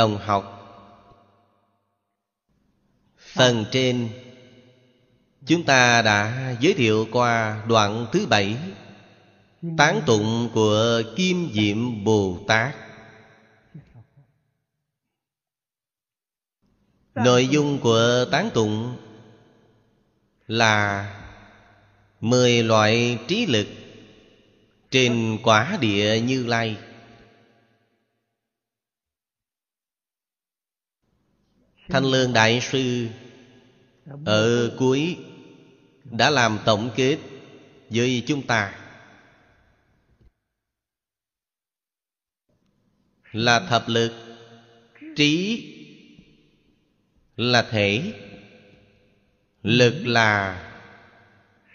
[0.00, 0.44] đồng học.
[3.16, 4.08] Phần trên
[5.46, 8.56] chúng ta đã giới thiệu qua đoạn thứ bảy
[9.78, 12.74] tán tụng của kim diệm bồ tát.
[17.14, 18.96] Nội dung của tán tụng
[20.46, 21.10] là
[22.20, 23.66] mười loại trí lực
[24.90, 26.76] trên quả địa như lai
[31.90, 33.08] thanh lương đại sư,
[34.24, 35.16] ở cuối
[36.04, 37.18] đã làm tổng kết
[37.88, 38.74] với chúng ta.
[43.32, 44.12] Là thập lực,
[45.16, 45.64] trí
[47.36, 48.12] là thể,
[49.62, 50.62] lực là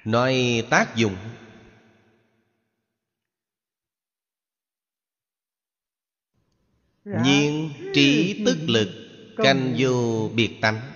[0.06, 1.16] nói tác dụng.
[7.06, 9.05] Nhiên trí tức lực
[9.38, 10.92] canh vô biệt tánh.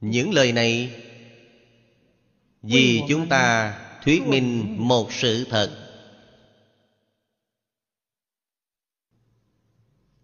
[0.00, 1.02] Những lời này
[2.62, 5.82] vì chúng ta thuyết minh một sự thật.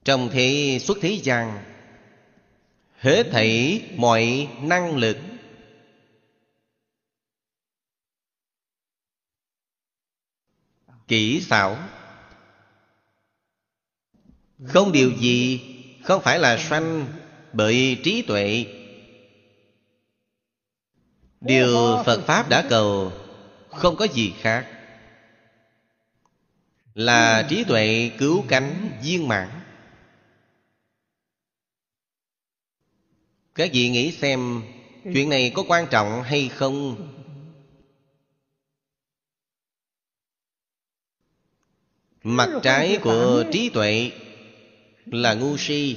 [0.05, 1.65] Trong thế xuất thế gian
[2.99, 5.17] hết thảy mọi năng lực
[11.09, 11.77] kỹ xảo
[14.67, 15.61] không điều gì?
[16.03, 17.07] Không phải là sanh,
[17.53, 18.67] bởi trí tuệ.
[21.41, 23.13] Điều phật pháp đã cầu,
[23.69, 24.67] không có gì khác.
[26.95, 29.49] Là trí tuệ cứu cánh viên mãn.
[33.55, 34.63] Các vị nghĩ xem,
[35.05, 37.09] chuyện này có quan trọng hay không?
[42.23, 44.11] Mặt trái của trí tuệ
[45.07, 45.97] là ngu si.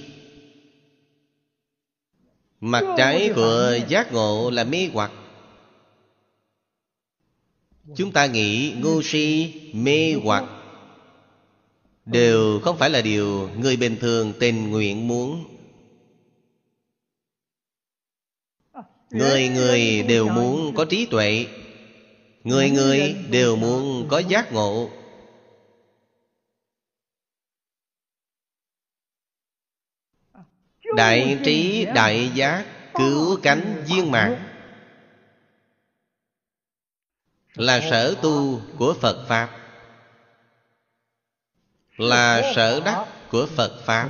[2.61, 5.11] Mặt trái của giác ngộ là mê hoặc.
[7.95, 10.45] Chúng ta nghĩ ngu si, mê hoặc
[12.05, 15.45] đều không phải là điều người bình thường tình nguyện muốn.
[19.09, 21.45] Người người đều muốn có trí tuệ,
[22.43, 24.89] người người đều muốn có giác ngộ.
[30.95, 34.55] Đại trí đại giác cứu cánh viên mạng
[37.55, 39.49] là sở tu của phật pháp.
[41.97, 44.09] Là sở đắc của phật pháp.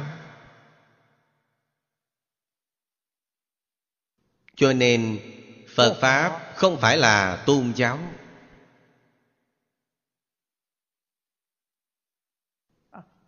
[4.56, 5.20] Cho nên
[5.76, 8.00] phật pháp không phải là tôn giáo.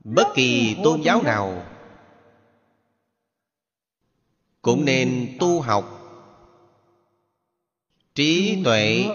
[0.03, 1.76] Bất kỳ tôn giáo nào
[4.67, 5.85] cũng nên tu học.
[8.15, 9.05] Trí tuệ.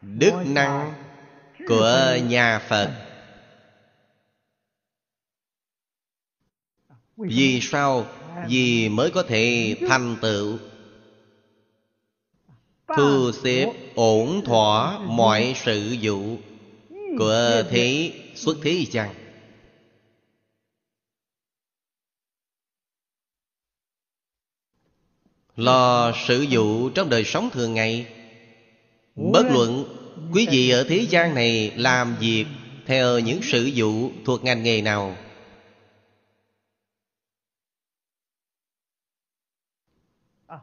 [0.00, 0.94] Đức năng
[1.68, 2.90] của nhà phật.
[7.16, 8.06] Vì sao?
[8.48, 10.58] Vì mới có thể thành tựu.
[12.96, 16.36] Thu xếp, ổn thỏa mọi sự vụ
[17.18, 19.25] của thế xuất thế chăng
[25.56, 28.06] lo sự vụ trong đời sống thường ngày.
[29.14, 29.84] Bất luận
[30.32, 32.44] quý vị ở thế gian này làm việc
[32.86, 35.16] theo những sự vụ thuộc ngành nghề nào.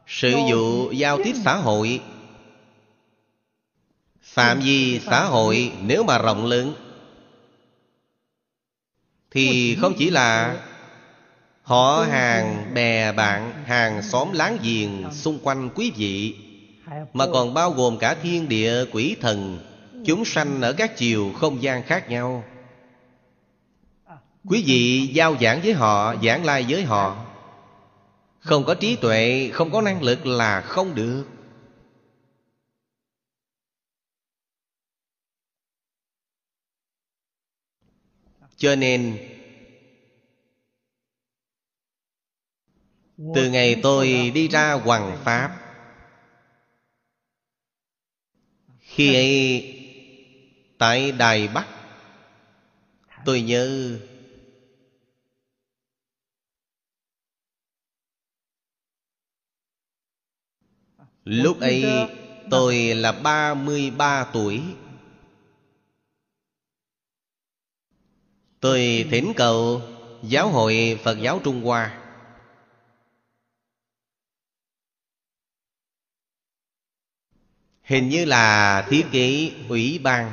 [0.06, 2.00] Sự vụ giao tiếp xã hội.
[4.22, 6.74] Phạm vi xã hội nếu mà rộng lớn
[9.30, 10.60] thì không chỉ là
[11.64, 16.36] họ hàng bè bạn, hàng xóm láng giềng xung quanh quý vị,
[17.12, 19.58] mà còn bao gồm cả thiên địa quỷ thần.
[20.06, 22.44] Chúng sanh ở các chiều không gian khác nhau.
[24.44, 27.26] Quý vị giao giảng với họ, giảng lai với họ.
[28.40, 31.24] Không có trí tuệ, không có năng lực là không được.
[38.56, 39.18] Cho nên
[43.16, 45.60] từ ngày tôi đi ra hoàng pháp
[48.80, 49.70] Khi ấy
[50.78, 51.66] Tại Đài Bắc
[53.24, 53.98] Tôi nhớ
[61.24, 61.84] Lúc ấy
[62.50, 64.62] tôi là 33 tuổi.
[68.60, 69.82] Tôi thỉnh cầu
[70.22, 72.03] Giáo hội Phật giáo Trung Hoa
[77.84, 80.32] Hình như là thiết kế ủy ban.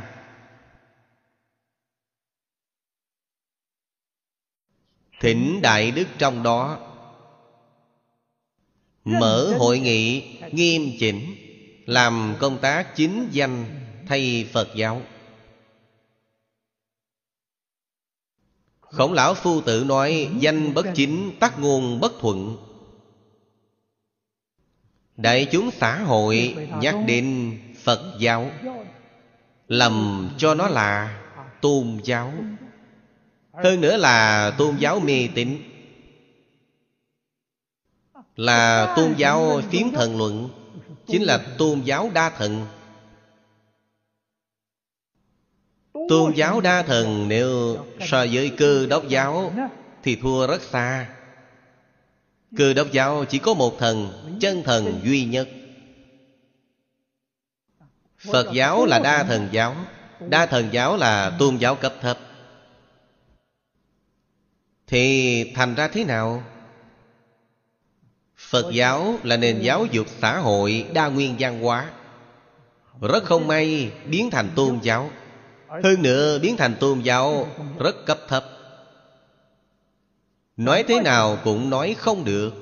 [5.19, 6.80] Thỉnh Đại Đức trong đó.
[9.03, 11.36] Mở hội nghị nghiêm chỉnh
[11.86, 13.65] Làm công tác chính danh
[14.07, 15.01] thay Phật giáo.
[18.80, 22.57] Khổng lão phu tử nói Danh bất chính tắc ngôn bất thuận
[25.22, 28.50] Đại chúng xã hội nhắc đến Phật giáo,
[29.68, 31.22] Lầm cho nó là
[31.62, 32.34] tôn giáo.
[33.54, 35.58] Hơn nữa là tôn giáo mê tín,
[38.36, 40.50] Là tôn giáo phiến thần luận,
[41.08, 42.66] Chính là tôn giáo đa thần.
[46.10, 49.54] Tôn giáo đa thần nếu so với cơ đốc giáo
[50.04, 51.10] Thì thua rất xa.
[52.57, 54.09] Cơ đốc giáo chỉ có một thần,
[54.39, 55.50] Chân thần duy nhất.
[58.31, 59.75] Phật giáo là đa thần giáo,
[60.30, 62.18] Đa thần giáo là tôn giáo cấp thấp.
[64.88, 66.44] Thì thành ra thế nào?
[68.38, 71.92] Phật giáo là nền giáo dục xã hội đa nguyên văn hóa.
[73.01, 75.09] Rất không may biến thành tôn giáo.
[75.68, 77.48] Hơn nữa, biến thành tôn giáo
[77.80, 78.45] rất cấp thấp.
[80.62, 82.54] Nói thế nào cũng nói không được.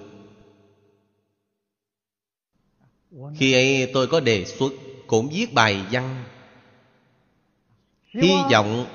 [3.37, 4.73] Khi ấy tôi có đề xuất
[5.07, 6.23] Cũng viết bài văn.
[8.13, 8.85] Hy vọng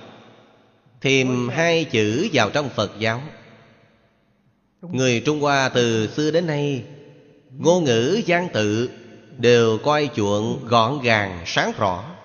[1.01, 3.23] Thêm hai chữ vào trong Phật giáo.
[4.81, 6.85] Người Trung Hoa từ xưa đến nay,
[7.51, 8.91] Ngôn ngữ gian tự
[9.39, 12.17] Đều coi chuộng gọn gàng, sáng rõ.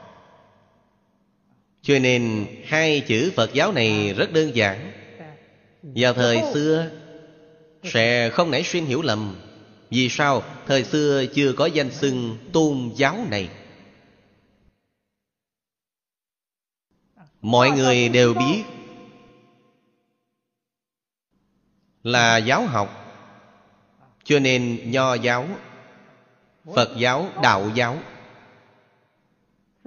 [1.82, 4.99] Cho nên hai chữ Phật giáo này rất đơn giản
[5.84, 6.90] vào thời xưa
[7.84, 9.36] Sẽ không nảy sinh hiểu lầm.
[9.90, 13.50] Vì sao thời xưa chưa có danh xưng tôn giáo này?
[17.42, 18.64] Mọi người đều biết
[22.04, 23.06] Là giáo học.
[24.24, 25.48] Cho nên nho giáo
[26.76, 27.98] Phật giáo, đạo giáo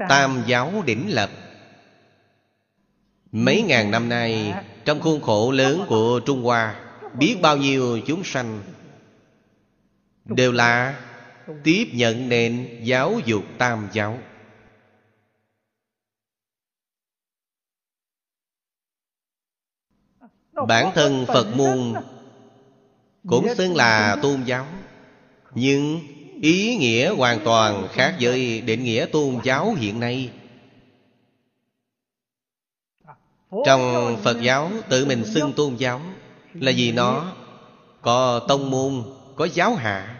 [0.08, 1.30] Tam giáo đỉnh lập
[3.32, 6.80] Mấy ngàn năm nay, Trong khuôn khổ lớn của Trung Hoa,
[7.18, 8.62] Biết bao nhiêu chúng sanh
[10.24, 11.02] Đều là
[11.64, 14.18] Tiếp nhận nền giáo dục tam giáo.
[20.68, 21.94] Bản thân Phật môn
[23.28, 24.66] Cũng xưng là tôn giáo,
[25.54, 26.00] Nhưng
[26.42, 30.30] ý nghĩa hoàn toàn khác với định nghĩa tôn giáo hiện nay.
[33.66, 36.00] Trong Phật giáo tự mình xưng tôn giáo
[36.54, 37.32] Là vì nó
[38.02, 39.02] có tông môn,
[39.36, 40.18] có giáo hạ.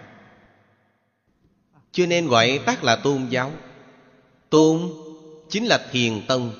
[1.92, 3.50] Cho nên gọi tắt là tôn giáo.
[4.50, 4.80] Tôn
[5.50, 6.52] chính là thiền tông.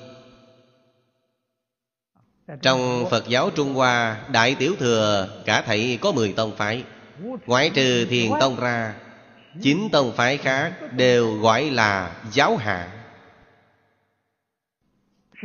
[2.61, 6.83] Trong Phật giáo Trung Hoa Đại Tiểu Thừa cả thảy có 10 tông phái.
[7.45, 8.95] Ngoại trừ thiền tông ra
[9.61, 13.02] Chín tông phái khác đều gọi là giáo hạ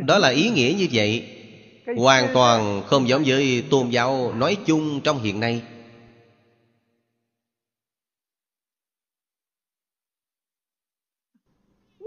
[0.06, 1.34] đó là ý nghĩa như vậy.
[1.96, 5.62] Hoàn toàn không giống với tôn giáo nói chung trong hiện nay.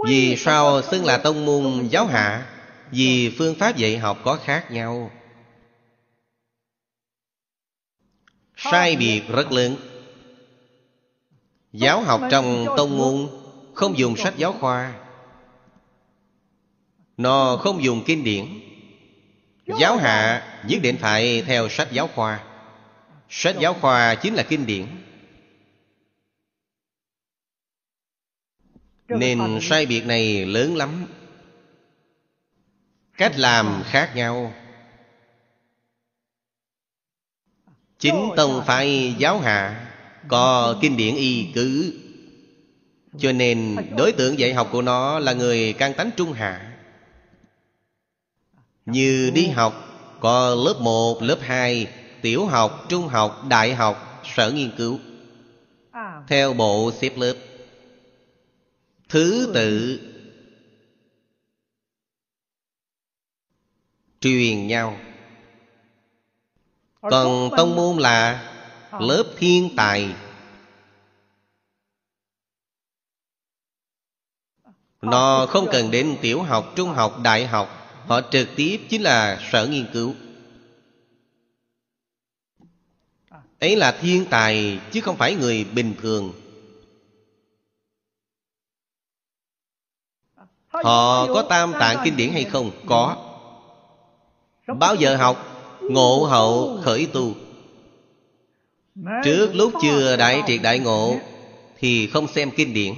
[0.07, 2.48] Vì sao xưng là tông môn giáo hạ?
[2.91, 5.12] Vì phương pháp dạy học có khác nhau.
[8.57, 9.75] Sai biệt rất lớn.
[11.74, 13.27] Giáo học trong tông môn
[13.74, 15.11] Không dùng sách giáo khoa
[17.22, 18.46] nó không dùng kinh điển.
[19.80, 22.44] Giáo hạ nhất định phải theo sách giáo khoa.
[23.30, 24.86] Sách giáo khoa chính là kinh điển.
[29.08, 31.06] Nên sai biệt này lớn lắm.
[33.18, 34.54] Cách làm khác nhau.
[38.00, 39.88] Chính tông phái giáo hạ
[40.28, 41.94] Có kinh điển y cứ.
[43.20, 46.71] Cho nên đối tượng dạy học của nó là người can tánh trung hạ.
[48.86, 49.74] Như đi học
[50.20, 51.88] Có lớp 1, lớp 2
[52.22, 55.00] Tiểu học, trung học, đại học Sở nghiên cứu.
[56.28, 57.34] Theo bộ xếp lớp.
[59.10, 60.00] Thứ tự.
[64.22, 64.98] Truyền nhau.
[67.02, 68.48] Còn tông môn là
[69.00, 70.16] Lớp thiên tài.
[75.02, 77.81] Nó không cần đến tiểu học, trung học, đại học
[78.12, 80.13] họ trực tiếp chính là sở nghiên cứu.
[83.60, 86.34] Ấy là thiên tài, chứ không phải người bình thường.
[90.68, 92.72] Họ có tam tạng kinh điển hay không?
[92.86, 93.18] Có.
[94.80, 95.38] Bao giờ học?
[95.82, 97.34] Ngộ hậu, khởi tu.
[99.24, 101.20] Trước lúc chưa đại triệt đại ngộ,
[101.80, 102.94] thì không xem kinh điển.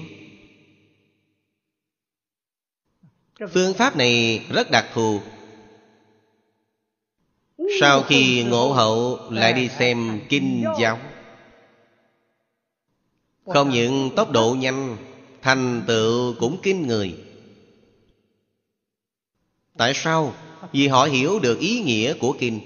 [3.40, 5.20] Phương pháp này rất đặc thù.
[7.80, 11.00] Sau khi ngộ hậu, lại đi xem kinh giáo.
[13.46, 14.98] Không những tốc độ nhanh,
[15.42, 17.16] thành tựu cũng kinh người.
[19.78, 20.34] Tại sao?
[20.72, 22.60] Vì họ hiểu được ý nghĩa của kinh.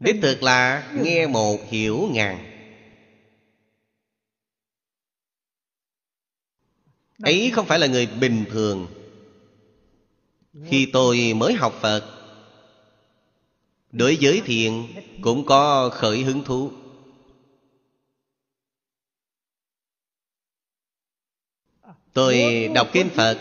[0.00, 2.53] Đích thực là nghe một hiểu ngàn.
[7.18, 8.86] Ấy không phải là người bình thường.
[10.66, 12.14] Khi tôi mới học phật
[13.92, 14.88] đối với thiện
[15.20, 16.70] cũng có khởi hứng thú.
[22.12, 23.38] Tôi đọc kinh phật.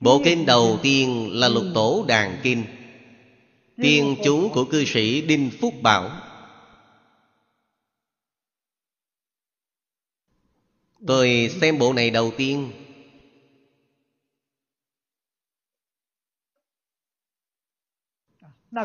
[0.00, 2.64] Bộ kinh đầu tiên là lục tổ đàn kinh.
[3.76, 6.25] Tiên chú của cư sĩ đinh phúc bảo
[11.06, 12.72] tôi xem bộ này đầu tiên.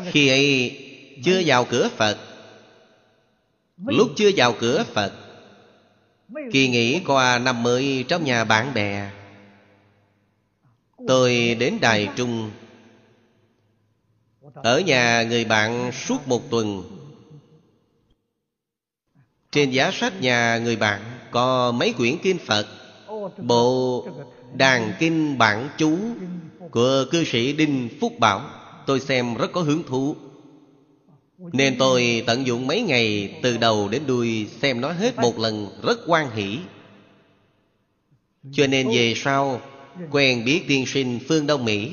[0.04, 0.78] Khi ấy,
[1.24, 2.18] chưa vào cửa phật.
[3.76, 5.12] Lúc chưa vào cửa phật,
[6.52, 9.10] kỳ nghỉ qua năm mới trong nhà bạn bè.
[11.08, 12.50] Tôi đến đài trung.
[14.54, 16.82] Ở nhà người bạn suốt một tuần.
[19.50, 22.66] Trên giá sách nhà người bạn có mấy quyển kinh phật.
[23.38, 24.06] Bộ
[24.54, 25.98] đàn kinh bản chú
[26.70, 28.40] của cư sĩ đinh phúc bảo,
[28.86, 30.16] tôi xem rất có hứng thú.
[31.52, 35.68] Nên tôi tận dụng mấy ngày từ đầu đến đuôi xem nó hết một lần
[35.82, 36.58] rất quan hỷ.
[38.52, 39.60] Cho nên về sau,
[40.10, 41.90] quen biết tiên sinh phương đông mỹ.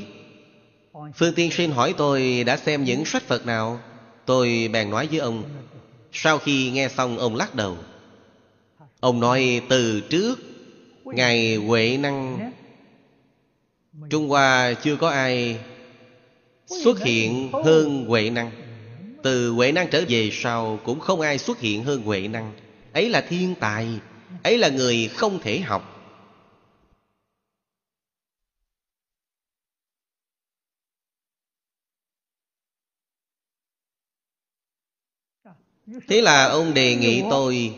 [1.15, 3.79] Phương tiên sinh hỏi tôi đã xem những sách phật nào.
[4.25, 5.43] Tôi bèn nói với ông,
[6.11, 7.77] sau khi nghe xong, ông lắc đầu
[8.99, 10.39] ông nói, từ trước
[11.05, 12.51] ngày huệ năng.
[14.09, 15.59] Trung hoa chưa có ai
[16.67, 18.51] xuất hiện hơn huệ năng.
[19.23, 22.53] Từ huệ năng trở về sau cũng không ai xuất hiện hơn huệ năng.
[22.93, 23.87] Ấy là thiên tài,
[24.43, 25.95] ấy là người không thể học.
[36.07, 37.75] Thế là ông đề nghị tôi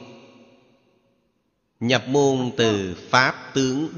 [1.82, 3.90] nhập môn từ pháp tướng.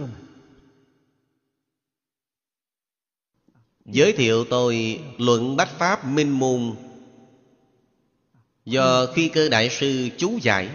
[3.85, 6.75] Giới thiệu tôi luận bách pháp minh môn.
[8.65, 10.69] Do khi cơ đại sư chú giải.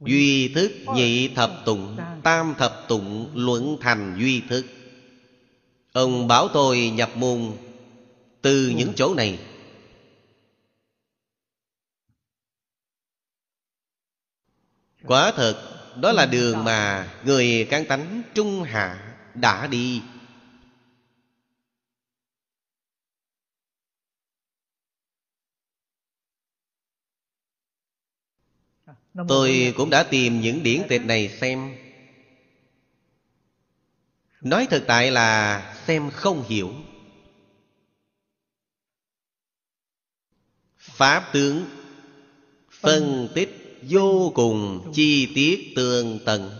[0.00, 4.66] Duy thức nhị thập tụng, tam thập tụng luận thành duy thức.
[5.92, 7.52] Ông bảo tôi nhập môn
[8.42, 9.38] từ những chỗ này.
[15.04, 15.66] Quả thật
[16.00, 20.02] đó là đường mà người căn tánh trung hạ đã đi.
[29.28, 31.76] Tôi cũng đã tìm những điển tịch này xem.
[34.40, 36.74] Nói thực tại là xem không hiểu.
[40.76, 41.64] Pháp tướng
[42.70, 46.50] phân tích vô cùng chi tiết tường tận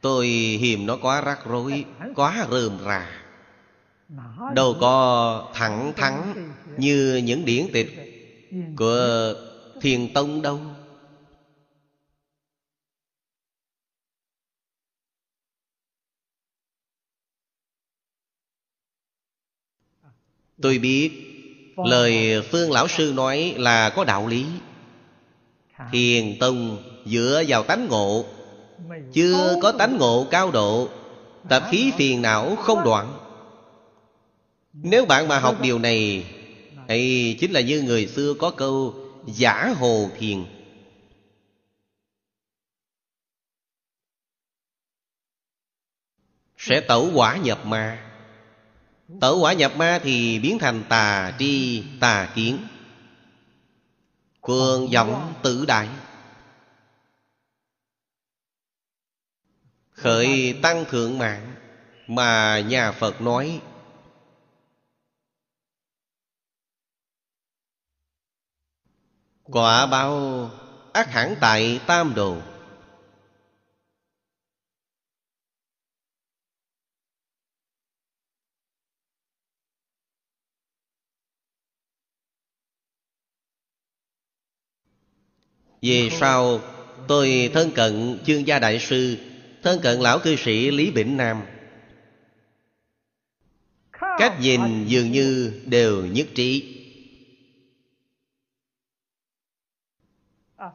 [0.00, 0.26] tôi
[0.60, 3.24] hiềm nó quá rắc rối, quá rườm rà.
[4.54, 6.34] Đâu có thẳng thắn
[6.78, 7.90] như những điển tịch
[8.76, 9.34] của
[9.80, 10.60] thiền tông đâu.
[20.62, 21.10] Tôi biết
[21.76, 24.46] lời phương lão sư nói là có đạo lý
[25.92, 28.24] thiền tông dựa vào tánh ngộ.
[29.12, 30.88] Chưa có tánh ngộ cao độ
[31.48, 33.18] tập khí phiền não không đoạn.
[34.72, 36.26] Nếu bạn mà học điều này
[36.88, 38.94] ấy chính là như người xưa có câu
[39.26, 40.44] giả hồ thiền.
[46.58, 48.10] Sẽ tẩu quả nhập ma.
[49.20, 52.58] Tẩu quả nhập ma thì biến thành tà tri tà kiến
[54.48, 55.88] Cường vọng tự đại.
[59.90, 61.54] Khởi tăng thượng mạng,
[62.06, 63.60] Mà nhà Phật nói,
[69.44, 70.50] Quả báo
[70.92, 72.36] ác hẳn tại tam đồ.
[85.82, 86.60] Về sau
[87.08, 89.16] tôi thân cận chương gia đại sư
[89.62, 91.42] Thân cận lão cư sĩ Lý Bỉnh Nam.
[94.18, 96.74] Cách nhìn dường như đều nhất trí.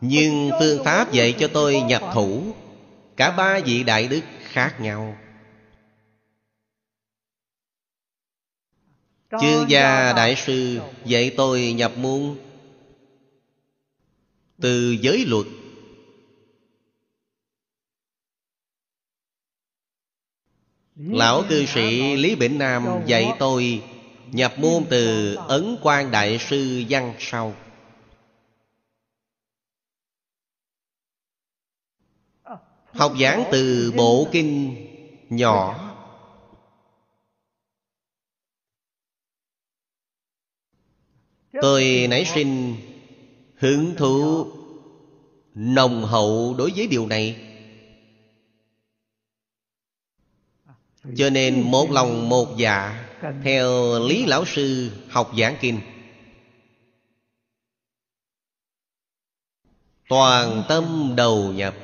[0.02, 2.54] Nhưng phương pháp dạy cho tôi nhập thủ
[3.18, 5.18] Cả ba vị đại đức khác nhau.
[9.42, 12.38] Chương gia đại sư dạy tôi nhập môn
[14.64, 15.46] từ giới luật.
[20.96, 23.84] Lão cư sĩ Lý Bỉnh Nam dạy tôi
[24.32, 27.56] Nhập môn từ Ấn quan Đại sư Văn sau.
[32.86, 34.76] Học giảng từ bộ kinh
[35.30, 35.80] nhỏ.
[41.62, 42.76] Tôi nảy sinh
[43.64, 44.48] hứng thú
[45.56, 47.50] nồng hậu đối với điều này.
[51.16, 53.06] Cho nên một lòng một dạ
[53.44, 55.80] Theo Lý Lão Sư học giảng kinh.
[60.10, 61.76] Toàn tâm đầu nhập.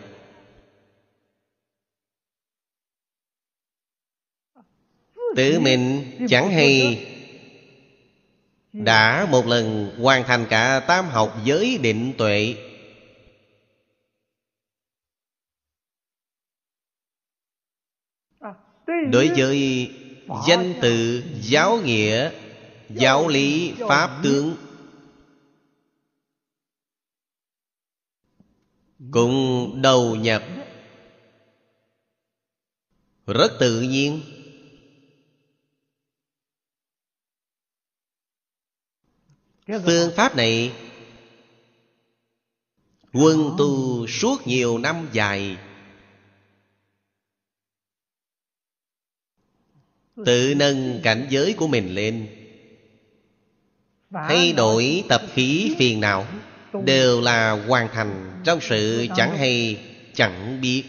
[5.35, 7.05] Tự mình chẳng hay
[8.73, 12.55] đã một lần hoàn thành cả tam học giới định tuệ.
[19.11, 19.91] Đối với
[20.47, 22.31] danh tự giáo nghĩa
[22.89, 24.55] Giáo lý pháp tướng
[29.11, 30.43] Cùng đầu nhập.
[33.27, 34.21] Rất tự nhiên
[39.69, 40.73] Phương pháp này
[43.13, 45.57] Quân tu suốt nhiều năm dài.
[50.25, 52.27] Tự nâng cảnh giới của mình lên.
[54.11, 56.25] Thay đổi tập khí phiền não
[56.83, 60.83] Đều là hoàn thành Trong sự chẳng hay chẳng biết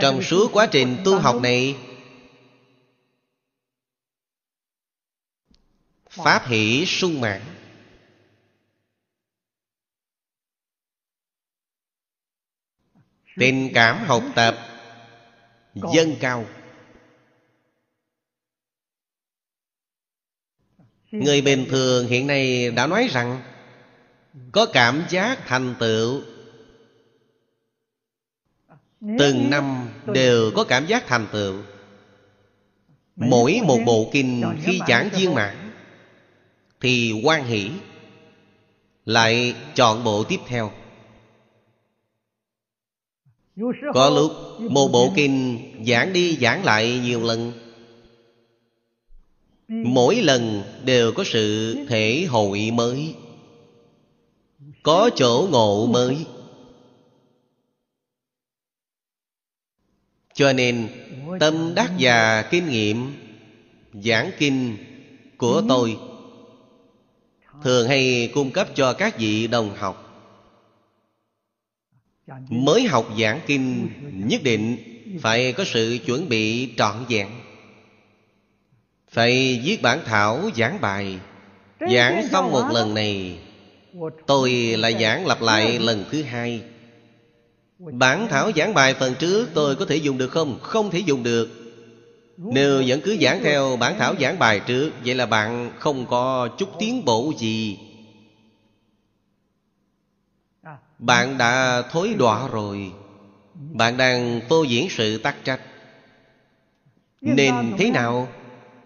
[0.00, 1.76] Trong suốt quá trình tu học này
[6.10, 7.42] Pháp hỷ sung mãn.
[13.36, 14.56] Tình cảm học tập
[15.94, 16.46] Dân cao.
[21.10, 23.42] Người bình thường hiện nay đã nói rằng
[24.52, 26.33] Có cảm giác thành tựu
[29.18, 31.54] Từng năm đều có cảm giác thành tựu.
[33.16, 35.70] Mỗi một bộ kinh khi giảng viên mãn
[36.80, 37.70] Thì quan hỷ
[39.04, 40.70] Lại chọn bộ tiếp theo.
[43.94, 44.32] Có lúc
[44.70, 47.52] một bộ kinh giảng đi giảng lại nhiều lần.
[49.68, 53.14] Mỗi lần đều có sự thể hội mới.
[54.82, 56.26] Có chỗ ngộ mới
[60.34, 60.88] Cho nên,
[61.40, 63.12] tâm đắc và kinh nghiệm,
[63.92, 64.76] Giảng kinh
[65.36, 65.96] của tôi,
[67.62, 70.00] Thường hay cung cấp cho các vị đồng học.
[72.48, 74.76] Mới học giảng kinh, Nhất định
[75.20, 77.28] phải có sự chuẩn bị trọn vẹn.
[79.10, 81.18] Phải viết bản thảo, giảng bài,
[81.80, 83.38] Giảng xong một lần này,
[84.26, 86.62] Tôi lại giảng lặp lại lần thứ hai.
[87.78, 90.58] Bản thảo giảng bài phần trước tôi có thể dùng được không?
[90.62, 91.48] Không thể dùng được.
[92.36, 96.48] Nếu vẫn cứ giảng theo bản thảo giảng bài trước, Vậy là bạn không có
[96.58, 97.78] chút tiến bộ gì.
[100.98, 102.92] Bạn đã thối đọa rồi.
[103.54, 105.60] Bạn đang phô diễn sự tắc trách.
[107.20, 108.28] Nên thế nào?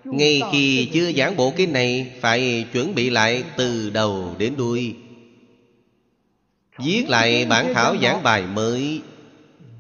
[0.05, 4.97] Ngay khi chưa giảng bộ kinh này, Phải chuẩn bị lại từ đầu đến đuôi.
[6.79, 9.03] Viết lại bản thảo giảng bài mới.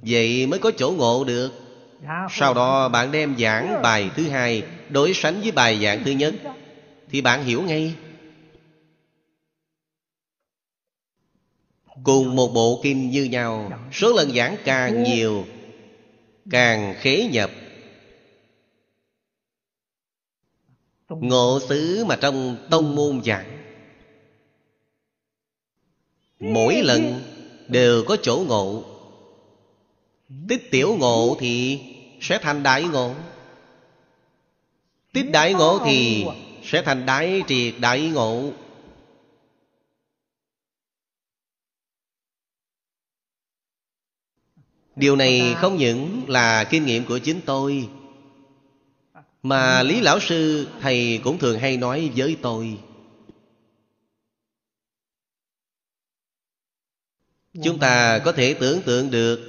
[0.02, 1.52] Vậy mới có chỗ ngộ được.
[2.30, 6.34] Sau đó bạn đem giảng bài thứ hai Đối sánh với bài giảng thứ nhất.
[7.10, 7.94] Thì bạn hiểu ngay.
[12.04, 15.44] Cùng một bộ kinh như nhau, Số lần giảng càng nhiều,
[16.50, 17.50] Càng khế nhập.
[21.08, 23.57] Ngộ xứ mà trong tông môn giảng
[26.40, 27.22] Mỗi lần
[27.68, 28.84] đều có chỗ ngộ.
[30.48, 31.80] Tích tiểu ngộ thì
[32.20, 33.14] sẽ thành đại ngộ.
[35.12, 36.26] Tích đại ngộ thì
[36.62, 38.50] sẽ thành đại triệt đại ngộ.
[44.96, 47.88] Điều này không những là kinh nghiệm của chính tôi,
[49.42, 52.78] Mà Lý Lão Sư Thầy cũng thường hay nói với tôi.
[57.64, 59.40] Chúng ta có thể tưởng tượng được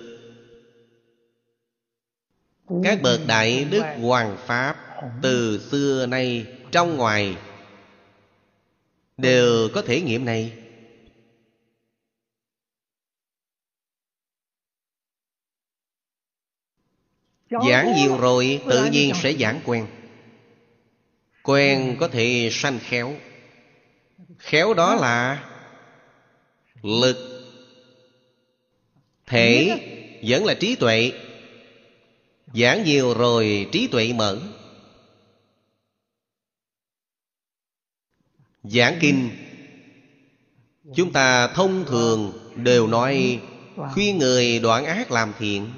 [2.84, 4.76] Các bậc đại đức hoàng pháp
[5.22, 7.38] Từ xưa nay trong ngoài
[9.17, 10.54] Đều có thể nghiệm này.
[17.50, 19.88] Giảng nhiều rồi tự nhiên sẽ giảng quen.
[21.43, 23.13] Quen có thể sanh khéo.
[24.38, 25.45] Khéo đó là
[26.84, 27.29] Lực
[29.30, 29.80] Thể
[30.24, 31.12] vẫn là trí tuệ.
[32.54, 34.39] Giảng nhiều rồi trí tuệ mở.
[38.63, 39.30] Giảng kinh
[40.96, 43.42] Chúng ta thông thường đều nói
[43.94, 45.70] Khuyên người đoạn ác làm thiện.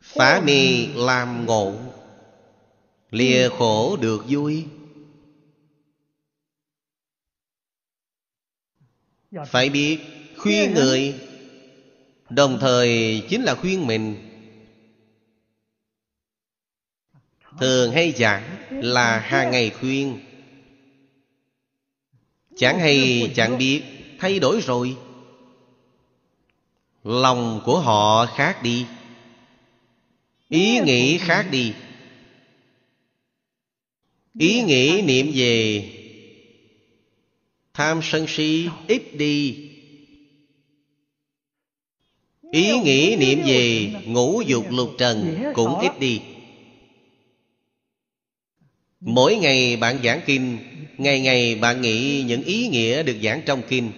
[0.00, 1.74] Phá mê làm ngộ.
[3.10, 4.64] Lìa khổ được vui
[9.46, 9.98] Phải biết
[10.36, 11.14] khuyên người
[12.30, 14.30] Đồng thời chính là khuyên mình.
[17.60, 20.20] Thường hay giảng là hàng ngày khuyên.
[22.56, 23.82] Chẳng hay chẳng biết
[24.18, 24.96] Thay đổi rồi.
[27.04, 28.86] Lòng của họ khác đi.
[30.48, 31.72] Ý nghĩ khác đi.
[34.38, 35.90] Ý nghĩ niệm về
[37.74, 39.70] Tham sân si, ít đi.
[42.52, 46.20] Ý nghĩ niệm về ngũ dục lục trần cũng ít đi.
[49.00, 50.58] Mỗi ngày bạn giảng kinh
[50.98, 53.92] Ngày ngày bạn nghĩ những ý nghĩa được giảng trong kinh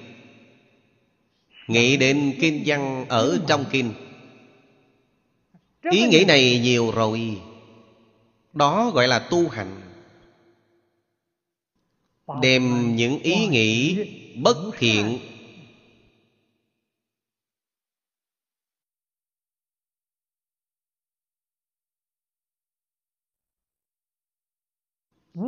[1.69, 3.93] Nghĩ đến kinh văn ở trong kinh
[5.91, 7.37] Ý nghĩ này nhiều rồi.
[8.53, 9.86] Đó gọi là tu hành.
[12.43, 13.99] Đem những ý nghĩ
[14.37, 15.19] bất thiện.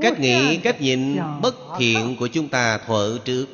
[0.02, 3.46] Cách nghĩ, cách nhìn bất thiện của chúng ta thuở trước.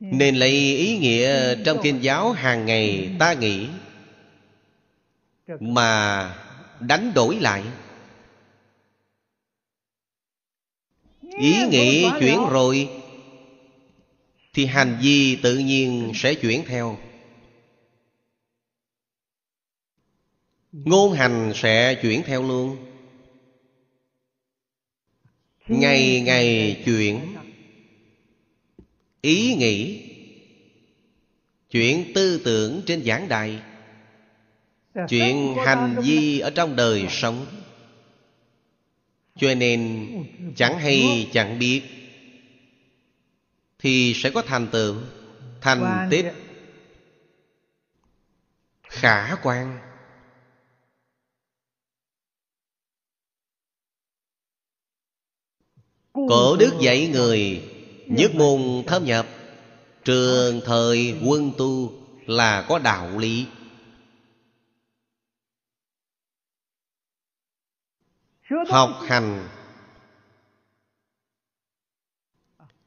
[0.00, 3.68] Nên lấy ý nghĩa trong kinh giáo hàng ngày ta nghĩ
[5.60, 6.34] Mà
[6.80, 7.62] đánh đổi lại.
[11.40, 12.88] Ý nghĩ chuyển rồi
[14.52, 16.98] Thì hành vi tự nhiên sẽ chuyển theo.
[20.72, 22.76] Ngôn hành sẽ chuyển theo luôn.
[25.68, 27.20] Ngày ngày chuyển.
[29.20, 30.04] Ý nghĩ
[31.70, 33.62] Chuyện tư tưởng trên giảng đài.
[35.08, 37.46] Chuyện hành vi ở trong đời sống
[39.38, 40.08] Cho nên
[40.56, 41.82] chẳng hay chẳng biết.
[43.78, 44.94] Thì sẽ có thành tựu
[45.60, 46.34] Thành tích.
[48.82, 49.78] Khả quan.
[56.12, 57.62] Cổ đức dạy người
[58.06, 59.26] Nhất môn thâm nhập.
[60.04, 61.92] Trường thời quân tu
[62.26, 63.46] Là có đạo lý
[68.68, 69.48] Học hành.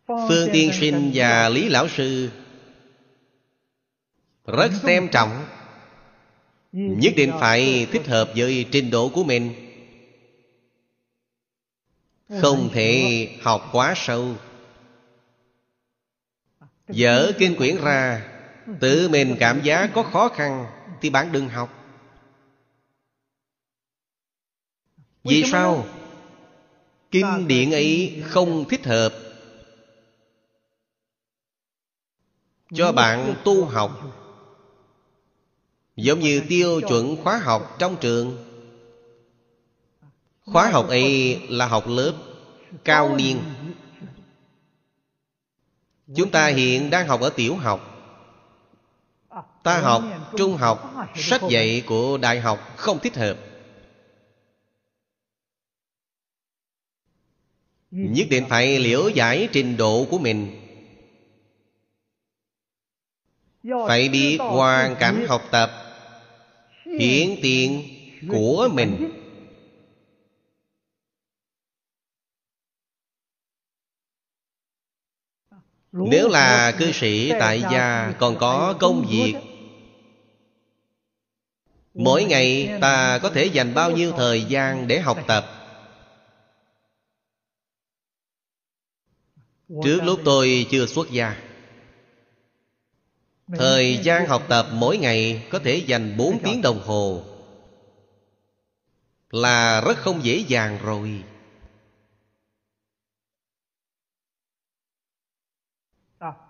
[0.07, 2.29] Phương Tiên Sinh và Lý Lão Sư
[4.45, 5.45] Rất xem trọng.
[6.71, 9.53] Nhất định phải thích hợp với trình độ của mình.
[12.41, 14.35] Không thể học quá sâu.
[16.87, 18.27] Dở kinh quyển ra
[18.79, 20.65] Tự mình cảm giác có khó khăn
[21.01, 21.80] Thì bạn đừng học
[25.23, 25.85] Vì sao?
[27.11, 29.13] Kinh điển ấy không thích hợp.
[32.73, 34.01] Cho bạn tu học.
[35.95, 38.45] Giống như tiêu chuẩn khóa học trong trường.
[40.45, 42.13] Khóa học ấy là học lớp
[42.83, 43.39] cao niên.
[46.15, 47.87] chúng ta hiện đang học ở tiểu học.
[49.63, 50.03] Ta học
[50.37, 53.37] trung học sách dạy của đại học không thích hợp
[57.91, 57.97] Ừ.
[57.97, 60.51] nhất định phải liễu giải trình độ của mình.
[63.87, 65.69] Phải biết hoàn cảnh học tập
[66.99, 67.83] hiển tiện
[68.29, 69.11] của mình.
[75.91, 79.33] Nếu là cư sĩ tại gia còn có công việc,
[81.93, 85.60] mỗi ngày ta có thể dành bao nhiêu thời gian để học tập?
[89.83, 91.35] Trước lúc tôi chưa xuất gia
[93.57, 97.23] Thời gian học tập mỗi ngày có thể dành 4 tiếng đồng hồ
[99.29, 101.23] Là rất không dễ dàng rồi.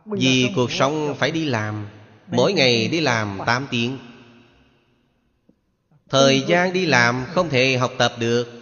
[0.06, 1.88] Vì cuộc sống phải đi làm
[2.28, 3.98] Mỗi ngày đi làm 8 tiếng.
[6.10, 8.61] Thời gian đi làm không thể học tập được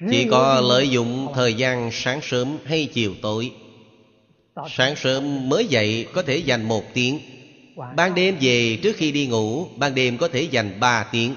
[0.00, 3.52] Chỉ có lợi dụng thời gian sáng sớm hay chiều tối.
[4.70, 7.20] Sáng sớm mới dậy có thể dành một tiếng.
[7.96, 11.34] Ban đêm về trước khi đi ngủ Ban đêm có thể dành ba tiếng.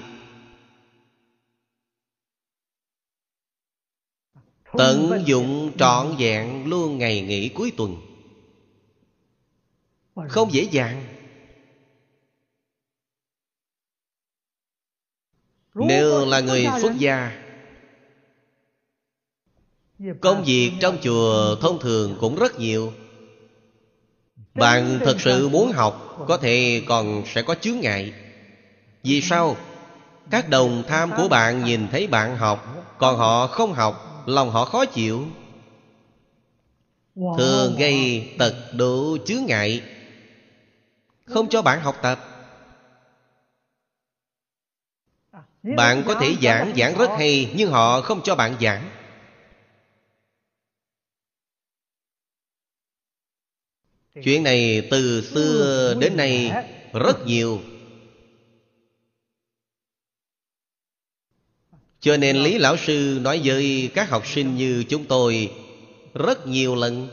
[4.72, 7.96] Tận dụng trọn vẹn luôn ngày nghỉ cuối tuần.
[10.28, 11.04] Không dễ dàng.
[15.74, 17.47] Nếu là người xuất gia
[20.20, 22.92] Công việc trong chùa thông thường cũng rất nhiều.
[24.54, 25.94] Bạn thật sự muốn học,
[26.28, 28.12] Có thể còn sẽ có chướng ngại.
[29.02, 29.56] Vì sao?
[30.30, 32.66] Các đồng tham của bạn nhìn thấy bạn học,
[32.98, 35.26] Còn họ không học, Lòng họ khó chịu.
[37.38, 39.82] Thường gây tật độ chướng ngại.
[41.26, 42.18] Không cho bạn học tập.
[45.76, 48.97] Bạn có thể giảng giảng rất hay, Nhưng họ không cho bạn giảng.
[54.24, 56.52] Chuyện này từ xưa đến nay
[56.92, 57.60] rất nhiều.
[62.00, 65.50] Cho nên Lý Lão Sư nói với các học sinh như chúng tôi
[66.14, 67.08] Rất nhiều lần.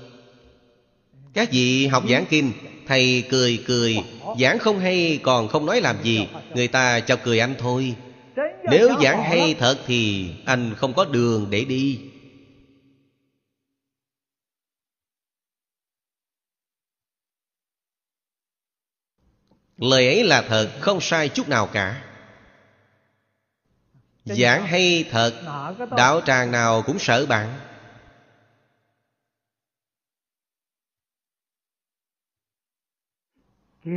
[1.33, 2.51] Các vị học giảng kinh
[2.87, 3.97] Thầy cười cười
[4.39, 7.95] Giảng không hay còn không nói làm gì Người ta chọc cười anh thôi.
[8.71, 11.99] Nếu giảng hay thật thì Anh không có đường để đi
[19.77, 22.01] Lời ấy là thật Không sai chút nào cả.
[24.25, 25.33] Giảng hay thật
[25.97, 27.59] Đạo tràng nào cũng sợ bạn.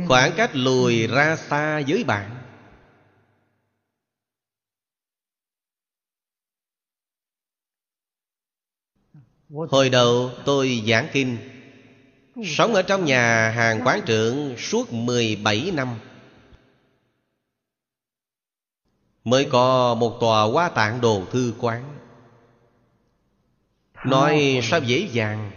[0.07, 2.35] Khoảng cách lùi ra xa với bạn.
[9.49, 11.48] Hồi đầu tôi giảng kinh
[12.45, 15.99] Sống ở trong nhà hàng quán trưởng suốt 17 năm.
[19.23, 21.99] Mới có một tòa hoa tạng đồ thư quán.
[24.05, 25.51] Nói sao dễ dàng.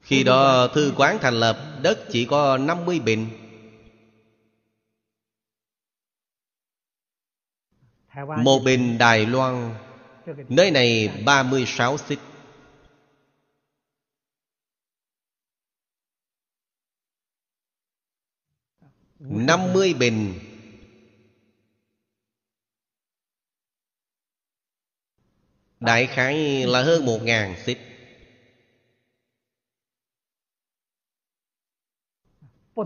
[0.00, 3.28] Khi đó thư quán thành lập, Đất chỉ có 50 bình.
[8.36, 9.74] Một bình Đài Loan,
[10.48, 12.18] Nơi này 36 xích.
[19.22, 20.34] Năm mươi bình.
[25.80, 27.78] Đại khái là hơn một ngàn xích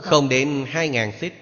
[0.01, 1.35] Không đến hai ngàn xích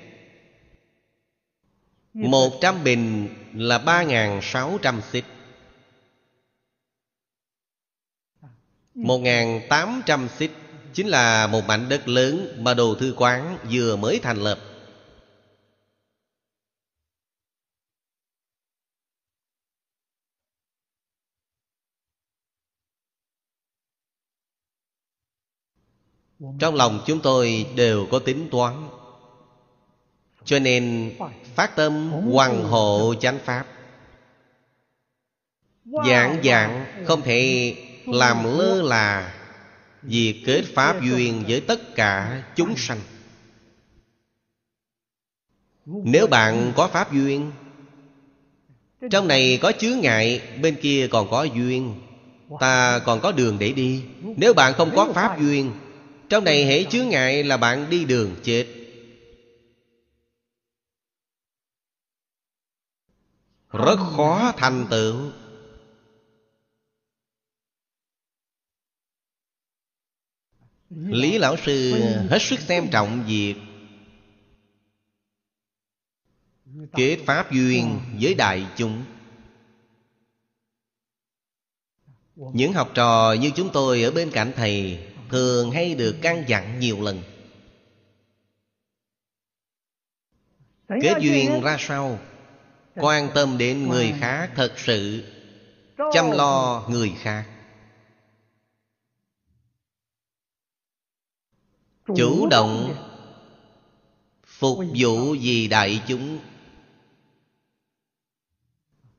[2.15, 5.25] Một trăm bình là ba ngàn sáu trăm xích
[8.95, 10.51] Một ngàn tám trăm xích
[10.93, 14.74] Chính là một mảnh đất lớn Mà đồ thư quán vừa mới thành lập.
[26.59, 28.89] Trong lòng chúng tôi đều có tính toán.
[30.45, 31.15] Cho nên
[31.55, 33.67] phát tâm hoàng hộ chánh pháp.
[35.85, 37.75] Giảng giảng không thể
[38.07, 39.35] làm lơ là
[40.03, 43.01] việc kết pháp duyên với tất cả chúng sanh.
[45.87, 47.51] Nếu bạn có pháp duyên,
[49.11, 51.95] trong này có chướng ngại, bên kia còn có duyên,
[52.61, 54.03] ta còn có đường để đi.
[54.37, 55.73] Nếu bạn không có pháp duyên
[56.35, 58.67] trong này hễ chướng ngại là bạn đi đường chết.
[63.73, 65.33] Rất khó thành tựu.
[70.91, 71.93] Lý lão sư
[72.31, 73.55] hết sức xem trọng việc
[76.93, 79.05] kết pháp duyên với đại chúng.
[82.37, 86.81] Những học trò như chúng tôi ở bên cạnh thầy thường hay được căn dặn
[86.81, 87.23] nhiều lần.
[90.89, 92.19] Kết duyên ra sao?
[92.95, 95.25] Quan tâm đến người khác thật sự
[96.13, 97.47] chăm lo người khác.
[102.17, 102.95] Chủ động
[104.47, 106.39] phục vụ vì đại chúng.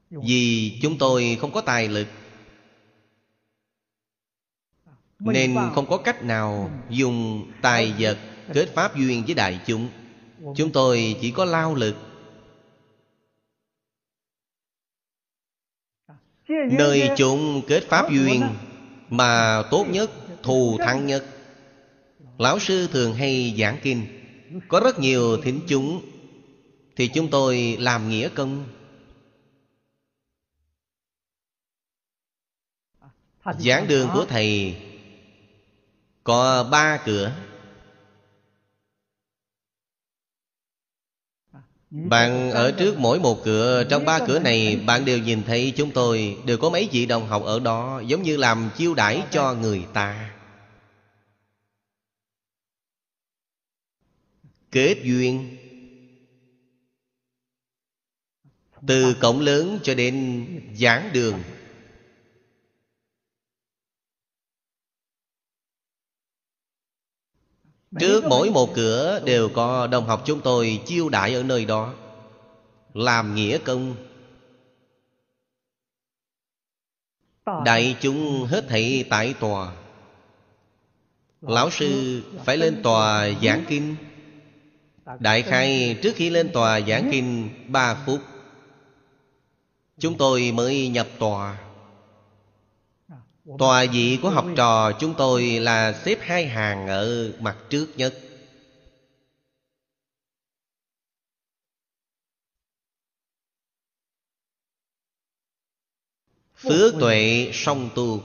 [0.10, 2.08] Vì chúng tôi không có tài lực
[5.20, 8.18] nên không có cách nào dùng tài vật
[8.54, 9.90] kết pháp duyên với đại chúng.
[10.56, 11.96] Chúng tôi chỉ có lao lực.
[16.48, 18.44] Nơi chúng kết pháp duyên
[19.10, 20.12] mà tốt nhất
[20.44, 21.26] thù thắng nhất.
[22.38, 24.06] Lão sư thường hay giảng kinh.
[24.68, 26.02] Có rất nhiều thính chúng.
[26.96, 28.66] Thì chúng tôi làm nghĩa công.
[33.60, 34.76] Giảng đường của thầy
[36.26, 37.32] có ba cửa.
[41.90, 45.92] Bạn ở trước mỗi một cửa, trong ba cửa này bạn đều nhìn thấy chúng
[45.92, 49.54] tôi, đều có mấy vị đồng học ở đó, giống như làm chiêu đãi cho
[49.54, 50.32] người ta.
[54.72, 55.58] Kết duyên.
[58.88, 60.48] Từ cổng lớn cho đến
[60.80, 61.44] giảng đường
[68.00, 71.94] Trước mỗi một cửa đều có đồng học chúng tôi chiêu đại ở nơi đó
[72.94, 73.96] Làm nghĩa công.
[77.66, 79.72] Đại chúng hết thảy tại tòa.
[81.42, 83.96] Lão sư phải lên tòa giảng kinh.
[85.20, 88.20] Đại khai trước khi lên tòa giảng kinh ba phút
[90.00, 91.65] Chúng tôi mới nhập tòa
[93.60, 98.14] Tòa vị của học trò chúng tôi là xếp hai hàng ở mặt trước nhất.
[106.56, 108.22] Phước tuệ song tu.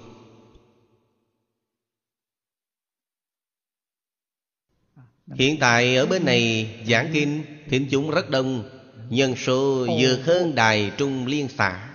[5.38, 8.64] Hiện tại ở bên này giảng kinh Thiện chúng rất đông
[9.10, 11.89] Nhân số vượt hơn đài trung liên xã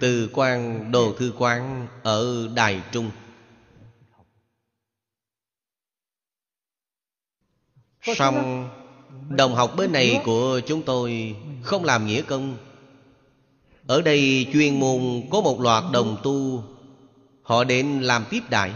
[0.00, 3.10] từ quan đồ thư quán ở Đài Trung.
[8.02, 8.68] Xong
[9.28, 12.56] Đồng học bên này của chúng tôi Không làm nghĩa công.
[13.86, 16.64] Ở đây chuyên môn có một loạt đồng tu.
[17.42, 18.72] Họ đến làm tiếp đại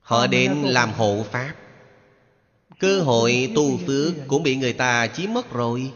[0.00, 1.54] Họ đến làm hộ pháp.
[2.78, 5.92] Cơ hội tu phước cũng bị người ta chiếm mất rồi.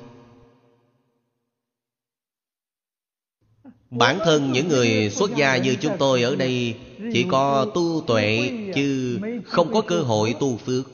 [3.90, 6.76] Bản thân những người xuất gia như chúng tôi ở đây
[7.12, 10.84] Chỉ có tu tuệ chứ không có cơ hội tu phước.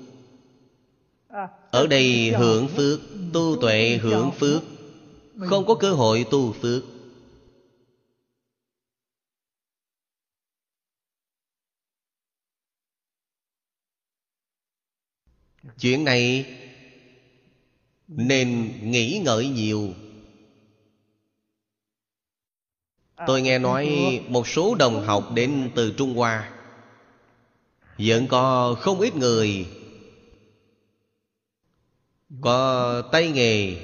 [1.70, 3.00] Ở đây hưởng phước,
[3.32, 4.62] Tu tuệ hưởng phước,
[5.38, 6.82] Không có cơ hội tu phước.
[15.80, 16.46] Chuyện này
[18.08, 19.94] Nên nghĩ ngợi nhiều.
[23.26, 23.88] Tôi nghe nói
[24.28, 26.50] một số đồng học đến từ Trung Hoa.
[27.98, 29.66] Vẫn có không ít người
[32.40, 33.76] Có tay nghề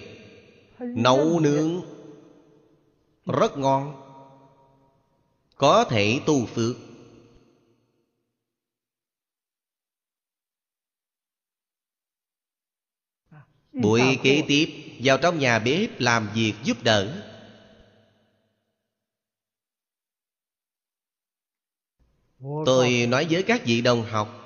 [0.79, 1.81] Nấu nướng
[3.27, 4.03] Rất ngon
[5.57, 6.77] Có thể tu phước.
[13.73, 17.30] Buổi kế tiếp Vào trong nhà bếp làm việc giúp đỡ
[22.41, 24.41] Tôi nói với các vị đồng học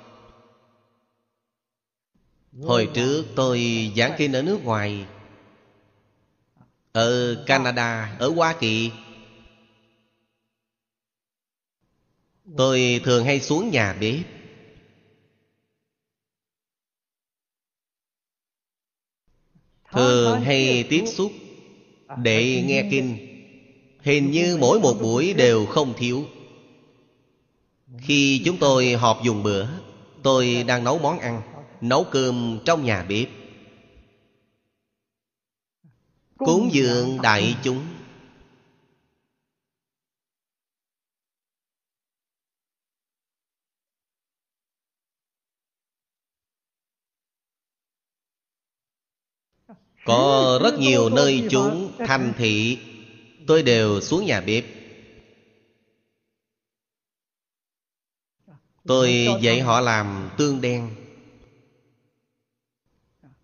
[2.61, 5.05] Hồi trước tôi giảng kinh ở nước ngoài
[6.91, 8.91] Ở Canada, ở Hoa Kỳ.
[12.57, 14.25] Tôi thường hay xuống nhà bếp.
[19.91, 21.31] Thường hay tiếp xúc
[22.17, 23.17] Để nghe kinh.
[24.01, 26.25] Hình như mỗi một buổi đều không thiếu
[28.01, 29.67] Khi chúng tôi họp dùng bữa
[30.23, 31.41] Tôi đang nấu món ăn
[31.81, 33.29] Nấu cơm trong nhà bếp.
[36.37, 37.85] Cúng dường đại chúng.
[50.05, 52.79] Có rất nhiều nơi chúng thành thị
[53.47, 54.65] Tôi đều xuống nhà bếp
[58.87, 60.89] Tôi dạy họ làm tương đen.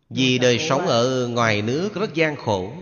[0.09, 2.73] Vì đời sống ở ngoài nước rất gian khổ.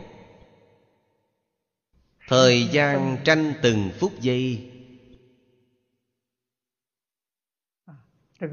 [2.28, 4.72] Thời gian tranh từng phút giây.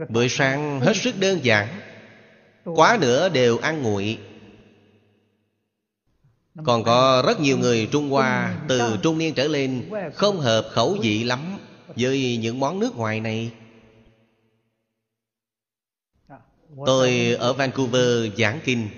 [0.08, 1.68] Bữa sáng hết sức đơn giản.
[2.64, 4.18] Quá nữa đều ăn nguội.
[6.64, 10.96] Còn có rất nhiều người Trung Hoa Từ trung niên trở lên Không hợp khẩu
[11.02, 11.58] vị lắm
[11.96, 13.52] Với những món nước ngoài này
[16.86, 18.88] Tôi ở Vancouver giảng kinh.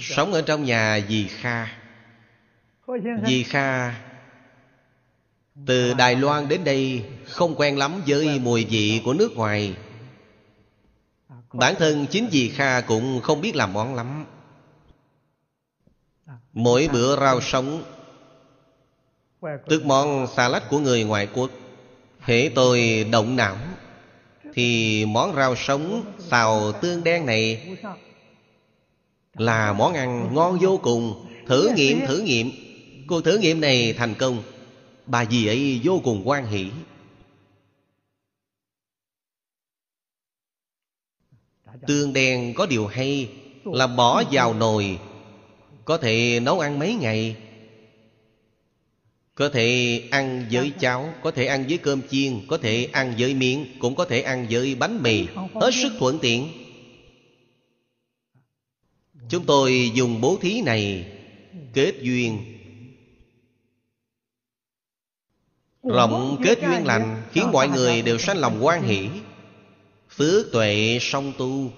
[0.00, 1.66] Sống ở trong nhà dì Kha.
[3.26, 3.94] Dì Kha
[5.66, 9.76] Từ Đài Loan đến đây Không quen lắm với mùi vị của nước ngoài.
[11.52, 14.26] Bản thân chính dì Kha cũng không biết làm món lắm.
[16.52, 17.82] Mỗi bữa rau sống,
[19.68, 21.50] Tức món salad của người ngoại quốc
[22.20, 23.56] Hễ tôi động não.
[24.56, 27.76] Thì món rau sống xào tương đen này
[29.34, 31.26] Là món ăn ngon vô cùng.
[31.46, 32.50] Thử nghiệm thử nghiệm.
[33.06, 34.42] Cuộc thử nghiệm này thành công.
[35.06, 36.70] Bà dì ấy vô cùng quan hỷ.
[41.86, 43.28] Tương đen có điều hay
[43.64, 44.98] Là bỏ vào nồi,
[45.84, 47.36] có thể nấu ăn mấy ngày.
[49.36, 53.34] Có thể ăn với cháo Có thể ăn với cơm chiên Có thể ăn với
[53.34, 55.26] miếng Cũng có thể ăn với bánh mì.
[55.54, 56.48] Hết sức thuận tiện.
[59.28, 61.12] Chúng tôi dùng bố thí này
[61.74, 62.38] Kết duyên.
[65.82, 69.08] Rộng kết duyên lành Khiến mọi người đều sanh lòng quan hỷ.
[70.10, 71.70] Phước tuệ song tu.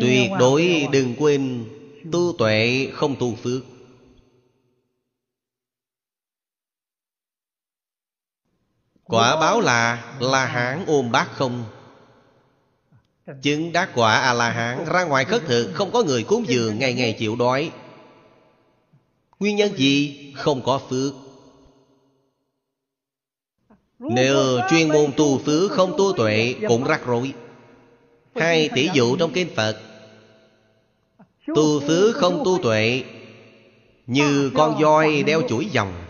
[0.00, 1.64] Tuyệt đối đừng quên
[2.12, 3.77] Tu tuệ không tu phước
[9.08, 11.64] Quả báo là La Hán ôm bát không.
[13.42, 17.16] Chứng đắc quả A-la-hán Ra ngoài khất thực Không có người cúng dường Ngày ngày
[17.18, 17.70] chịu đói.
[19.40, 20.32] Nguyên nhân gì?
[20.36, 21.12] Không có phước.
[23.98, 27.32] Nếu chuyên môn tu phước Không tu tuệ Cũng rắc rối.
[28.34, 29.80] Hai tỷ dụ trong kinh Phật.
[31.54, 33.02] Tu phước không tu tuệ
[34.06, 36.07] Như con voi đeo chuỗi dòng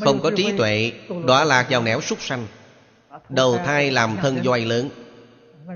[0.00, 0.92] Không có trí tuệ,
[1.26, 2.46] Đọa lạc vào nẻo súc sanh.
[3.28, 4.90] Đầu thai làm thân voi lớn.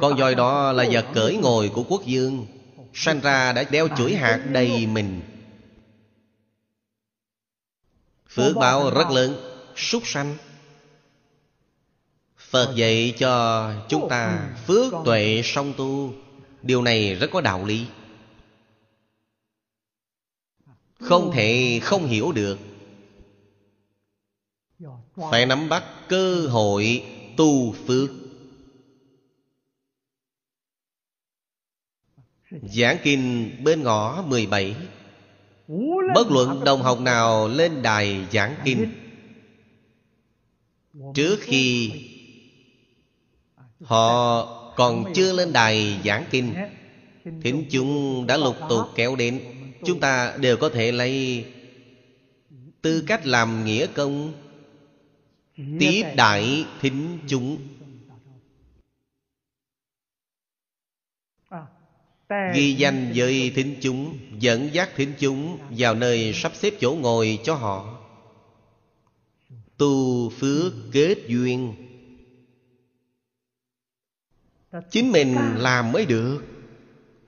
[0.01, 2.47] Con voi đó là vật cưỡi ngồi của quốc dương.
[2.95, 5.21] Sanh ra đã đeo chuỗi hạt đầy mình.
[8.29, 10.37] Phước báo rất lớn, Súc sanh.
[12.39, 16.13] Phật dạy cho chúng ta Phước tuệ song tu.
[16.63, 17.87] Điều này rất có đạo lý.
[21.01, 22.59] Không thể không hiểu được
[25.17, 27.05] phải nắm bắt cơ hội
[27.37, 28.11] tu phước.
[32.51, 34.77] Giảng kinh bên ngõ 17
[36.15, 38.93] Bất luận đồng học nào lên đài giảng kinh.
[41.15, 41.93] Trước khi
[43.81, 44.45] Họ
[44.77, 46.55] còn chưa lên đài giảng kinh
[47.43, 49.41] thính chúng đã lục tục kéo đến.
[49.85, 51.45] Chúng ta đều có thể lấy
[52.83, 54.33] tư cách làm nghĩa công
[55.57, 57.59] tiếp đại thính chúng.
[62.55, 67.39] Ghi danh với thính chúng dẫn dắt thính chúng vào nơi sắp xếp chỗ ngồi
[67.45, 68.03] cho họ.
[69.77, 71.75] Tu phước kết duyên.
[74.91, 76.43] Chính mình làm mới được.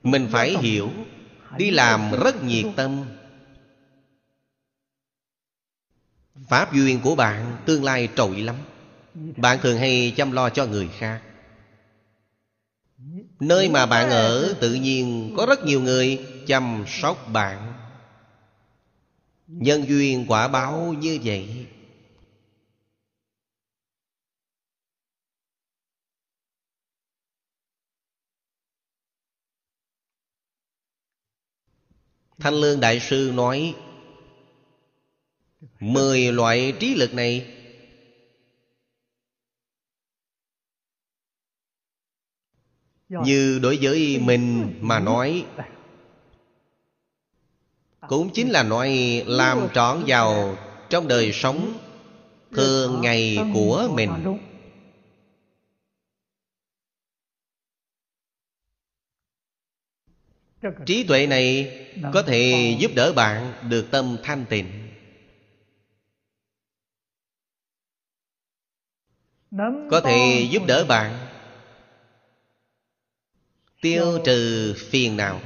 [0.03, 0.89] Mình phải hiểu
[1.57, 3.05] đi làm rất nhiệt tâm
[6.49, 8.55] pháp duyên của bạn tương lai trội lắm.
[9.37, 11.21] Bạn thường hay chăm lo cho người khác.
[13.39, 17.73] Nơi mà bạn ở, tự nhiên có rất nhiều người chăm sóc bạn.
[19.47, 21.67] Nhân duyên quả báo như vậy.
[32.39, 33.75] Thanh Lương Đại Sư nói
[35.79, 37.55] Mười loại trí lực này.
[43.09, 45.45] Như đối với mình mà nói,
[48.07, 50.57] Cũng chính là nói làm trọn vào
[50.89, 51.77] trong đời sống
[52.51, 54.09] thường ngày của mình.
[60.85, 61.71] Trí tuệ này
[62.13, 64.88] có thể giúp đỡ bạn được tâm thanh tịnh.
[69.91, 71.27] Có thể giúp đỡ bạn.
[73.81, 75.41] Tiêu trừ phiền não.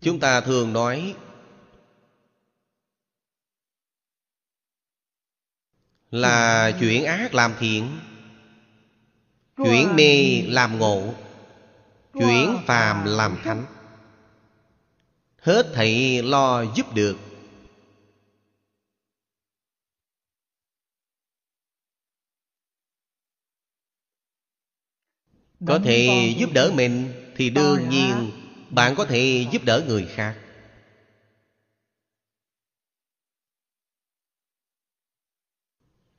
[0.00, 1.14] Chúng ta thường nói
[6.10, 7.98] là chuyển ác làm thiện
[9.56, 11.14] chuyển mê làm ngộ
[12.14, 13.66] chuyển phàm làm thánh.
[15.38, 17.16] Hết thảy lo giúp được.
[25.66, 28.30] Có thể giúp đỡ mình thì đương nhiên
[28.70, 30.36] bạn có thể giúp đỡ người khác.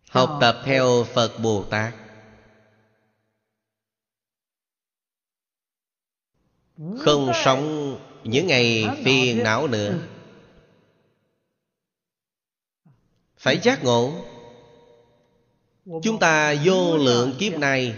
[0.10, 1.94] Học tập theo phật bồ tát
[6.78, 9.94] không sống những ngày phiền não nữa.
[13.38, 14.14] Phải giác ngộ.
[16.04, 17.96] Chúng ta vô lượng kiếp này,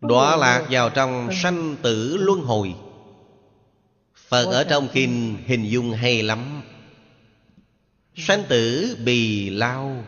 [0.00, 2.74] đọa lạc vào trong sanh tử luân hồi.
[4.14, 6.62] Phật ở trong kinh hình dung hay lắm.
[8.14, 10.04] Sanh tử bì lao.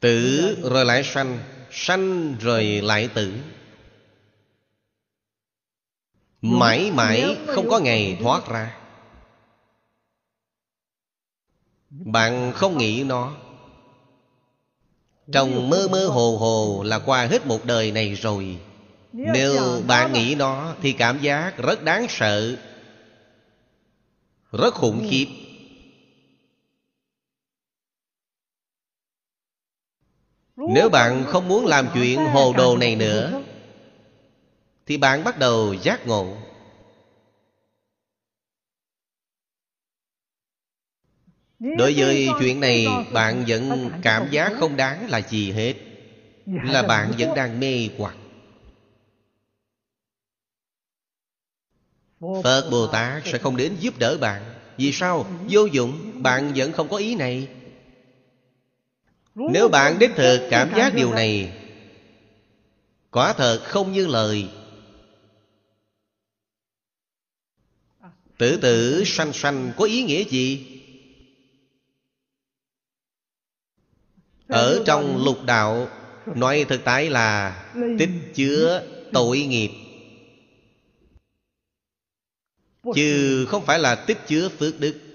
[0.00, 1.38] Tử rồi lại sanh
[1.70, 3.32] sanh rồi lại tử.
[6.40, 8.76] Mãi mãi không có ngày thoát ra.
[11.90, 13.34] Bạn không nghĩ nó.
[15.32, 18.58] Trong mơ mơ hồ hồ là qua hết một đời này rồi.
[19.12, 22.56] Nếu bạn nghĩ nó thì cảm giác rất đáng sợ
[24.52, 25.26] rất khủng khiếp
[30.68, 33.42] nếu bạn không muốn làm chuyện hồ đồ này nữa,
[34.86, 36.26] thì bạn bắt đầu giác ngộ.
[41.60, 45.74] Đối với chuyện này, bạn vẫn cảm giác không đáng là gì hết,
[46.46, 48.16] là bạn vẫn đang mê hoặc.
[52.42, 54.42] Phật bồ tát sẽ không đến giúp đỡ bạn.
[54.76, 55.26] Vì sao?
[55.50, 57.48] Vô dụng, bạn vẫn không có ý này
[59.34, 61.52] nếu bạn đích thực cảm giác điều này
[63.10, 64.48] quả thật không như lời.
[68.38, 70.66] Tử tử sanh sanh có ý nghĩa gì?
[74.48, 75.88] Ở trong lục đạo
[76.26, 77.62] Nói thực tại là
[77.98, 79.70] Tích chứa tội nghiệp.
[82.94, 85.09] Chứ không phải là tích chứa phước đức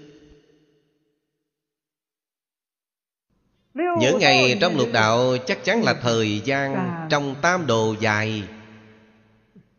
[3.76, 8.42] Những ngày trong lục đạo chắc chắn là thời gian trong tam đồ dài.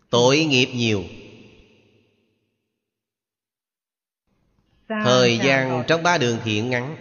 [0.10, 1.04] Tội nghiệp nhiều.
[4.88, 6.98] Thời gian trong ba đường thiện ngắn.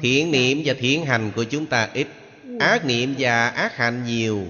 [0.00, 2.06] Thiện niệm và thiện hành của chúng ta ít.
[2.60, 4.46] Ác niệm và ác hành nhiều.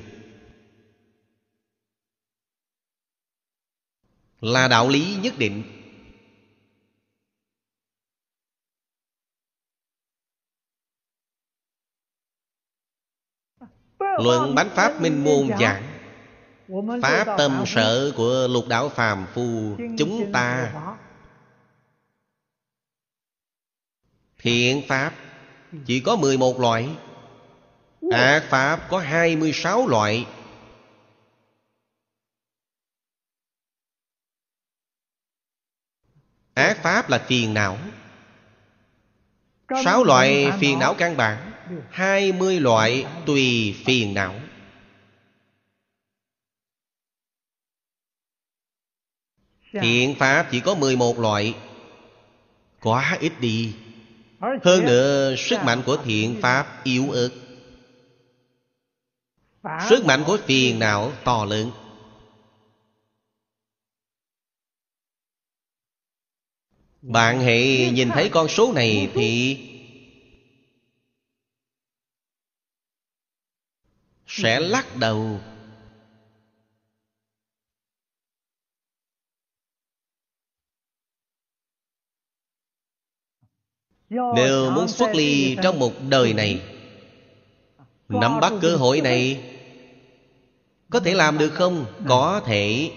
[4.41, 5.80] Là đạo lý nhất định
[14.19, 15.83] Luận bánh pháp minh môn giảng.
[17.03, 20.73] Pháp tâm sở của lục đạo phàm phu Chúng ta.
[24.39, 25.15] Thiện Pháp
[25.87, 26.89] Chỉ có 11 loại.
[28.11, 30.27] Ác Pháp có 26 loại.
[36.55, 37.79] Ác Pháp là phiền não.
[39.85, 41.50] Sáu loại phiền não căn bản
[41.91, 44.35] hai mươi loại tùy phiền não.
[49.73, 51.55] Thiện Pháp chỉ có 11 loại.
[52.81, 53.75] Quá ít đi.
[54.41, 57.31] Hơn nữa sức mạnh của thiện Pháp yếu ớt.
[59.89, 61.71] Sức mạnh của phiền não to lớn.
[67.03, 69.57] Bạn hãy nhìn thấy con số này thì
[74.43, 75.41] Sẽ lắc đầu.
[84.11, 86.63] Nếu muốn xuất ly trong một đời này,
[88.09, 89.45] Nắm bắt cơ hội này,
[90.91, 91.87] Có thể làm được không?
[92.09, 92.91] Có thể.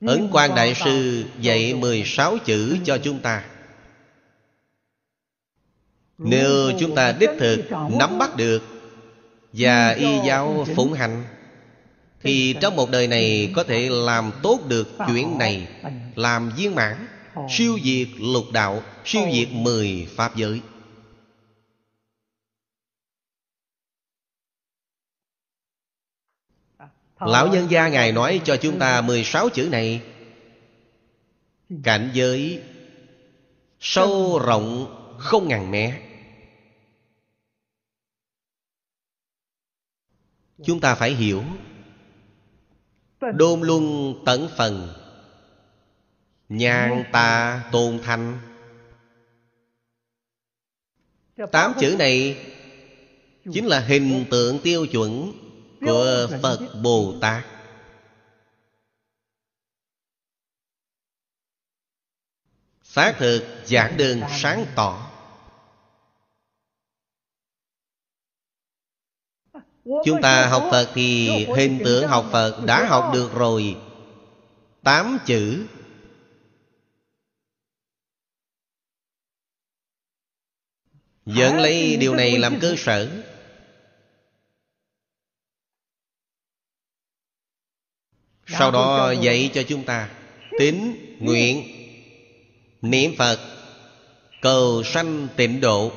[0.00, 3.51] Ấn quan Đại Sư dạy 16 chữ cho chúng ta.
[6.24, 8.62] Nếu chúng ta đích thực nắm bắt được
[9.52, 11.24] Và y giáo phụng hành
[12.20, 15.68] Thì trong một đời này có thể làm tốt được chuyện này
[16.14, 17.06] Làm viên mãn
[17.50, 20.60] Siêu diệt lục đạo Siêu diệt mười pháp giới.
[27.20, 30.00] Lão nhân gia Ngài nói cho chúng ta 16 chữ này.
[31.82, 32.60] Cảnh giới
[33.80, 36.00] Sâu rộng không ngàn mé
[40.64, 41.42] Chúng ta phải hiểu.
[43.34, 44.94] Đôn luân tận phần.
[46.48, 48.38] Nhàn tà tôn thanh
[51.52, 52.46] Tám chữ này
[53.52, 55.32] Chính là hình tượng tiêu chuẩn
[55.80, 57.44] Của Phật Bồ Tát
[62.82, 65.11] Xác thực giảng đơn sáng tỏ.
[69.84, 73.76] Chúng ta học Phật thì hình tượng học Phật đã học được rồi.
[74.82, 75.66] Tám chữ.
[81.26, 83.22] Dẫn lấy điều này làm cơ sở.
[88.46, 90.10] Sau đó dạy cho chúng ta
[90.58, 91.64] Tín, nguyện
[92.82, 93.38] Niệm Phật
[94.42, 95.92] Cầu sanh tịnh độ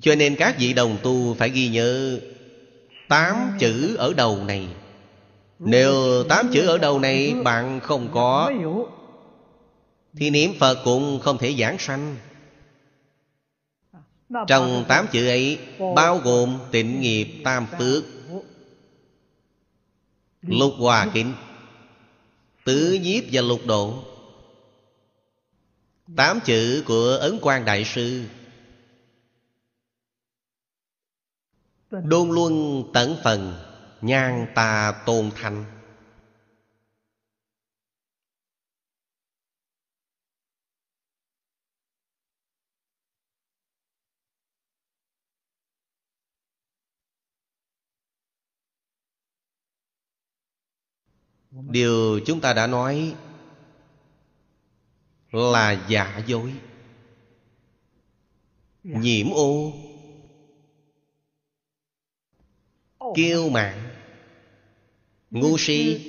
[0.00, 2.20] Cho nên các vị đồng tu phải ghi nhớ
[3.08, 4.68] Tám chữ ở đầu này.
[5.58, 8.52] Nếu tám chữ ở đầu này bạn không có,
[10.16, 12.16] Thì niệm Phật cũng không thể giảng sanh.
[14.48, 15.58] Trong tám chữ ấy
[15.96, 18.04] Bao gồm tịnh nghiệp, tam phước
[20.42, 21.32] Lục hòa kính
[22.64, 24.04] Tứ nhiếp và lục độ.
[26.16, 28.22] Tám chữ của Ấn Quang Đại Sư
[31.92, 33.54] Đôn luân tận phần,
[34.00, 35.64] Nhan tà tôn thành
[51.50, 53.14] Điều chúng ta đã nói
[55.32, 56.52] Là giả dối.
[58.82, 59.72] Nhiễm ô
[63.14, 63.88] Kiêu mạn
[65.30, 66.08] Ngu si.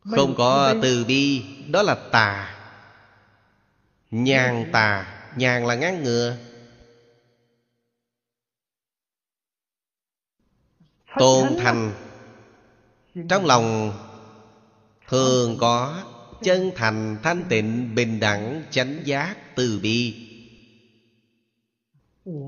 [0.00, 2.54] Không có từ bi Đó là tà.
[4.10, 5.14] Nhàn tà.
[5.36, 6.36] Nhàn là ngăn ngừa.
[11.18, 11.92] Tôn thành.
[13.28, 13.92] Trong lòng
[15.08, 16.04] Thường có
[16.42, 20.14] chân thành thanh tịnh bình đẳng chánh giác từ bi.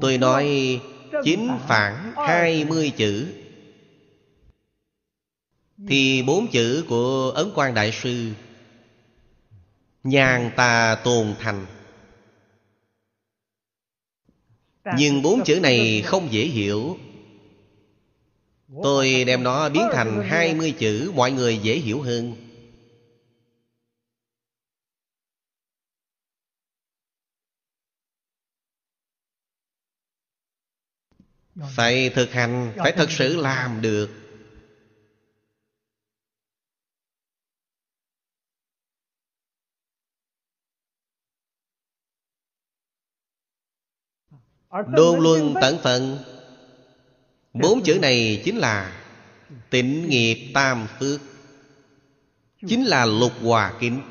[0.00, 0.80] Tôi nói
[1.24, 3.26] chính phản hai mươi chữ.
[5.88, 8.32] Thì bốn chữ của Ấn Quang Đại Sư,
[10.04, 11.66] Nhàn tà tồn thành.
[14.96, 16.98] Nhưng bốn chữ này không dễ hiểu.
[18.82, 22.49] Tôi đem nó biến thành hai mươi chữ, Mọi người dễ hiểu hơn.
[31.68, 34.10] Phải thực hành Phải thật sự làm được.
[44.88, 46.18] Đôn luân tận phận.
[47.52, 49.02] Bốn chữ này chính là
[49.70, 51.20] Tịnh nghiệp tam phước.
[52.68, 54.09] Chính là lục hòa kính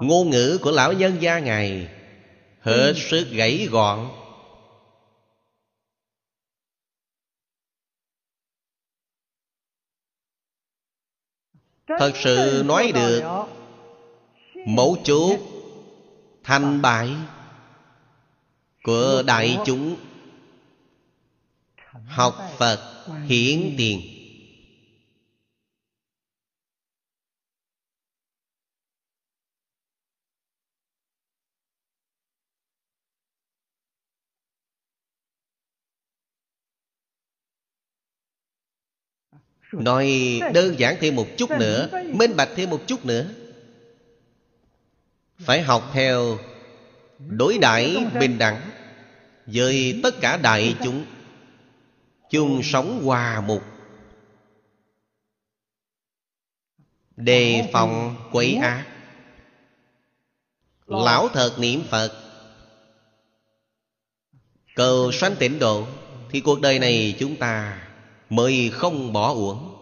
[0.00, 1.88] Ngôn ngữ của lão nhân gia Ngài
[2.60, 4.08] Hết sức gãy gọn.
[11.86, 13.22] Thật sự nói được
[14.66, 15.38] Mấu chốt
[16.42, 17.10] Thành bại
[18.82, 19.96] Của đại chúng
[22.06, 24.17] Học Phật hiển tiền
[39.72, 43.26] Nói đơn giản thêm một chút nữa Minh bạch thêm một chút nữa.
[45.38, 46.38] Phải học theo
[47.18, 48.70] Đối đãi bình đẳng
[49.46, 51.04] Với tất cả đại chúng.
[52.30, 53.62] Chung sống hòa mục.
[57.16, 58.86] Đề phòng quấy ác.
[60.86, 62.12] Lão thật niệm phật.
[64.74, 65.86] Cầu sanh tịnh độ
[66.30, 67.87] thì cuộc đời này chúng ta
[68.30, 69.74] mới không bỏ uổng.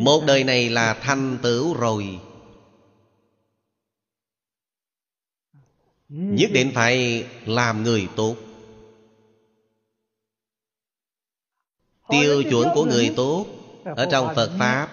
[0.00, 2.20] Một đời này là thành tựu rồi.
[6.08, 8.36] Nhất định phải làm người tốt.
[12.08, 13.46] Tiêu chuẩn của người tốt
[13.84, 14.88] ở trong phật pháp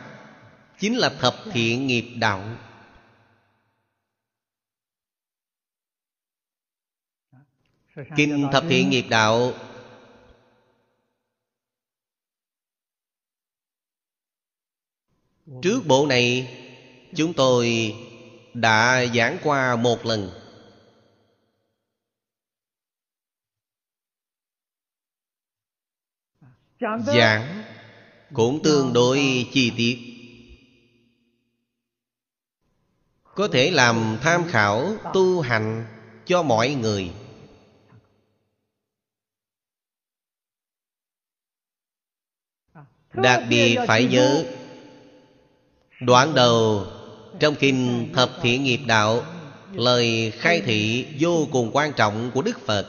[0.80, 2.58] chính là thập thiện nghiệp đạo.
[8.18, 9.54] Kinh thập thiện nghiệp đạo
[15.62, 16.58] trước bộ này,
[17.16, 17.96] chúng tôi
[18.54, 20.32] đã giảng qua một lần.
[27.06, 27.64] Giảng
[28.34, 29.98] cũng tương đối chi tiết.
[33.24, 35.86] Có thể làm tham khảo, tu hành
[36.26, 37.14] cho mọi người.
[43.14, 44.46] Đặc biệt phải nhớ
[46.06, 46.88] đoạn đầu,
[47.39, 49.26] trong kinh thập thiện nghiệp đạo,
[49.74, 52.88] lời khai thị vô cùng quan trọng của đức phật.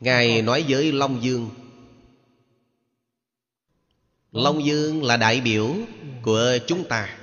[0.00, 1.50] Ngài nói với Long Dương
[4.32, 5.74] Long Dương là đại biểu
[6.22, 7.21] của chúng ta.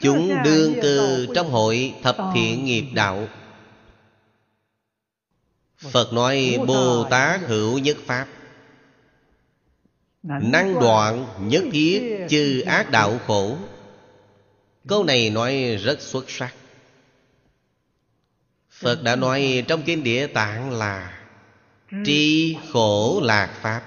[0.00, 3.28] Chúng đương cư trong hội thập thiện nghiệp đạo.
[5.78, 8.26] Phật nói Bồ Tát hữu nhất Pháp.
[10.22, 13.56] Năng đoạn nhất thiết chư ác đạo khổ.
[14.88, 16.54] Câu này nói rất xuất sắc.
[18.70, 21.20] Phật đã nói trong Kinh Địa Tạng là
[22.04, 23.82] Tri khổ lạc Pháp.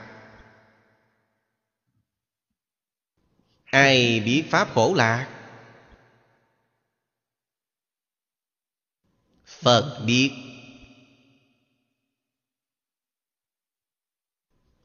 [3.66, 5.28] Ai biết Pháp khổ lạc
[9.62, 10.32] Phật biết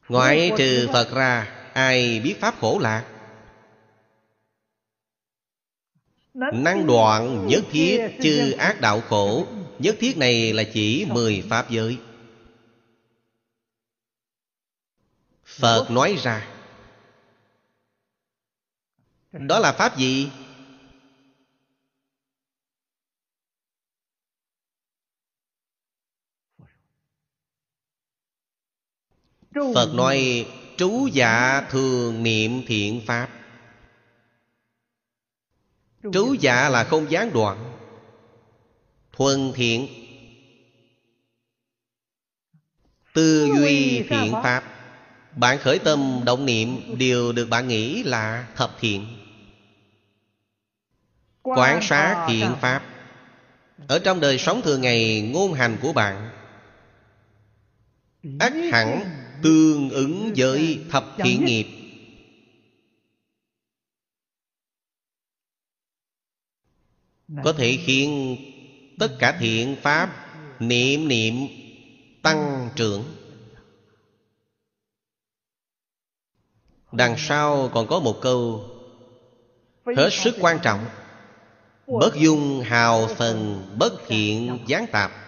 [0.09, 3.05] Ngoại trừ Phật ra Ai biết Pháp khổ lạc?
[6.35, 9.47] Năng đoạn nhất thiết chư ác đạo khổ
[9.79, 11.99] Nhất thiết này là chỉ mười Pháp giới.
[15.45, 16.49] Phật nói ra
[19.33, 20.31] Đó là Pháp gì?
[29.75, 30.47] Phật nói
[30.77, 33.29] Trú dạ thường niệm thiện Pháp.
[36.13, 37.73] Trú dạ là không gián đoạn
[39.13, 39.89] Thuần thiện.
[43.15, 44.65] Tư duy thiện pháp?
[45.37, 49.07] Bạn khởi tâm động niệm Đều được bạn nghĩ là thập thiện.
[51.43, 52.83] Quán sát thiện pháp.
[53.89, 56.31] Ở trong đời sống thường ngày Ngôn hành của bạn
[58.39, 59.01] ắt hẳn
[59.43, 61.67] tương ứng với thập thiện nghiệp.
[67.45, 68.37] Có thể khiến
[68.99, 70.27] tất cả thiện pháp
[70.61, 71.35] niệm niệm
[72.23, 73.05] tăng trưởng.
[76.93, 78.65] Đằng sau còn có một câu
[79.97, 80.85] hết sức quan trọng
[81.87, 85.26] bất dung hào phần bất thiện gián tạp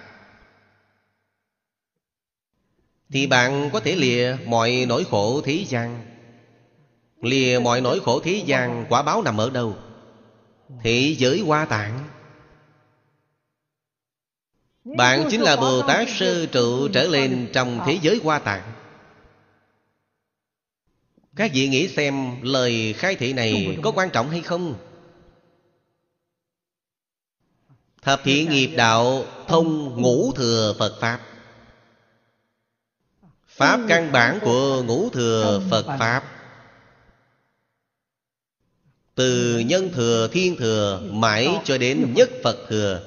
[3.11, 6.01] thì bạn có thể lìa mọi nỗi khổ thế gian.
[7.23, 9.77] Lìa mọi nỗi khổ thế gian, quả báo nằm ở đâu?
[10.83, 12.09] Thế giới hoa tạng.
[14.85, 18.73] Bạn chính là Bồ Tát Sư Trụ trở lên trong thế giới hoa tạng.
[21.37, 24.75] Các vị nghĩ xem, lời khai thị này có quan trọng hay không?
[28.03, 31.28] Thập thiện nghiệp đạo thông ngũ thừa Phật Pháp.
[33.59, 36.25] Pháp căn bản của ngũ thừa Phật Pháp.
[39.15, 43.03] Từ nhân thừa, thiên thừa Mãi cho đến nhất Phật thừa.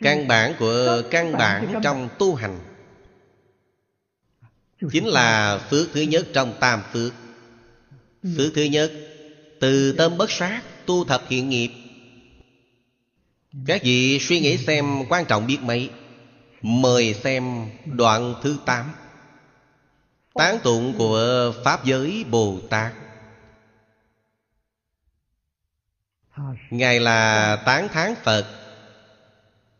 [0.00, 2.60] Căn bản của căn bản trong tu hành.
[4.92, 7.12] Chính là phước thứ nhất trong tam phước.
[8.36, 8.92] Phước thứ nhất
[9.60, 11.83] Từ tâm bất sát Tu thập thiện nghiệp
[13.66, 15.90] các vị suy nghĩ xem quan trọng biết mấy?
[16.62, 18.92] Mời xem đoạn thứ 8
[20.34, 22.92] Tán tụng của Pháp giới Bồ Tát.
[26.70, 28.46] Ngài là tán thán Phật,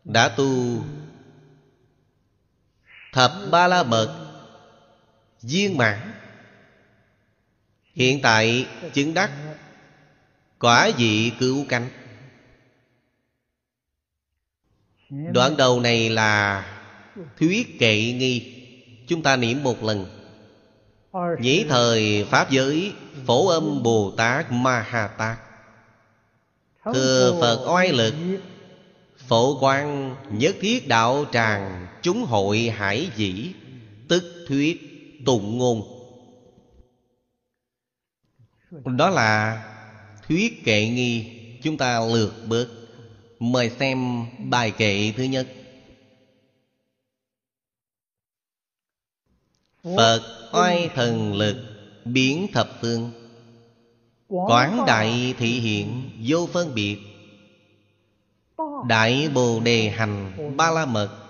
[0.03, 0.83] Đã tu
[3.13, 4.35] Thập Ba La Mật,
[5.41, 6.11] Viên mãn.
[7.93, 9.31] Hiện tại chứng đắc
[10.59, 11.89] Quả vị cứu cánh.
[15.33, 16.65] Đoạn đầu này là
[17.39, 18.51] Thuyết kệ nghi.
[19.07, 20.05] Chúng ta niệm một lần.
[21.39, 22.93] Nhĩ thời Pháp giới
[23.25, 25.37] Phổ âm Bồ Tát Ma Ha Tát
[26.93, 28.13] Thừa Phật oai lực
[29.27, 33.51] Phổ quan nhất thiết đạo tràng Chúng hội hải dĩ.
[34.07, 34.81] Tức thuyết
[35.25, 35.81] tụng ngôn.
[38.97, 39.63] Đó là
[40.27, 41.25] thuyết kệ nghi.
[41.63, 42.67] Chúng ta lượt bớt
[43.39, 45.47] Mời xem bài kệ thứ nhất.
[49.83, 51.57] Phật oai thần lực
[52.05, 53.11] biến thập phương.
[54.27, 56.97] Quán đại thị hiện vô phân biệt.
[58.87, 61.25] Đại Bồ Đề Hành Ba La Mật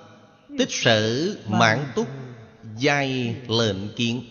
[0.58, 2.08] Tích sở mãn túc
[2.78, 4.24] Giai lệnh kiến.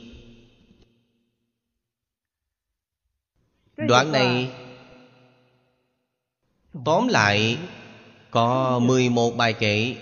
[3.76, 4.52] Đoạn này
[6.84, 7.58] Tóm lại,
[8.30, 9.96] Có 11 bài kệ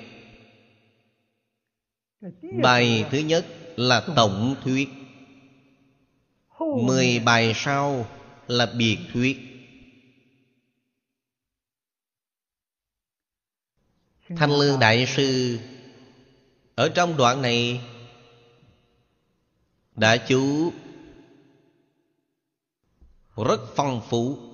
[2.62, 3.46] Bài thứ nhất
[3.76, 4.88] là tổng thuyết.
[6.58, 8.06] Mười bài sau
[8.48, 9.38] là biệt thuyết.
[14.36, 15.58] Thanh Lương Đại Sư,
[16.74, 17.80] Ở trong đoạn này,
[19.96, 20.72] Đã chú
[23.36, 24.51] Rất phong phú.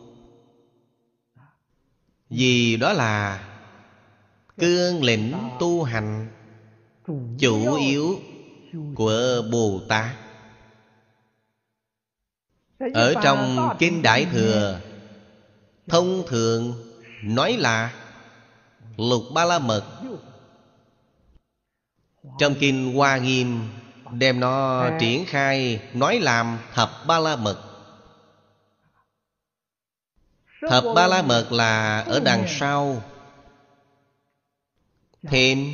[2.31, 3.45] Vì đó là
[4.59, 6.29] Cương lĩnh tu hành
[7.39, 8.21] Chủ yếu
[8.95, 10.07] của Bồ Tát
[12.95, 14.81] Ở trong Kinh Đại Thừa,
[15.89, 16.75] Thông thường
[17.23, 17.93] nói là
[18.97, 19.85] Lục Ba La Mật.
[22.39, 23.61] Trong Kinh Hoa Nghiêm
[24.13, 27.68] Đem nó triển khai, Nói làm Thập Ba La Mật.
[30.61, 33.03] Thập Ba La Mật là ở đằng sau.
[35.23, 35.73] Thêm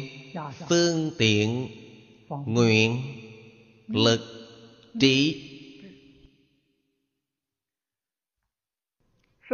[0.68, 1.68] phương tiện
[2.28, 3.02] Nguyện
[3.88, 4.20] Lực
[5.00, 5.50] Trí.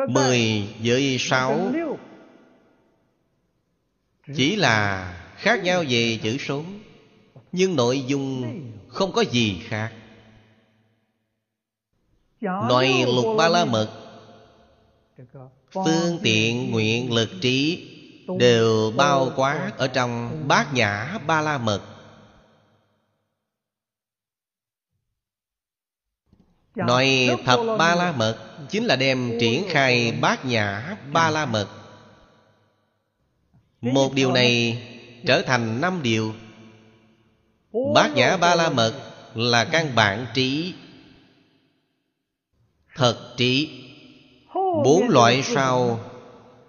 [0.08, 1.72] Mười với sáu.
[4.36, 6.64] Chỉ là khác nhau về chữ số
[7.52, 9.92] Nhưng nội dung không có gì khác.
[12.40, 13.99] Nói lục ba la mật
[15.72, 17.86] Phương tiện nguyện lực trí
[18.38, 21.82] Đều bao quát ở trong bát nhã ba la mật.
[26.74, 31.68] Nói thập ba la mật Chính là đem triển khai bát nhã ba la mật.
[33.80, 34.82] Một điều này
[35.26, 36.34] trở thành năm điều.
[37.94, 38.94] Bát nhã ba la mật
[39.34, 40.74] là căn bản trí
[42.94, 43.79] Thật trí
[44.54, 46.00] Bốn loại sau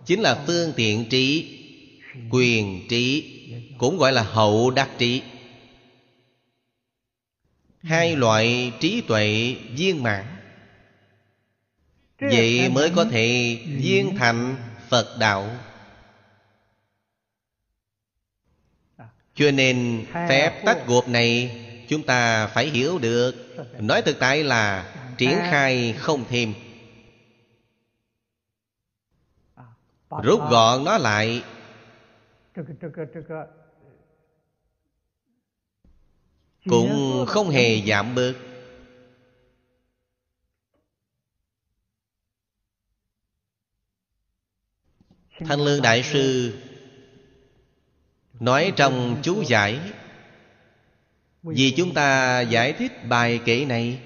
[0.06, 1.58] Chính là phương tiện trí
[2.30, 3.38] Quyền trí
[3.78, 5.22] Cũng gọi là hậu đắc trí.
[7.84, 10.26] Hai loại trí tuệ viên mãn.
[12.20, 14.56] Vậy mới có thể viên thành
[14.90, 15.50] Phật đạo.
[19.36, 21.58] Cho nên phép tách gộp này
[21.90, 23.56] Chúng ta phải hiểu được.
[23.80, 26.54] Nói thực tại là triển khai không thêm
[30.24, 31.44] rút gọn nó lại.
[36.70, 38.34] Cũng không hề giảm bớt.
[45.40, 46.54] Thanh lương đại sư
[48.40, 49.80] nói trong chú giải
[51.44, 54.02] vì chúng ta giải thích bài kể này.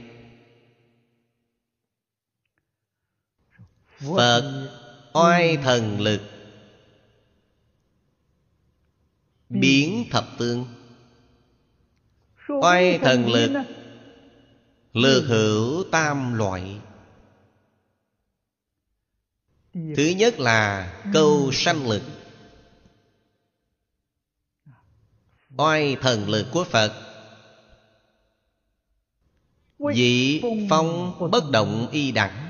[3.97, 4.64] Phật
[5.15, 6.21] oai thần lực.
[9.49, 10.65] Biến thập tương
[12.47, 13.65] oai thần lực.
[14.93, 16.79] Lược hữu tam loại.
[19.73, 22.01] Thứ nhất là câu sanh lực.
[25.57, 26.93] Oai thần lực của phật.
[29.95, 32.44] Dị phong bất động y đẳng.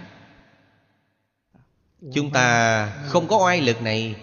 [2.14, 4.16] Chúng ta không có oai lực này.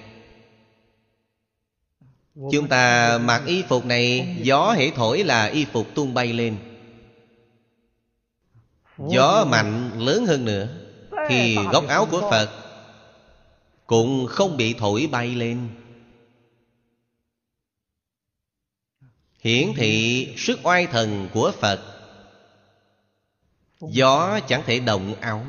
[2.35, 6.57] Chúng ta mặc y phục này, Gió hễ thổi là y phục tung bay lên.
[8.99, 10.69] Gió mạnh lớn hơn nữa,
[11.29, 12.51] Thì góc áo của Phật
[13.87, 15.69] Cũng không bị thổi bay lên.
[19.41, 21.81] Hiển thị sức oai thần của Phật,
[23.81, 25.47] Gió chẳng thể động áo.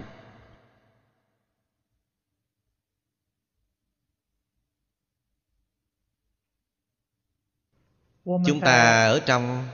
[8.26, 9.68] Chúng ta ở trong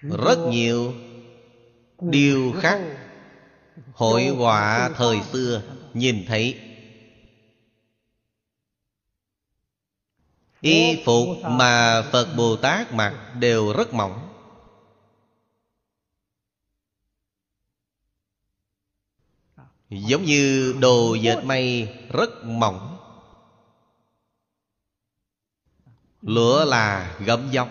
[0.00, 0.94] Rất nhiều
[2.00, 2.80] Điều khác.
[3.92, 5.62] Hội họa thời xưa
[5.94, 6.60] Nhìn thấy.
[10.60, 14.22] Y phục mà Phật Bồ Tát mặc Đều rất mỏng.
[19.90, 22.95] Giống như đồ dệt may rất mỏng
[26.26, 27.68] Lửa là gấm dốc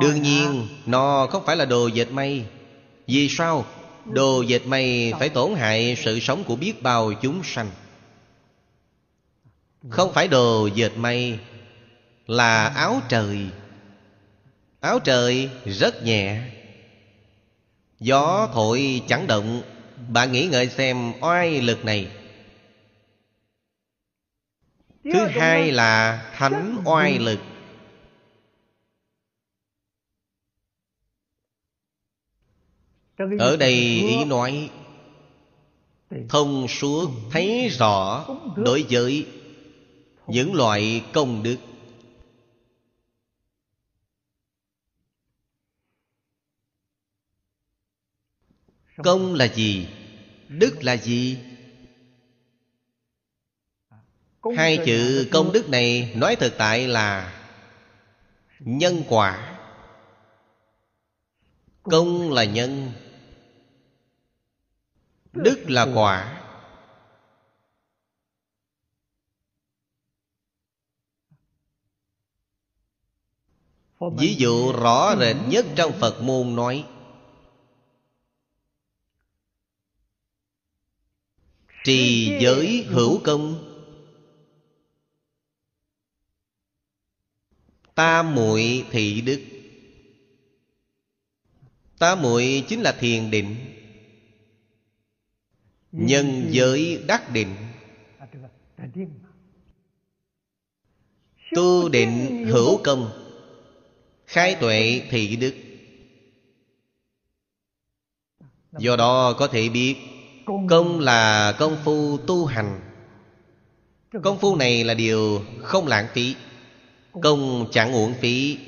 [0.00, 2.46] Đương nhiên nó không phải là đồ dệt may.
[3.06, 3.66] Vì sao?
[4.04, 7.70] Đồ dệt may phải tổn hại sự sống của biết bao chúng sanh.
[9.88, 11.38] Không phải đồ dệt may
[12.26, 13.38] Là áo trời.
[14.80, 16.40] Áo trời rất nhẹ.
[18.00, 19.62] Gió thổi chẳng động.
[20.08, 22.10] Bạn nghĩ ngợi xem oai lực này
[25.12, 27.38] Thứ hai là thánh oai lực.
[33.38, 34.70] Ở đây ý nói
[36.28, 38.26] Thông suốt thấy rõ
[38.56, 39.26] đối với
[40.26, 41.56] những loại công đức.
[48.96, 49.88] Công là gì?
[50.48, 51.38] Đức là gì?
[54.52, 57.40] Hai chữ công đức này nói thực tại là
[58.58, 59.58] Nhân quả.
[61.82, 62.92] Công là nhân
[65.32, 66.40] Đức là quả.
[74.00, 76.86] Ví dụ rõ rệt nhất trong Phật môn nói
[81.84, 83.73] Trì giới hữu công
[87.94, 89.40] Tam muội thị đức.
[91.98, 93.56] Tam muội chính là thiền định.
[95.92, 97.54] Nhân giới đắc định.
[101.54, 103.10] Tu định hữu công.
[104.26, 105.54] Khai tuệ thị đức.
[108.78, 109.96] Do đó có thể biết,
[110.68, 112.80] Công là công phu tu hành.
[114.22, 116.34] Công phu này là điều không lãng phí.
[117.22, 118.58] Công chẳng uổng phí.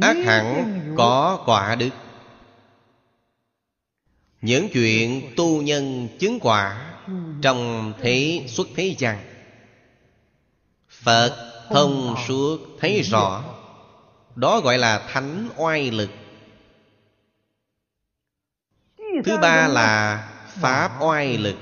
[0.00, 0.64] Ác hẳn
[0.96, 1.90] có quả đức.
[4.40, 6.94] Những chuyện tu nhân chứng quả
[7.42, 9.24] Trong thế xuất thế gian
[10.88, 13.44] Phật thông suốt thấy rõ.
[14.36, 16.10] Đó gọi là thánh oai lực.
[19.24, 21.56] Thứ ba là Pháp oai lực.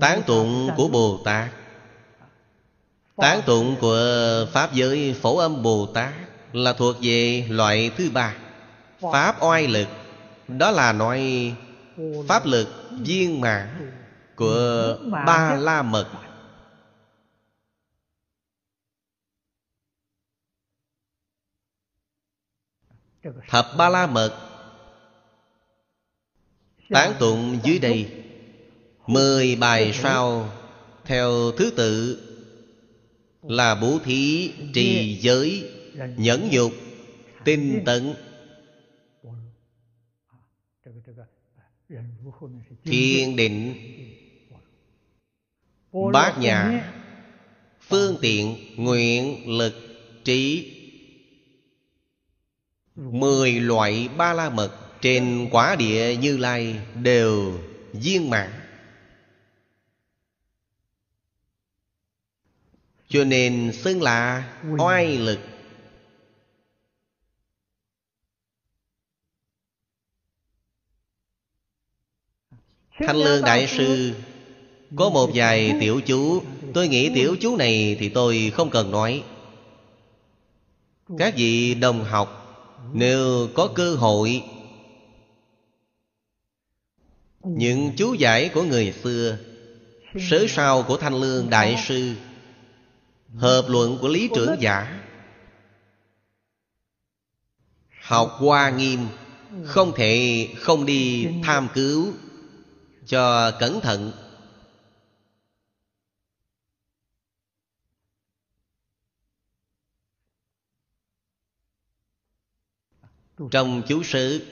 [0.00, 1.59] Tán tụng của Bồ Tát
[3.20, 6.14] Tán tụng của Pháp giới Phổ âm Bồ Tát
[6.52, 8.36] Là thuộc về loại thứ ba.
[9.00, 9.88] Pháp oai lực
[10.48, 11.54] Đó là nói
[12.28, 12.68] Pháp lực
[13.00, 13.92] viên mãn
[14.36, 16.06] Của Ba La Mật.
[23.48, 24.34] Thập Ba La Mật.
[26.90, 28.10] Tán tụng dưới đây.
[29.06, 30.50] Mười bài sau
[31.04, 32.26] Theo thứ tự
[33.42, 35.70] Là bố thí, trì giới,
[36.16, 36.72] nhẫn dục,
[37.44, 38.14] tinh tấn.
[42.84, 43.74] Thiền định
[46.12, 46.90] Bát nhã
[47.80, 49.74] Phương tiện Nguyện lực
[50.24, 50.72] Trí.
[52.96, 57.58] Mười loại ba la mật Trên quả địa Như Lai Đều
[57.92, 58.59] viên mãn
[63.10, 64.48] Cho nên xưng là
[64.78, 65.38] oai lực.
[72.98, 74.12] Thanh Lương Đại Sư
[74.96, 76.42] Có một vài tiểu chú.
[76.74, 79.24] Tôi nghĩ tiểu chú này thì tôi không cần nói.
[81.18, 82.56] Các vị đồng học
[82.92, 84.42] Nếu có cơ hội
[87.44, 89.38] Những chú giải của người xưa
[90.30, 92.14] Sớ sao của Thanh Lương Đại Sư
[93.36, 95.00] Hợp luận của Lý Trưởng Giả.
[98.02, 99.08] Học qua nghiêm
[99.64, 102.12] Không thể không đi tham cứu
[103.06, 104.12] Cho cẩn thận.
[113.50, 114.46] Trong chú sự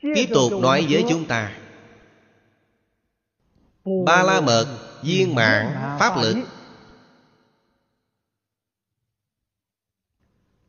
[0.00, 1.58] Tiếp tục nói với chúng ta.
[4.06, 6.36] Ba la mật Viên mạng Pháp lực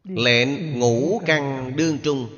[0.09, 2.29] Lệnh ngũ căn đương trung.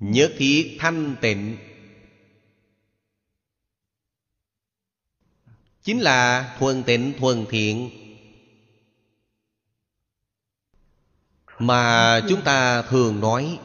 [0.00, 1.56] Nhất thiết thanh tịnh.
[5.82, 7.90] Chính là thuần tịnh thuần thiện.
[11.58, 13.58] Mà chúng ta thường nói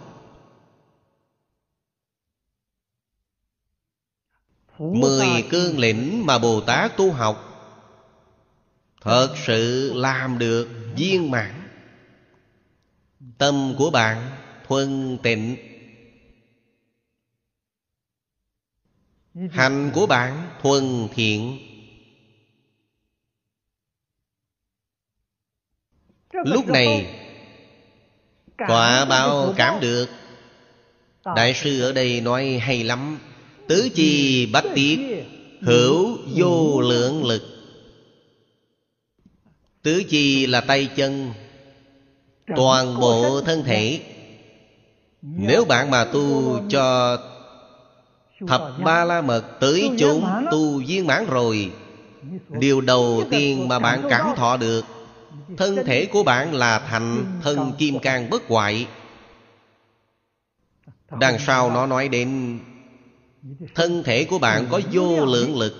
[4.79, 7.43] Mười cương lĩnh mà Bồ Tát tu học.
[9.01, 11.69] Thật sự làm được viên mãn.
[13.37, 14.31] Tâm của bạn
[14.67, 15.57] thuần tịnh.
[19.51, 21.59] Hành của bạn thuần thiện.
[26.33, 27.13] Lúc này
[28.57, 30.09] Quả bao cảm được.
[31.35, 33.19] Đại sư ở đây nói hay lắm
[33.67, 34.99] Tứ chi bách tiết
[35.61, 37.43] Hữu vô lượng lực.
[39.83, 41.33] Tứ chi là tay chân,
[42.55, 44.01] Toàn bộ thân thể.
[45.21, 47.17] Nếu bạn mà tu cho
[48.47, 51.71] Thập ba la mật tới chúng tu viên mãn rồi,
[52.49, 54.85] Điều đầu tiên mà bạn cảm thọ được,
[55.57, 58.87] Thân thể của bạn là thành thân kim cang bất hoại.
[61.19, 62.59] Đằng sau nó nói đến
[63.75, 65.73] Thân thể của bạn có vô lượng lực.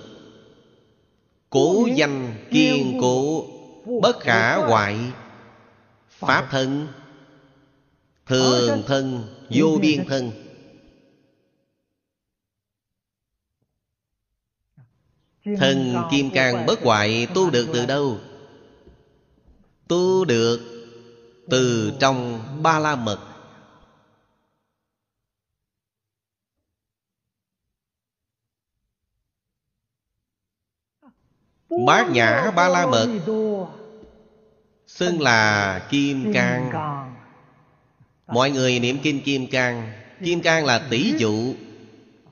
[1.50, 3.44] Cố danh kiên cố,
[4.02, 4.98] Bất khả hoại.
[6.08, 6.88] Pháp thân,
[8.26, 10.30] Thường thân, Vô biên thân.
[15.58, 18.18] Thần kim cang bất hoại, tu được từ đâu?
[19.88, 20.60] Tu được
[21.50, 23.27] từ trong ba la mật.
[31.86, 33.08] Bát nhã ba la mật,
[34.86, 36.70] Xưng là kim cang.
[38.26, 39.92] Mọi người niệm kinh kim cang.
[40.24, 41.54] Kim cang là tỷ dụ.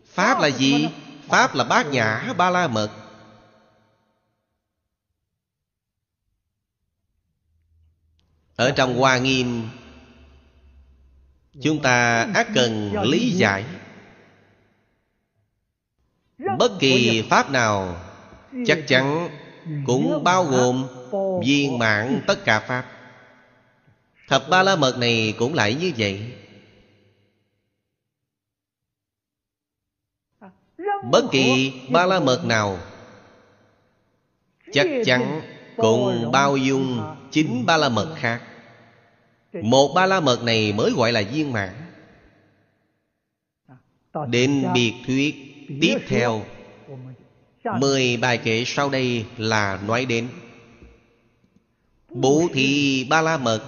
[0.07, 0.89] Pháp là gì?
[1.29, 2.91] Pháp là bát nhã ba la mật.
[8.57, 9.69] Ở trong Hoa Nghiêm,
[11.63, 13.65] Chúng ta ác cần lý giải
[16.59, 18.06] Bất kỳ Pháp nào.
[18.67, 19.29] Chắc chắn
[19.87, 20.89] cũng bao gồm
[21.45, 22.93] viên mãn tất cả Pháp.
[24.29, 26.35] Thập ba la mật này cũng lại như vậy.
[31.11, 32.79] Bất kỳ ba la mật nào
[34.73, 35.41] Chắc chắn
[35.77, 38.43] cũng bao dung chính ba la mật khác.
[39.53, 41.75] Một ba la mật này mới gọi là viên mãn
[44.29, 45.35] Đến biệt thuyết
[45.81, 46.43] tiếp theo
[47.81, 50.29] Mười bài kệ sau đây là nói đến
[52.11, 53.63] Bố thí ba la mật.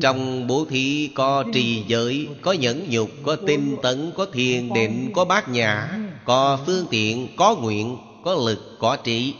[0.00, 5.10] Trong bố thí có trì giới Có nhẫn nhục Có tinh tấn Có thiền định
[5.14, 9.34] Có bát nhã Có phương tiện Có nguyện Có lực Có trí.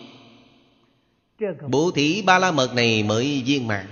[1.69, 3.87] Bố thí ba la mật này mới viên mãn.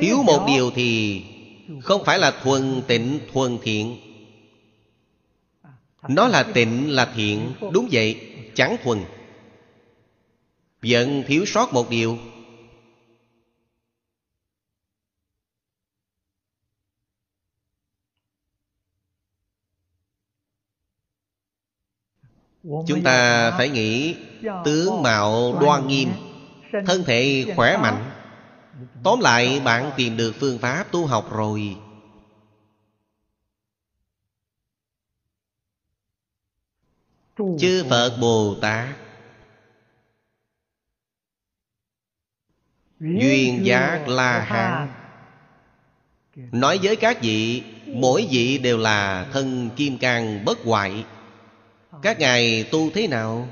[0.00, 1.22] Thiếu một điều thì
[1.82, 4.05] Không phải là thuần tịnh thuần thiện
[6.08, 7.52] nó là tịnh, là thiện.
[7.72, 8.20] Đúng vậy,
[8.54, 9.04] chẳng thuần
[10.82, 12.18] vẫn thiếu sót một điều.
[22.86, 24.16] Chúng ta phải nghĩ
[24.64, 26.08] tướng mạo đoan nghiêm,
[26.86, 28.10] thân thể khỏe mạnh.
[29.04, 31.76] Tóm lại, bạn tìm được phương pháp tu học rồi.
[37.36, 38.18] Chư Phật.
[38.20, 38.96] Bồ Tát.
[43.00, 44.88] Duyên giác La Hán.
[46.52, 51.04] Nói với các vị Mỗi vị đều là thân kim cang bất hoại.
[52.02, 53.48] Các ngài tu thế nào?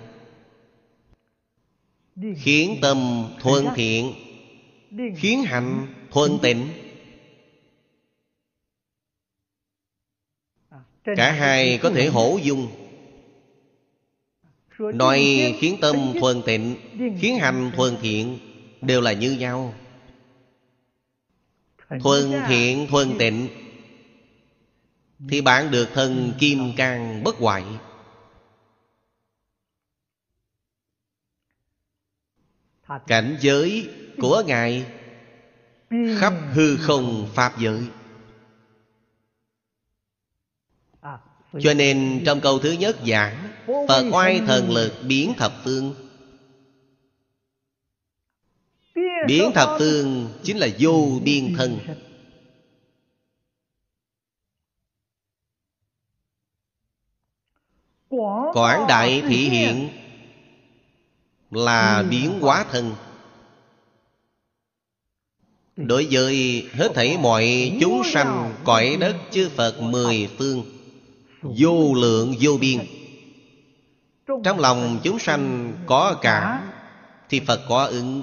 [2.37, 4.15] Khiến tâm thuận thiện.
[5.17, 6.69] Khiến hành thuận tịnh.
[11.17, 12.84] Cả hai có thể hổ dung
[14.79, 16.77] Nói khiến tâm thuần tịnh
[17.21, 18.39] Khiến hành thuần thiện
[18.81, 19.75] Đều là như nhau.
[22.01, 23.49] Thuần thiện thuần tịnh
[25.29, 27.65] Thì bạn được thân kim cang bất hoại.
[33.07, 33.89] Cảnh giới
[34.19, 34.87] của Ngài
[35.91, 37.81] Khắp hư không Pháp giới
[41.61, 43.49] Cho nên trong câu thứ nhất giảng,
[43.89, 45.95] Phật oai thần lực biến thập phương.
[49.27, 51.79] Biến thập phương chính là vô biên thân.
[58.55, 59.89] Quảng đại thị hiện
[61.51, 62.95] Là biến hóa thân.
[65.77, 70.65] Đối với hết thảy mọi chúng sanh Cõi đất chư Phật mười phương
[71.45, 72.79] Vô lượng vô biên.
[74.45, 76.71] Trong lòng chúng sanh có cảm
[77.29, 78.23] Thì Phật có ứng.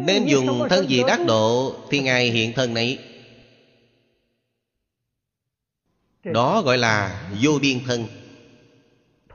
[0.00, 2.98] Nên dùng thân gì đắc độ Thì Ngài hiện thân này
[6.24, 8.06] Đó gọi là vô biên thân.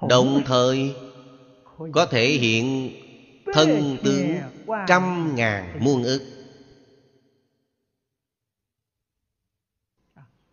[0.09, 0.93] Đồng thời
[1.91, 2.91] Có thể hiện
[3.53, 4.35] thân tướng
[4.87, 6.38] trăm ngàn muôn ức.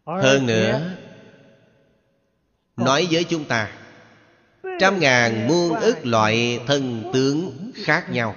[0.06, 0.96] Hơn nữa
[2.76, 3.72] Nói với chúng ta
[4.80, 8.36] Trăm ngàn muôn ức loại thân tướng khác nhau.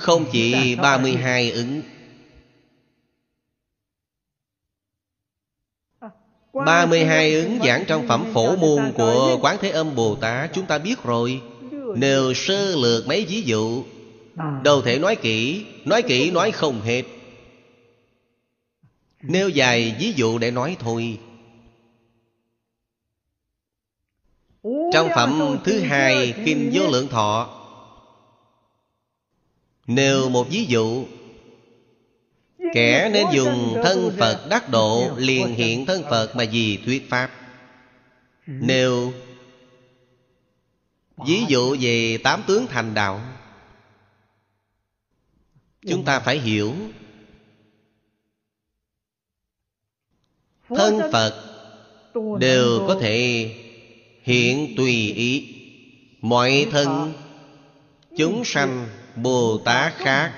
[0.00, 1.82] Không chỉ 32 ứng.
[6.52, 10.78] 32 ứng giảng trong phẩm phổ môn của Quán Thế Âm Bồ Tát Chúng ta
[10.78, 11.42] biết rồi.
[11.96, 13.84] Nêu sơ lược mấy ví dụ
[14.64, 17.02] Đâu thể nói kỹ Nói kỹ, nói không hết.
[19.22, 21.18] Nêu dài ví dụ để nói thôi.
[24.92, 27.62] Trong phẩm thứ hai Kinh Vô Lượng Thọ.
[29.86, 31.04] Nêu một ví dụ.
[32.74, 37.30] Kẻ nên dùng thân Phật đắc độ, Liền hiện thân Phật mà vì thuyết Pháp.
[38.46, 39.12] Nêu
[41.26, 43.20] Ví dụ về tám tướng thành đạo.
[45.88, 46.74] Chúng ta phải hiểu.
[50.68, 51.56] Thân Phật
[52.40, 53.50] Đều có thể
[54.22, 55.54] hiện tùy ý.
[56.20, 57.12] Mọi thân
[58.16, 60.32] Chúng sanh Bồ Tát khác.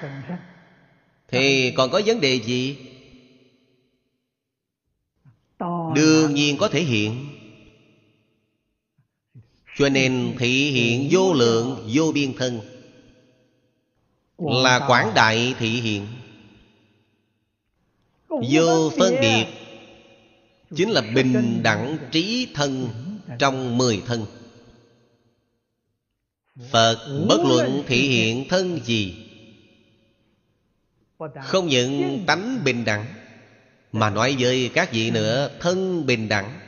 [1.29, 2.77] Thì còn có vấn đề gì?
[5.95, 7.27] Đương nhiên có thể hiện.
[9.77, 12.61] Cho nên thị hiện vô lượng vô biên thân
[14.39, 16.07] Là quảng đại thị hiện
[18.29, 19.47] Vô phân biệt
[20.77, 22.89] Chính là bình đẳng trí thân
[23.39, 24.27] Trong mười thân.
[26.71, 29.15] Phật bất luận thị hiện thân gì
[31.43, 33.07] Không những tánh bình đẳng
[33.93, 36.61] Mà nói với các vị nữa Thân bình đẳng.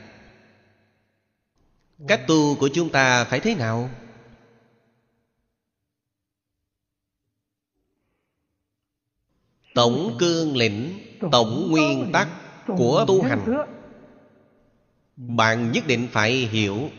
[2.07, 3.89] Cách tu của chúng ta phải thế nào?
[9.73, 10.99] Tổng cương lĩnh
[11.31, 12.27] Tổng nguyên tắc
[12.67, 13.65] của tu hành.
[15.15, 16.89] Bạn nhất định phải hiểu.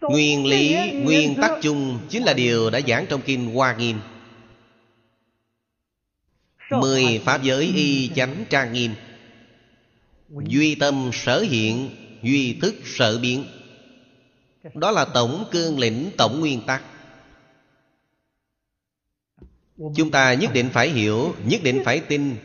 [0.00, 4.00] Nguyên lý, nguyên tắc chung Chính là điều đã giảng trong Kinh Hoa Nghiêm.
[6.70, 8.94] Mười Pháp giới y chánh trang nghiêm.
[10.28, 11.90] Duy tâm sở hiện
[12.22, 13.44] Duy thức sở biến.
[14.74, 16.82] Đó là tổng cương lĩnh tổng nguyên tắc
[19.76, 22.36] Chúng ta nhất định phải hiểu Nhất định phải tin.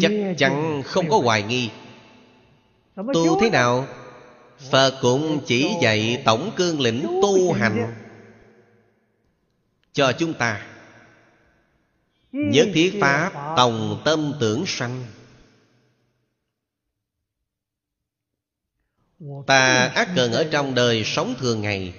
[0.00, 1.70] Chắc chắn không có hoài nghi.
[2.96, 3.86] Tu thế nào?
[4.70, 7.94] Phật cũng chỉ dạy tổng cương lĩnh tu hành
[9.92, 10.66] Cho chúng ta.
[12.32, 15.04] Nhất thiết Pháp tòng tâm tưởng sanh.
[19.46, 21.94] Ta ác cần ở trong đời sống thường ngày.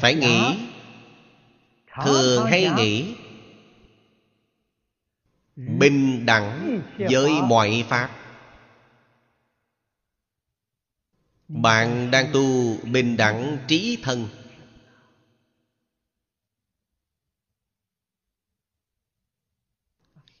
[0.00, 0.68] Phải nghĩ
[2.04, 3.14] Thường hay nghĩ
[5.56, 8.10] Bình đẳng với mọi Pháp.
[11.48, 14.28] Bạn đang tu bình đẳng trí thân.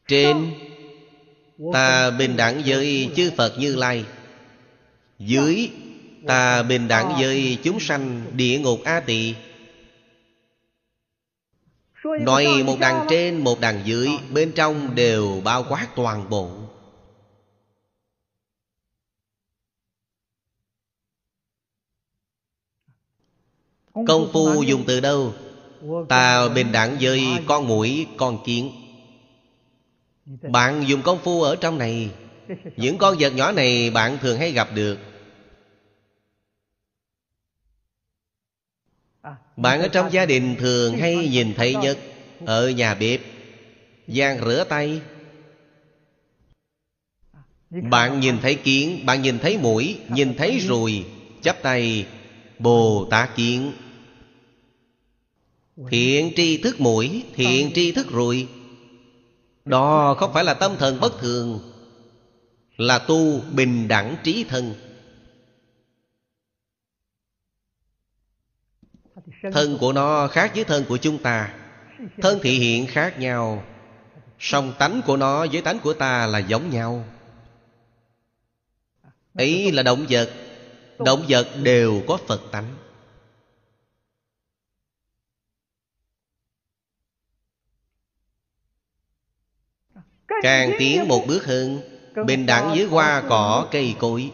[0.06, 0.54] Trên
[1.72, 4.04] Ta bình đẳng với chư Phật Như Lai.
[5.18, 5.70] Dưới
[6.26, 9.34] Ta bình đẳng với chúng sanh địa ngục A Tỳ
[12.20, 16.50] Nói một đằng trên một đằng dưới Bên trong đều bao quát toàn bộ.
[24.06, 25.32] Công phu dùng từ đâu?
[26.08, 28.70] Ta bình đẳng với con mũi con kiến.
[30.42, 32.10] Bạn dùng công phu ở trong này.
[32.76, 34.98] Những con vật nhỏ này bạn thường hay gặp được
[39.58, 41.98] Bạn ở trong gia đình thường hay nhìn thấy nhất
[42.46, 43.20] Ở nhà bếp.
[44.06, 45.00] Gian rửa tay.
[47.70, 51.04] Bạn nhìn thấy kiến, Bạn nhìn thấy mũi, Nhìn thấy ruồi,
[51.42, 52.06] Chắp tay,
[52.58, 53.72] Bồ Tát kiến.
[55.90, 58.46] Thiện tri thức mũi, Thiện tri thức ruồi.
[59.64, 61.60] Đó không phải là tâm thần bất thường,
[62.76, 64.74] Là tu bình đẳng trí thân.
[69.52, 71.54] Thân của nó khác với thân của chúng ta.
[72.22, 73.64] Thân thị hiện khác nhau.
[74.38, 77.04] Song tánh của nó với tánh của ta là giống nhau.
[79.34, 80.30] Ấy là động vật.
[80.98, 82.74] Động vật đều có Phật tánh.
[90.42, 91.80] Càng tiến một bước hơn
[92.26, 94.30] Bình đẳng với hoa cỏ cây cối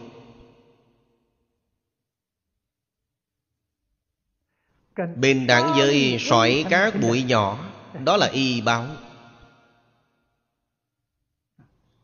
[5.17, 7.59] Bình đẳng với sỏi cá bụi nhỏ
[8.05, 8.87] Đó là y báo.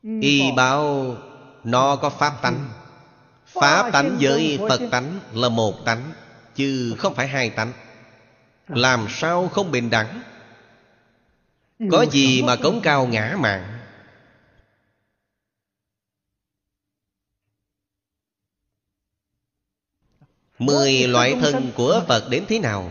[0.02, 1.16] Y báo
[1.64, 2.68] Nó có pháp tánh.
[3.46, 6.12] Pháp tánh với Phật tánh là một tánh
[6.54, 7.72] Chứ không phải hai tánh.
[8.68, 10.22] Làm sao không bình đẳng?
[11.90, 13.79] Có gì mà cống cao ngã mạng
[20.60, 22.90] Mười loại thân của Phật đến thế nào?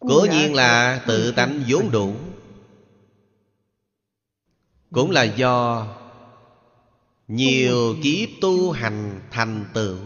[0.00, 2.14] Cố nhiên là tự tánh vốn đủ.
[4.92, 5.86] Cũng là do
[7.28, 9.98] Nhiều kiếp tu hành thành tựu.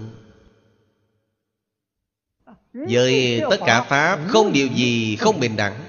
[2.73, 5.85] Với tất cả Pháp không điều gì không bình đẳng.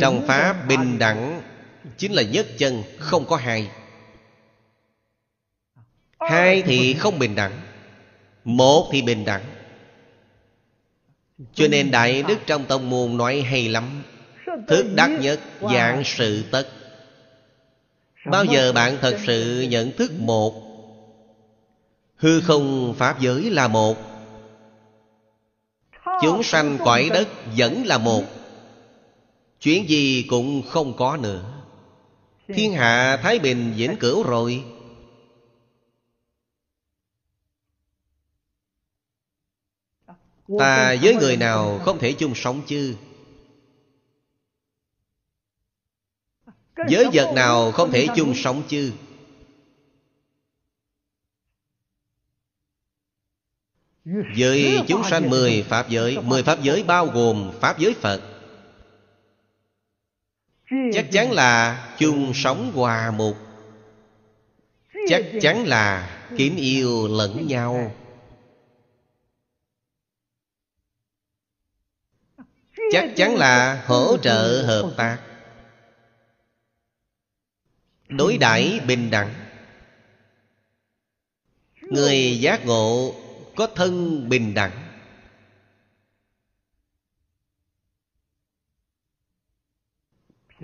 [0.00, 1.42] Trong Pháp bình đẳng
[1.96, 3.70] Chính là nhất chân không có hai
[6.28, 7.60] Hai thì không bình đẳng,
[8.44, 9.44] Một thì bình đẳng.
[11.54, 14.02] Cho nên Đại Đức trong Tông Môn nói hay lắm,
[14.68, 16.68] Thức đắc nhất dạng sự tất.
[18.26, 20.54] Bao giờ bạn thật sự nhận thức một?
[22.16, 23.96] Hư không Pháp giới là một.
[26.22, 28.22] Chúng sanh cõi đất vẫn là một.
[29.60, 31.44] Chuyện gì cũng không có nữa.
[32.48, 34.64] Thiên hạ Thái Bình vĩnh cửu rồi.
[40.58, 42.96] Ta với người nào không thể chung sống chứ?
[46.76, 48.92] Với vật nào không thể chung sống chứ?
[54.36, 58.20] Với chúng sanh mười Pháp giới Mười Pháp giới bao gồm Pháp giới Phật.
[60.92, 63.36] Chắc chắn là chung sống hòa mục
[65.08, 67.92] Chắc chắn là kính yêu lẫn nhau
[72.94, 75.18] chắc chắn là hỗ trợ hợp tác.
[78.08, 79.34] Đối đãi bình đẳng.
[81.80, 83.14] Người giác ngộ
[83.56, 84.80] có thân bình đẳng.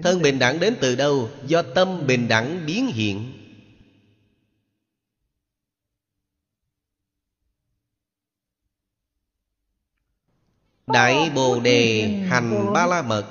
[0.03, 1.31] Thân bình đẳng đến từ đâu?
[1.47, 3.40] Do tâm bình đẳng biến hiện.
[10.93, 13.27] Đại Bồ Đề Hành Ba La Mật.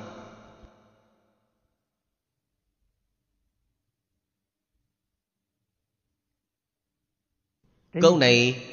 [8.01, 8.65] Câu này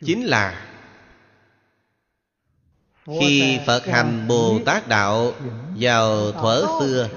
[0.00, 0.70] chính là
[3.04, 5.32] khi phật hành bồ tát đạo
[5.76, 7.08] vào thuở xưa.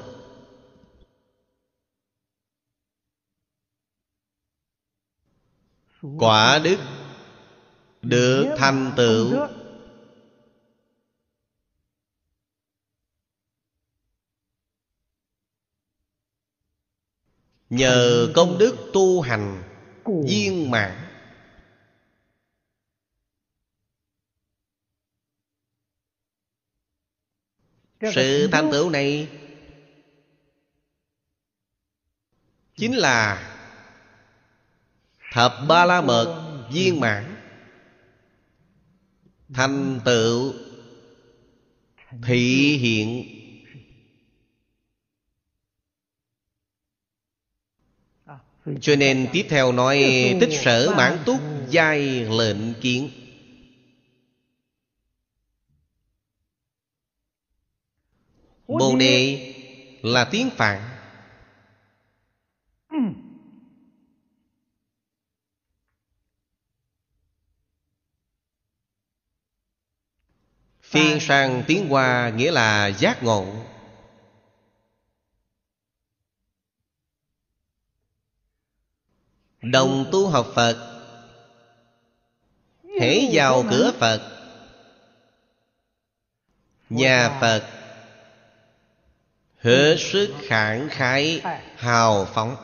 [6.20, 6.78] Quả đức
[8.10, 9.48] được thành tựu.
[17.70, 19.64] nhờ công đức tu hành
[20.06, 21.08] viên mãn.
[28.16, 29.30] Sự thành tựu này
[32.76, 33.44] chính là
[35.32, 37.37] thập ba la mật viên mãn
[39.54, 40.54] thành tựu
[42.24, 43.34] thị hiện.
[48.82, 49.98] Cho nên tiếp theo nói,
[50.42, 53.10] tích sở mãn túc giai lệnh kiến.
[58.68, 59.54] Bồ đề
[60.02, 60.97] là tiếng phạn.
[70.90, 73.46] Phiên sang tiếng hoa nghĩa là giác ngộ.
[79.62, 81.04] Đồng tu học phật.
[83.02, 84.22] Hễ vào cửa phật.
[86.90, 87.64] Nhà phật.
[89.58, 91.42] Hết sức khẳng khái
[91.76, 92.56] hào phóng.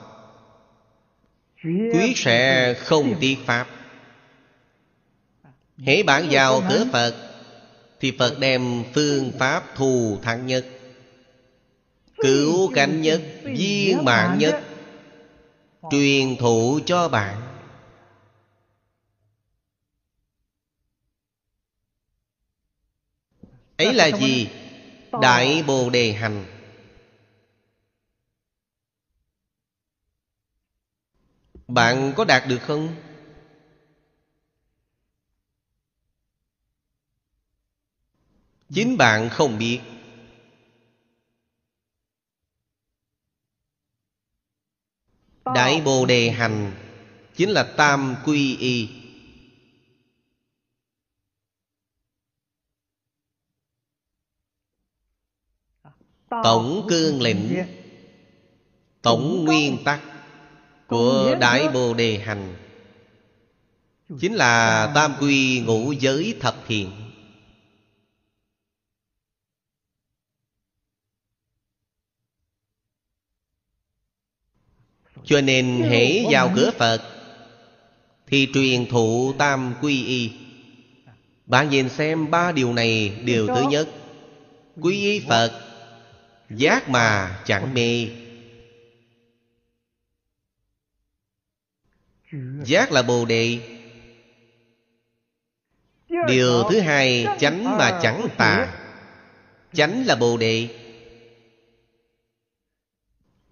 [1.64, 3.68] Quyết sẽ không tiếc pháp.
[5.78, 7.33] Hễ bạn vào cửa phật
[8.04, 10.66] thì phật đem phương pháp thù thắng nhất,
[12.16, 14.64] cứu cánh nhất, viên mạng nhất,
[15.92, 17.42] truyền thụ cho bạn.
[23.78, 24.48] Ấy là gì?
[25.22, 26.46] Đại bồ đề hành.
[31.68, 33.13] Bạn có đạt được không?
[38.74, 39.80] Chính bạn không biết.
[45.56, 46.72] Đại bồ đề hành,
[47.36, 48.90] chính là tam quy y.
[56.30, 57.64] Tổng cương lĩnh,
[59.02, 60.02] tổng nguyên tắc
[60.88, 62.56] của đại bồ đề hành,
[64.20, 67.03] chính là tam quy ngũ giới thập thiện.
[75.26, 77.02] Cho nên hễ vào cửa phật
[78.28, 80.32] thì truyền thụ tam quy y.
[81.46, 83.90] Bạn nhìn xem ba điều này điều thứ nhất.
[84.82, 85.62] Quy y phật
[86.50, 88.08] giác mà chẳng mê.
[92.66, 93.60] Giác là bồ đề.
[96.28, 98.80] Điều thứ hai chánh mà chẳng tà.
[99.74, 100.68] chánh là bồ đề.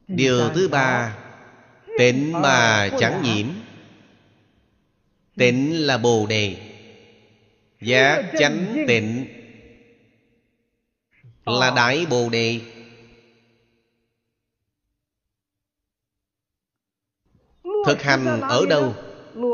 [0.07, 1.17] Điều thứ ba
[1.97, 3.47] tịnh mà chẳng nhiễm.
[5.35, 6.55] Tịnh là bồ đề.
[7.81, 9.25] Giác chánh tịnh
[11.45, 12.59] là đại bồ đề.
[17.85, 18.95] Thực hành ở đâu?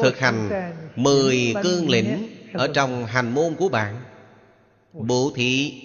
[0.01, 0.49] thực hành
[0.95, 4.03] mười cương lĩnh ở trong hành môn của bạn.
[4.93, 5.81] Bố thí.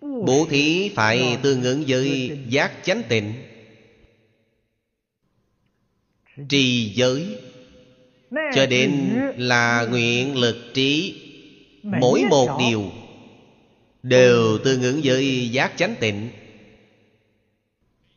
[0.00, 3.34] Bố thí phải tương ứng với giác chánh tịnh
[6.48, 7.38] trì giới.
[8.54, 8.90] Cho đến
[9.36, 11.22] là nguyện lực trí,
[11.82, 12.84] mỗi một điều
[14.02, 16.30] đều tương ứng với giác chánh tịnh.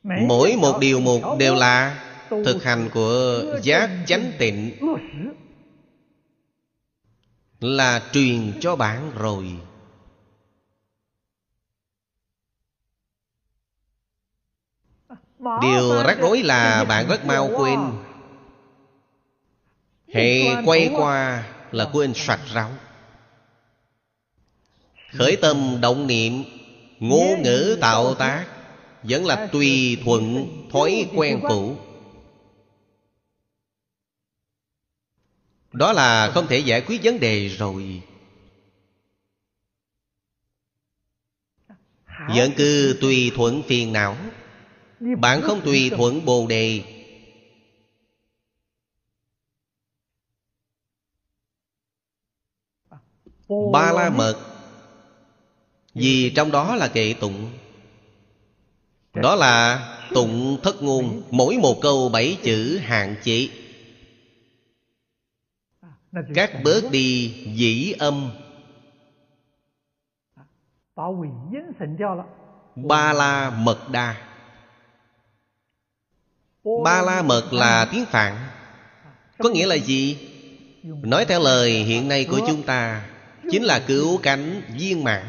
[0.03, 4.71] Mỗi một điều một đều là thực hành của giác chánh tịnh.
[7.59, 9.45] Là truyền cho bạn rồi.
[15.61, 17.79] Điều rắc rối là bạn rất mau quên
[20.11, 22.71] hệ quay qua là quên sạch ráo.
[25.11, 26.43] Khởi tâm động niệm
[26.99, 28.45] ngôn ngữ tạo tác
[29.03, 31.75] vẫn là tùy thuận thói quen cũ.
[35.73, 38.01] Đó là không thể giải quyết vấn đề rồi.
[42.35, 44.17] Vẫn cứ tùy thuận phiền não.
[44.99, 46.90] Bạn không tùy thuận bồ đề
[53.51, 54.35] Ba la mật.
[55.93, 57.51] Vì trong đó là kệ tụng.
[59.13, 59.79] Đó là
[60.13, 63.49] tụng thất ngôn Mỗi một câu bảy chữ hạn chế.
[66.35, 68.31] Cắt bớt đi dĩ âm.
[72.75, 74.27] Ba la mật đa.
[76.83, 78.37] Ba la mật là tiếng Phạn.
[79.37, 80.17] Có nghĩa là gì?
[80.83, 83.10] Nói theo lời hiện nay của chúng ta
[83.51, 85.25] Chính là cứu cánh viên mãn.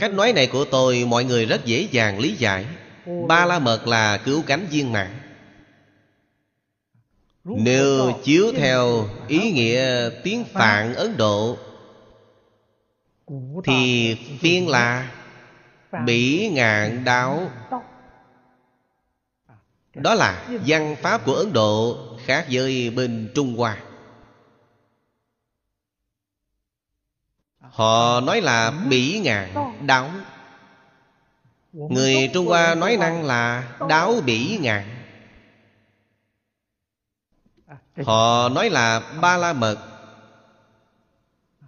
[0.00, 2.66] Cách nói này của tôi, mọi người rất dễ dàng lý giải.
[3.28, 5.10] Ba la mật là cứu cánh viên mãn.
[7.44, 11.56] Nếu chiếu theo ý nghĩa tiếng Phạn Ấn Độ,
[13.64, 15.12] Thì phiên là
[16.06, 17.50] Bỉ ngạn đáo
[19.94, 23.78] Đó là văn pháp của Ấn Độ, Khác với bên Trung Hoa.
[27.72, 29.54] Họ nói là bỉ ngạn,
[29.86, 30.10] đáo.
[31.72, 34.84] Người Trung Hoa nói năng là đáo bỉ ngạn.
[38.04, 39.76] Họ nói là ba la mật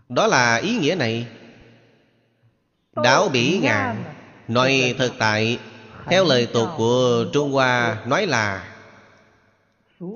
[0.09, 1.27] Đó là ý nghĩa này.
[3.03, 4.05] Đáo bỉ ngạn,
[4.49, 5.59] Nói thực tại,
[6.07, 8.75] Theo lời tục của Trung Hoa Nói là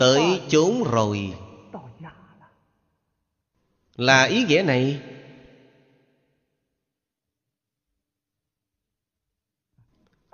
[0.00, 1.34] Tới chốn rồi.
[3.96, 5.00] Là ý nghĩa này.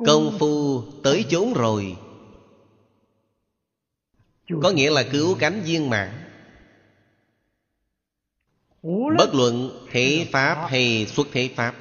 [0.06, 1.96] Công phu tới chốn rồi.
[4.62, 6.24] Có nghĩa là cứu cánh viên mạng
[9.18, 11.74] Bất luận thể pháp hay xuất thể pháp,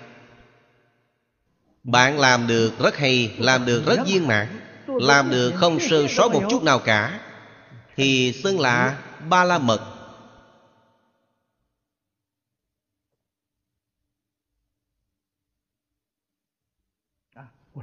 [1.83, 4.47] Bạn làm được rất hay, Làm được rất viên mãn,
[4.87, 7.19] Làm được không sơ sót một chút nào cả,
[7.95, 9.92] Thì xưng là ba la mật.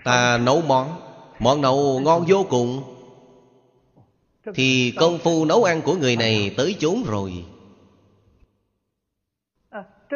[0.05, 1.01] Ta nấu món.
[1.39, 2.97] Món nấu ngon vô cùng.
[4.55, 7.45] Thì công phu nấu ăn của người này tới chốn rồi.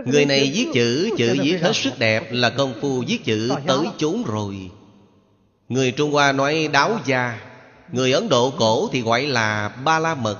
[0.06, 3.86] Người này viết chữ Chữ viết hết sức đẹp Là công phu viết chữ tới
[3.98, 4.70] chốn rồi.
[5.68, 7.40] Người Trung Hoa nói đáo gia,
[7.92, 10.38] Người Ấn Độ cổ thì gọi là ba la mật.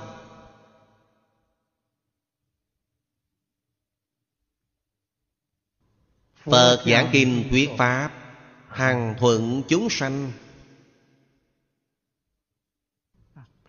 [6.45, 8.24] Phật giảng kinh thuyết Pháp
[8.75, 10.31] hằng thuận chúng sanh.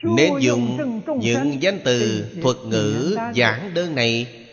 [0.02, 4.46] Nên dùng những danh từ thuật ngữ giảng đơn này.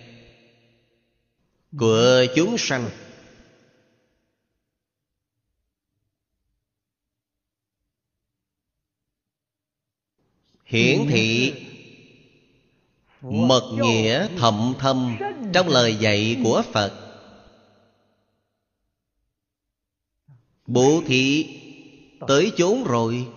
[1.80, 2.90] Của chúng sanh.
[10.66, 11.54] Hiển thị
[13.22, 15.18] Mật nghĩa thậm thâm
[15.54, 17.03] Trong lời dạy của Phật
[20.74, 21.46] Bố thí,
[22.28, 23.28] tới chốn rồi.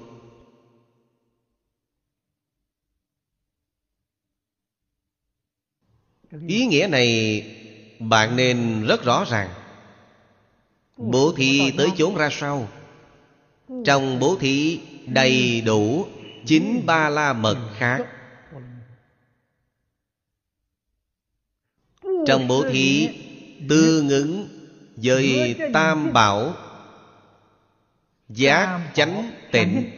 [6.48, 7.42] Ý nghĩa này
[7.98, 9.50] bạn nên rất rõ ràng.
[10.96, 12.68] Bố thí tới chốn ra sao?
[13.84, 16.06] Trong bố thí đầy đủ
[16.46, 18.06] Chính ba la mật khác.
[22.26, 23.08] Trong bố thí
[23.68, 24.48] tương ứng
[24.96, 26.65] với tam bảo
[28.28, 29.90] Giác chánh tịnh.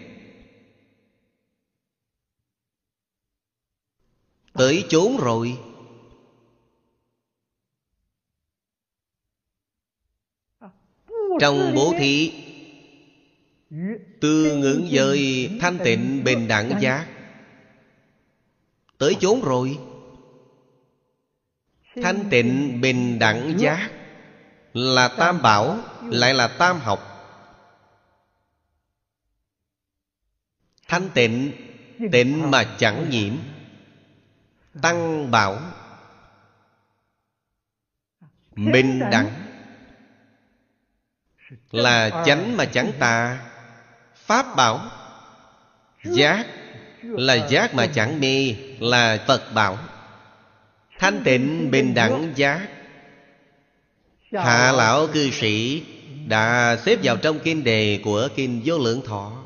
[4.53, 5.59] Tới chốn rồi.
[11.41, 12.33] Trong bố thí
[14.21, 17.07] Tương ứng với thanh tịnh bình đẳng giác
[18.99, 19.79] Tới chốn rồi.
[22.03, 23.91] Thanh tịnh bình đẳng giác
[24.73, 27.08] Là tam bảo, Lại là tam học.
[30.89, 31.53] Thanh tịnh
[32.13, 33.35] Tịnh mà chẳng nhiễm.
[34.83, 35.59] Tăng bảo.
[38.57, 39.31] Bình đẳng.
[41.71, 42.57] Là chánh.
[42.57, 43.41] mà chẳng tà.
[44.17, 44.81] Pháp bảo.
[46.05, 46.47] Giác.
[47.03, 48.55] Là giác mà chẳng mê.
[48.81, 49.79] Là Phật bảo.
[50.99, 52.69] Thanh tịnh bình đẳng giác.
[54.33, 55.85] Hạ lão cư sĩ
[56.27, 59.38] Đã xếp vào trong kinh đề của kinh vô lượng thọ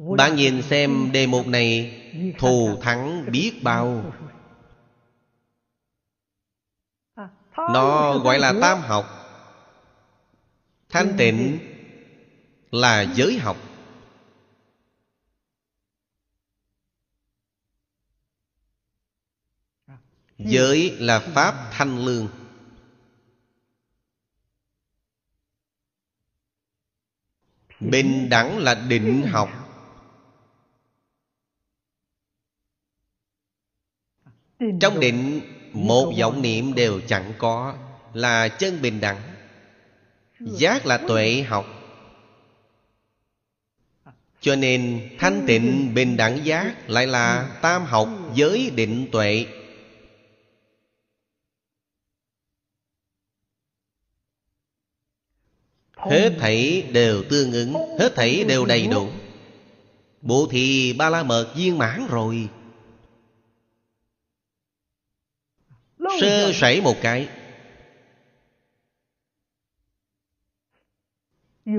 [0.00, 1.96] Bạn nhìn xem đề mục này,
[2.38, 4.12] Thù thắng biết bao.
[7.56, 9.04] Nó gọi là tam học.
[10.88, 11.58] Thanh tịnh
[12.70, 13.56] là giới học.
[20.38, 22.28] Giới là pháp thanh lương.
[27.80, 29.59] Bình đẳng là định học.
[34.80, 35.40] Trong định
[35.72, 37.74] Một vọng niệm đều chẳng có
[38.14, 39.20] Là chân bình đẳng.
[40.40, 41.66] Giác là tuệ học.
[44.40, 49.46] Cho nên thanh tịnh bình đẳng giác Lại là tam học giới định tuệ.
[55.96, 59.08] Hết thảy đều tương ứng Hết thảy đều đầy đủ.
[60.22, 62.48] Bộ thì ba la mật viên mãn rồi
[66.20, 67.28] Sơ sẩy một cái.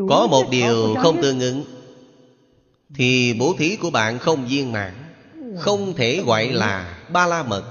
[0.09, 1.63] Có một điều không tương ứng
[2.95, 4.93] Thì bố thí của bạn không viên mãn
[5.59, 7.63] Không thể gọi là ba la mật.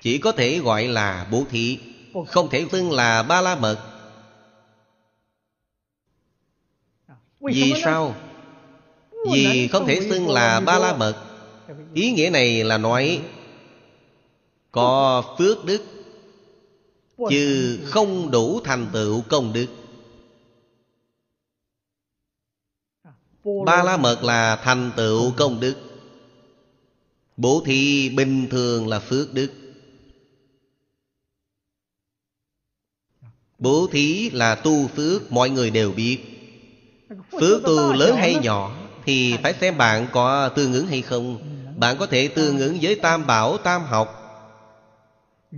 [0.00, 1.78] Chỉ có thể gọi là bố thí
[2.26, 3.78] Không thể xưng là ba la mật.
[7.40, 8.14] Vì sao?
[9.32, 11.14] Vì không thể xưng là ba la mật.
[11.94, 13.22] Ý nghĩa này là nói
[14.70, 15.82] Có phước đức
[17.30, 19.66] Chứ không đủ thành tựu công đức.
[23.66, 25.74] Ba la mật là thành tựu công đức.
[27.36, 29.50] Bố thí bình thường là phước đức.
[33.58, 36.18] Bố thí là tu phước mọi người đều biết.
[37.40, 41.38] Phước tu lớn hay nhỏ Thì phải xem bạn có tương ứng hay không.
[41.76, 44.17] Bạn có thể tương ứng với tam bảo tam học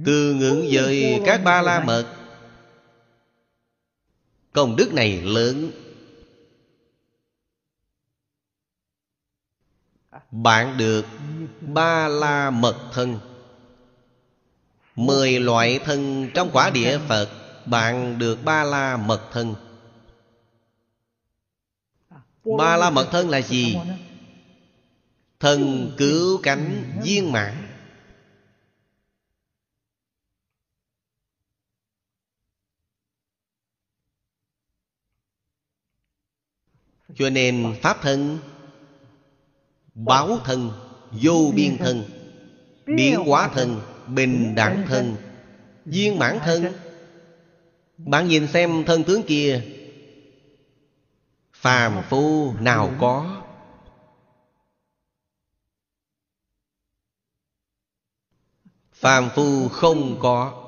[0.05, 2.17] Tương ứng với các ba la mật.
[4.53, 5.71] Công đức này lớn.
[10.31, 11.07] Bạn được
[11.61, 13.19] ba la mật thân.
[14.97, 17.29] Mười loại thân trong quả địa Phật
[17.67, 19.55] Bạn được ba la mật thân.
[22.59, 23.77] Ba la mật thân là gì?
[25.41, 27.60] Thần cứu cánh viên mãn
[37.15, 38.39] Cho nên Pháp thân,
[39.95, 40.71] Báo thân,
[41.23, 42.05] Vô biên thân,
[42.87, 45.17] Biến hóa thân, Bình đẳng thân,
[45.85, 46.65] Viên mãn thân.
[47.99, 49.63] Bạn nhìn xem thân tướng kia,
[51.53, 53.43] phàm phu nào có?
[58.93, 60.67] Phàm phu không có.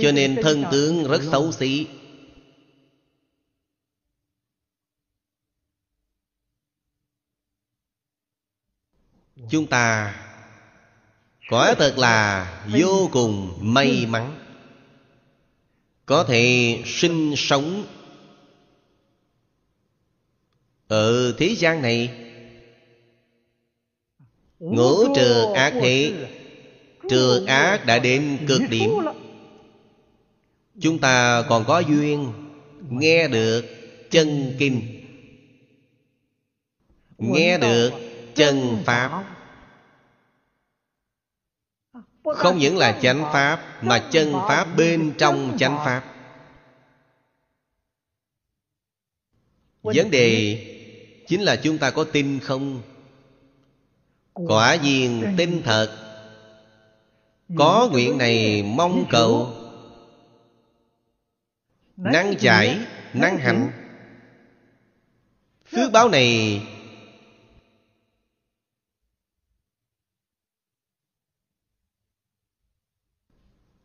[0.00, 1.86] Cho nên thân tướng rất xấu xí.
[9.50, 10.14] Chúng ta
[11.50, 14.38] quả thật là vô cùng may mắn.
[16.06, 17.86] Có thể sinh sống
[20.88, 22.10] ở thế gian này.
[24.58, 26.12] Ngũ trừ ác thế,
[27.10, 28.90] trừ ác đã đến cực điểm.
[30.80, 32.32] Chúng ta còn có duyên
[32.90, 33.64] nghe được
[34.10, 34.82] chân kinh.
[37.18, 39.24] Nghe được chân pháp.
[42.24, 46.04] Không những là chánh pháp, mà chân pháp bên trong chánh pháp.
[49.82, 50.58] Vấn đề
[51.28, 52.82] chính là chúng ta có tin không?
[54.32, 55.98] Quả nhiên tin thật.
[57.56, 59.54] Có nguyện này mong cầu.
[61.96, 62.78] Năng giải
[63.12, 63.72] năng hạnh.
[65.70, 66.62] Phước báo này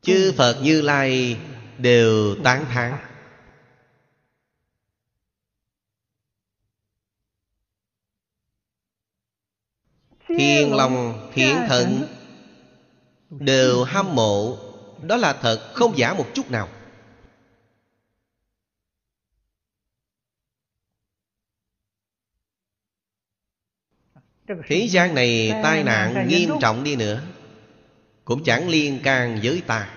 [0.07, 1.37] chư phật như lai
[1.77, 2.97] đều tán thán.
[10.27, 12.07] Thiên lòng thiện thận
[13.29, 14.57] Đều hâm mộ.
[15.01, 16.69] Đó là thật không giả một chút nào.
[24.67, 27.21] Thế gian này tai nạn nghiêm trọng đi nữa.
[28.25, 29.96] Cũng chẳng liên can với ta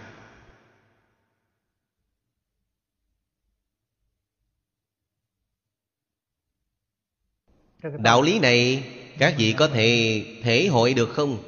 [7.83, 8.85] Đạo lý này
[9.19, 11.39] các vị có thể thể hội được không?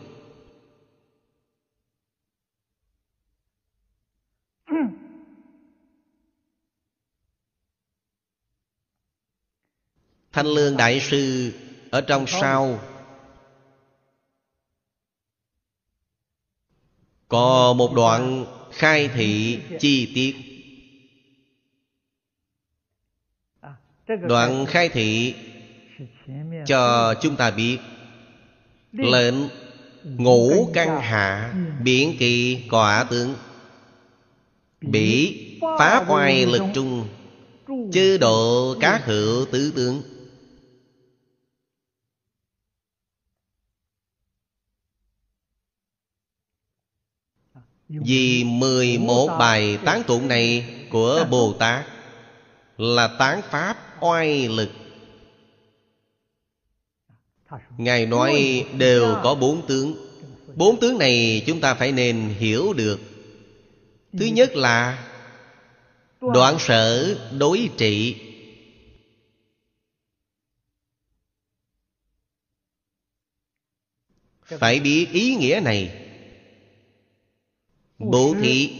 [10.33, 11.53] Thanh lương đại sư
[11.91, 12.81] ở trong sau
[17.29, 20.37] Có một đoạn khai thị chi tiết.
[24.07, 25.35] Đoạn khai thị
[26.67, 27.79] cho chúng ta biết,
[28.93, 29.35] Lệnh
[30.05, 33.35] ngũ căn hạ Biển kỳ quả tướng
[34.81, 37.09] Bỉ phá oai lực trung,
[37.93, 40.03] Chư độ cá hữu tứ tướng.
[47.89, 51.87] Vì 11 bài tán tụng này của Bồ Tát
[52.77, 54.71] Là tán Pháp oai lực
[57.79, 60.09] Ngài nói đều có bốn tướng.
[60.55, 63.01] Bốn tướng này chúng ta phải nên hiểu được.
[64.13, 65.09] Thứ nhất là
[66.21, 68.17] Đoạn sở đối trị.
[74.45, 76.09] Phải biết ý nghĩa này.
[77.99, 78.71] Bố thí.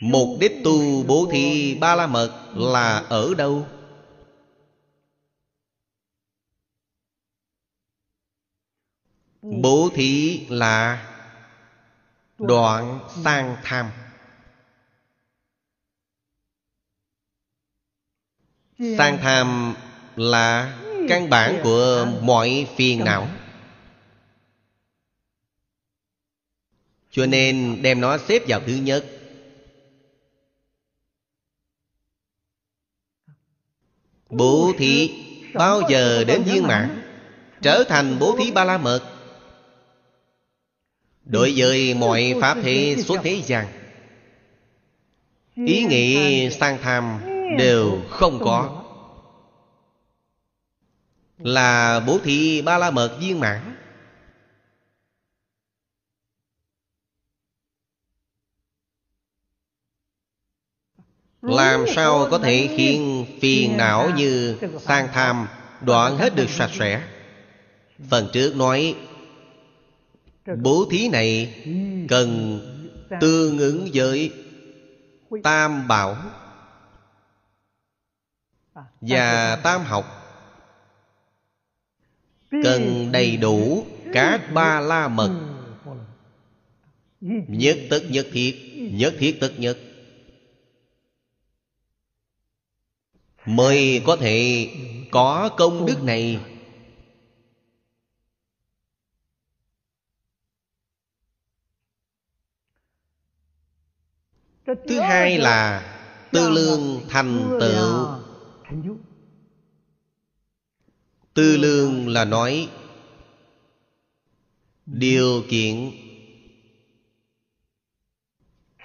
[0.00, 3.66] Mục đích tu bố thí ba la mật là ở đâu?
[9.50, 11.06] Bố thí là
[12.38, 13.90] đoạn sang tham.
[18.78, 19.74] Sang tham
[20.16, 23.28] là căn bản của mọi phiền não.
[27.10, 29.04] Cho nên đem nó xếp vào thứ nhất.
[34.30, 37.04] Bố thí bao giờ đến viên mãn
[37.62, 39.17] Trở thành bố thí ba la mật?
[41.28, 43.66] Đối với mọi pháp thế xuất thế gian,
[45.66, 47.20] Ý nghĩ sang tham
[47.58, 48.84] đều không có.
[51.38, 53.74] Là bố thị ba la mật viên mãn.
[61.42, 65.48] Làm sao có thể khiến phiền não như sang tham
[65.80, 67.02] đoạn hết được sạch sẽ?
[68.10, 68.96] Phần trước nói
[70.56, 71.54] Bố thí này
[72.08, 72.60] cần
[73.20, 74.32] tương ứng với
[75.42, 76.16] Tam bảo
[79.00, 80.04] Và tam học.
[82.50, 85.40] Cần đầy đủ các ba la mật.
[87.48, 89.78] Nhất tức nhất thiết Nhất thiết tức nhất.
[93.46, 94.68] Mới có thể
[95.10, 96.38] có công đức này
[104.74, 105.82] thứ hai là
[106.32, 108.08] tư lương thành tựu.
[111.34, 112.68] tư lương là nói
[114.86, 115.90] điều kiện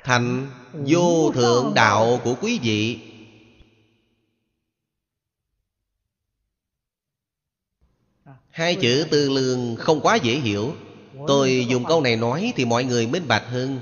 [0.03, 2.99] thành vô thượng đạo của quý vị.
[8.49, 10.75] Hai chữ tư lương không quá dễ hiểu.
[11.27, 13.79] Tôi dùng câu này nói thì mọi người minh bạch hơn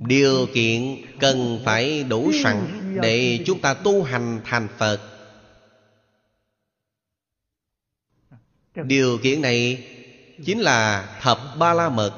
[0.00, 5.00] Điều kiện cần phải đủ sẵn Để chúng ta tu hành thành Phật.
[8.74, 9.88] Điều kiện này
[10.44, 12.12] Chính là thập ba la mật.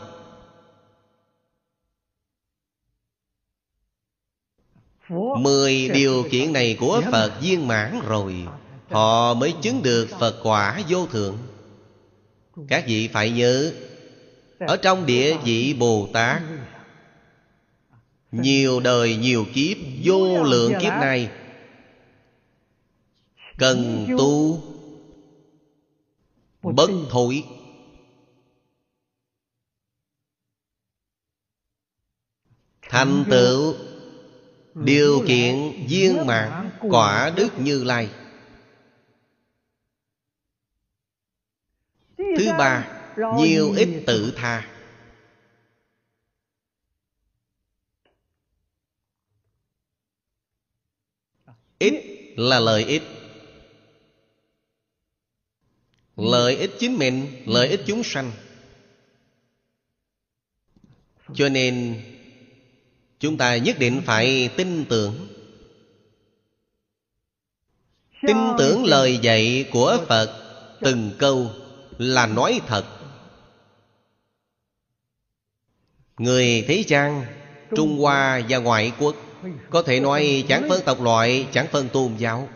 [5.39, 8.47] Mười điều kiện này của Phật viên mãn rồi,
[8.91, 11.39] Họ mới chứng được Phật quả vô thượng.
[12.69, 13.73] Các vị phải nhớ,
[14.59, 16.43] Ở trong địa vị Bồ Tát
[18.43, 21.31] nhiều đời nhiều kiếp Vô lượng kiếp này.
[23.59, 24.63] Cần tu
[26.63, 27.45] Bất thối
[32.83, 33.75] Thành tựu
[34.75, 38.09] Điều kiện viên mãn Quả đức như lai.
[42.17, 42.89] Thứ ba
[43.39, 44.76] Nhiều ít tự tha
[51.79, 51.95] Ít
[52.37, 53.03] là lợi ích.
[56.17, 58.33] Lợi ích chính mình, Lợi ích chúng sanh.
[61.35, 62.03] Cho nên,
[63.19, 65.29] Chúng ta nhất định phải tin tưởng.
[68.27, 70.43] Tin tưởng lời dạy của Phật
[70.81, 71.51] Từng câu
[71.99, 72.85] là nói thật.
[76.19, 77.25] Người thế gian,
[77.77, 79.17] trung hoa và ngoại quốc
[79.71, 82.49] có thể nói chẳng phân tộc loại, chẳng phân tôn giáo.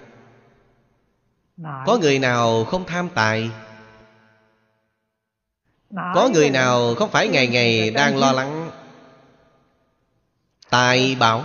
[1.87, 3.51] Có người nào không tham tài?
[6.15, 8.71] Có người nào không phải ngày ngày đang lo lắng?
[10.71, 11.45] Tài bảo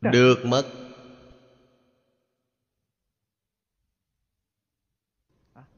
[0.00, 0.66] Được mất.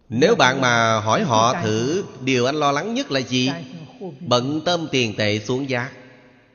[0.09, 3.52] Nếu bạn mà hỏi họ thử, Điều anh lo lắng nhất là gì?
[4.20, 5.90] Bận tâm tiền tệ xuống giá.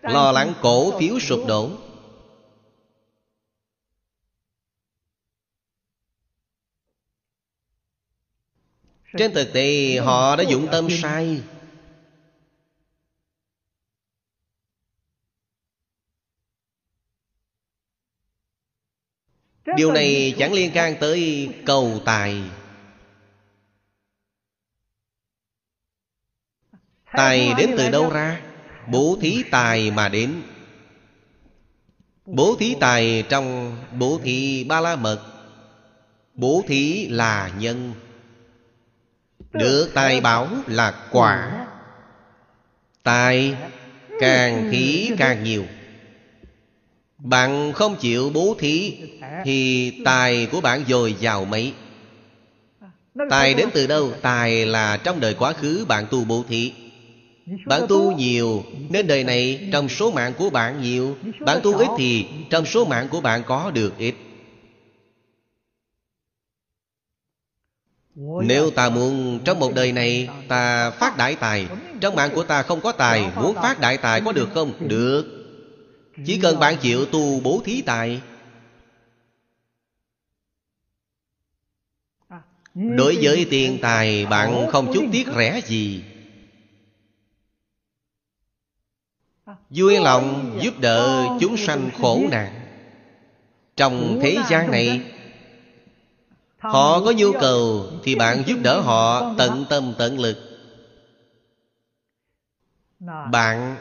[0.01, 1.71] Lo lắng cổ phiếu sụp đổ.
[9.17, 11.41] Trên thực tế, họ đã dụng tâm sai.
[19.75, 22.43] Điều này chẳng liên can tới cầu tài.
[27.13, 28.50] Tài đến từ đâu ra?
[28.91, 30.41] Bố thí tài mà đến.
[32.25, 35.21] Bố thí tài trong bố thí ba la mật
[36.33, 37.93] Bố thí là nhân.
[39.53, 41.67] Được tài bảo là quả.
[43.03, 43.55] Tài
[44.19, 45.65] càng thí càng nhiều.
[47.17, 48.97] Bạn không chịu bố thí
[49.45, 51.73] Thì tài của bạn dồi dào mấy.
[53.29, 54.11] Tài đến từ đâu?
[54.21, 56.73] Tài là trong đời quá khứ bạn tu bố thí
[57.65, 61.17] bạn tu nhiều, Nên đời này trong số mạng của bạn nhiều.
[61.39, 64.15] Bạn tu ít thì trong số mạng của bạn có được ít.
[68.43, 71.67] Nếu ta muốn trong một đời này Ta phát đại tài,
[72.01, 74.87] Trong mạng của ta không có tài, Muốn phát đại tài có được không?
[74.87, 75.25] Được.
[76.25, 78.21] Chỉ cần bạn chịu tu bố thí tài.
[82.73, 86.03] Đối với tiền tài, Bạn không chút tiếc rẻ gì.
[89.75, 92.53] Vui lòng giúp đỡ chúng sanh khổ nạn.
[93.75, 95.01] Trong thế gian này
[96.57, 100.37] Họ có nhu cầu Thì bạn giúp đỡ họ tận tâm tận lực.
[103.31, 103.75] Bạn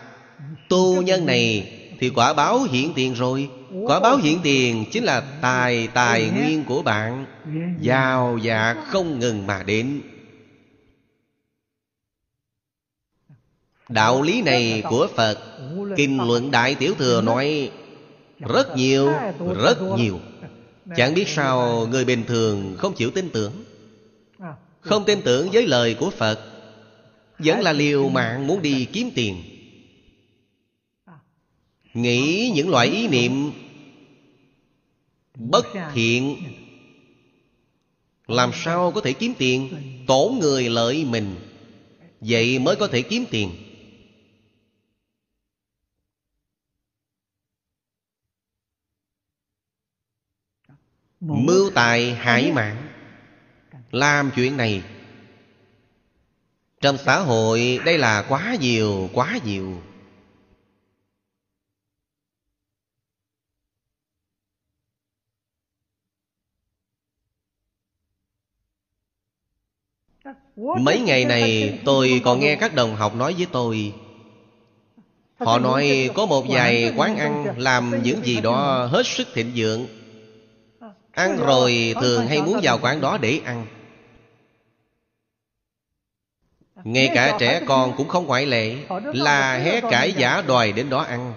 [0.69, 3.51] tu nhân này Thì quả báo hiện tiền rồi.
[3.87, 7.27] Quả báo hiện tiền chính là tài tài nguyên của bạn.
[7.81, 10.01] Giàu dạt không ngừng mà đến
[13.91, 15.39] Đạo lý này của Phật
[15.97, 17.71] Kinh luận Đại Tiểu Thừa nói
[18.39, 19.12] Rất nhiều,
[19.65, 20.21] rất nhiều.
[20.97, 23.53] Chẳng biết sao người bình thường không chịu tin tưởng.
[24.81, 26.41] Không tin tưởng với lời của Phật
[27.39, 29.43] Vẫn là liều mạng muốn đi kiếm tiền.
[31.95, 33.53] Nghĩ những loại ý niệm
[35.39, 36.37] Bất thiện
[38.29, 39.69] Làm sao có thể kiếm tiền?
[40.07, 41.35] Tổn người lợi mình
[42.21, 43.51] Vậy mới có thể kiếm tiền.
[51.20, 52.88] Mưu tài hải mạng
[53.90, 54.82] Làm chuyện này.
[56.80, 59.82] Trong xã hội đây là quá nhiều quá nhiều.
[70.56, 73.94] Mấy ngày này tôi còn nghe các đồng học nói với tôi.
[75.38, 79.99] Họ nói có một vài quán ăn làm những gì đó hết sức thịnh vượng
[81.20, 83.66] Ăn rồi thường hay muốn vào quán đó để ăn.
[86.84, 91.01] Ngay cả trẻ con cũng không ngoại lệ Là hé cải giả đòi đến đó
[91.01, 91.34] ăn.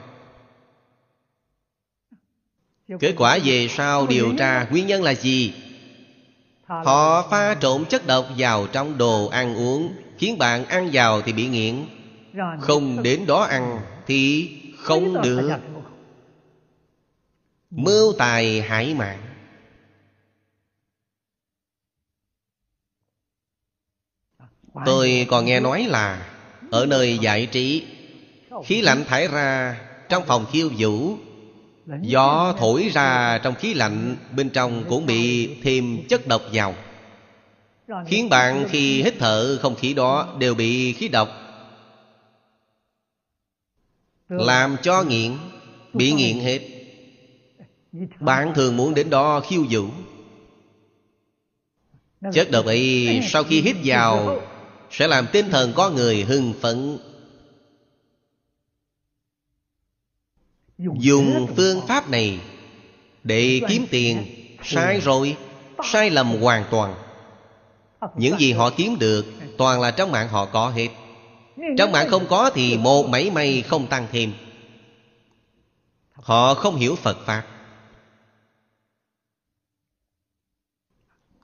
[2.99, 5.53] Kết quả về sau điều tra nguyên nhân là gì?
[6.65, 11.33] Họ pha trộn chất độc vào trong đồ ăn uống Khiến bạn ăn vào thì
[11.33, 11.85] bị nghiện.
[12.59, 15.51] Không đến đó ăn thì không được.
[17.71, 19.32] Mưu tài hải mạng
[24.85, 26.29] Tôi còn nghe nói là
[26.71, 27.85] Ở nơi giải trí
[28.65, 29.79] Khí lạnh thải ra
[30.09, 31.17] trong phòng khiêu vũ
[32.01, 36.75] Gió thổi ra trong khí lạnh Bên trong cũng bị thêm chất độc vào.
[38.07, 41.29] Khiến bạn khi hít thở không khí đó Đều bị khí độc.
[44.29, 45.37] Làm cho nghiện
[45.93, 46.59] Bị nghiện hết.
[48.19, 49.85] Bạn thường muốn đến đó khiêu vũ.
[52.33, 54.41] Chất độc ấy sau khi hít vào
[54.93, 56.97] sẽ làm tinh thần có người hưng phấn.
[60.77, 62.39] Dùng phương pháp này
[63.23, 64.25] để kiếm tiền,
[64.63, 65.37] sai rồi,
[65.83, 66.95] sai lầm hoàn toàn.
[68.15, 69.25] Những gì họ kiếm được
[69.57, 70.89] toàn là trong mạng họ có hết.
[71.77, 74.33] Trong mạng không có thì một mảy may không tăng thêm.
[76.13, 77.43] Họ không hiểu phật pháp.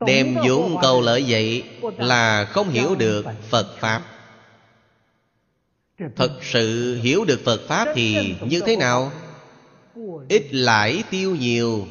[0.05, 1.63] Đem dũng cầu lợi vậy
[1.97, 4.03] Là không hiểu được Phật Pháp.
[6.15, 9.11] Thật sự hiểu được Phật Pháp thì như thế nào?
[10.29, 11.87] Ít lãi tiêu nhiều.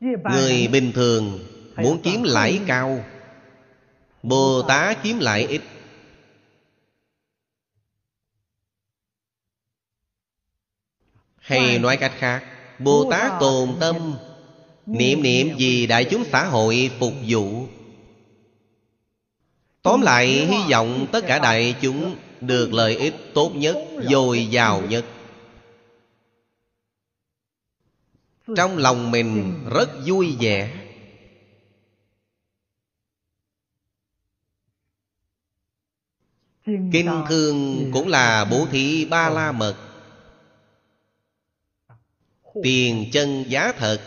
[0.00, 1.38] Người bình thường
[1.76, 3.04] muốn kiếm lãi cao
[4.22, 5.60] Bồ Tát kiếm lãi ít
[11.44, 12.44] Hay nói cách khác
[12.78, 14.16] Bồ Tát tồn tâm
[14.86, 17.66] Niệm niệm vì đại chúng xã hội phục vụ.
[19.82, 23.76] Tóm lại hy vọng tất cả đại chúng Được lợi ích tốt nhất
[24.10, 25.04] Dồi dào nhất.
[28.56, 30.70] Trong lòng mình rất vui vẻ.
[36.66, 39.76] Kinh thương cũng là bố thí ba la mật
[42.62, 44.00] Tiền chân giá thật.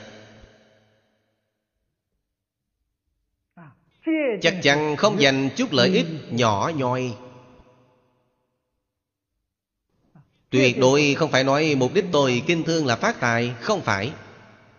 [4.42, 7.16] Chắc chắn không dành chút lợi ích nhỏ nhoi.
[10.50, 14.12] Tuyệt đối không phải nói mục đích tôi kinh thương là phát tài Không phải.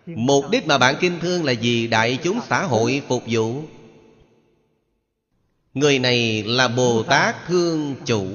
[0.05, 3.63] Mục đích mà bạn kinh thương là gì đại chúng xã hội phục vụ.
[5.73, 8.27] Người này là Bồ Tát Thương Chủ.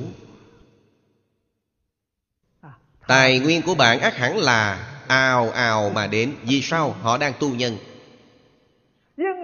[3.06, 6.32] Tài nguyên của bạn ác hẳn là ào ào mà đến.
[6.42, 7.78] Vì sao họ đang tu nhân?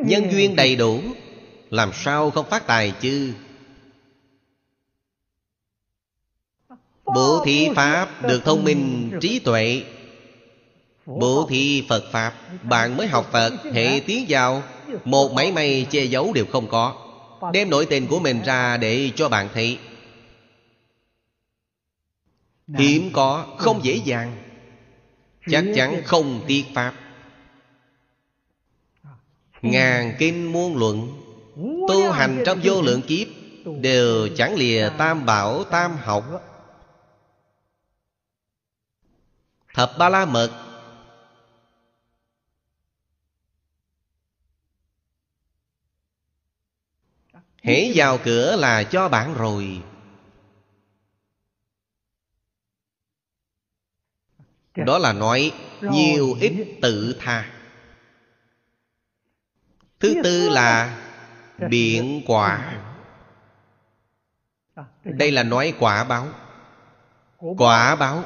[0.05, 1.01] Nhân duyên đầy đủ
[1.71, 3.33] Làm sao không phát tài chứ?
[7.05, 9.83] Bố thí Pháp được thông minh trí tuệ.
[11.07, 14.63] Bố thí Phật Pháp Bạn mới học Phật Hệ tiến vào
[15.05, 16.95] Một máy may che giấu đều không có.
[17.53, 19.79] Đem nội tình của mình ra để cho bạn thấy.
[22.79, 24.50] Hiếm có, không dễ dàng
[25.51, 26.95] Chắc chắn không tiết Pháp.
[29.63, 31.23] Ngàn kinh muôn luận
[31.89, 33.29] Tu hành trong vô lượng kiếp
[33.65, 36.25] Đều chẳng lìa tam bảo tam học.
[39.75, 40.51] Thập ba la mật.
[47.63, 49.83] Hễ vào cửa là cho bạn rồi
[54.77, 57.53] Đó là nói nhiều ít tự tha.
[60.01, 60.99] Thứ tư là
[61.71, 62.83] biện quả.
[65.05, 66.29] Đây là nói quả báo.
[67.37, 68.25] Quả báo.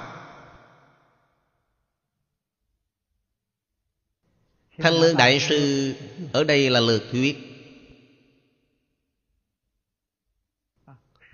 [4.79, 5.95] Thanh Lương Đại Sư
[6.33, 7.39] Ở đây là lượt thuyết.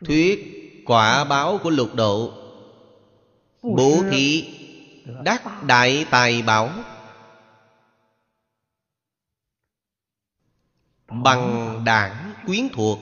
[0.05, 0.47] Thuyết
[0.87, 2.35] quả báo của lục độ.
[3.63, 4.60] Bố thí
[5.25, 6.71] Đắc đại tài bảo.
[11.09, 12.99] Bằng đảng quyến thuộc.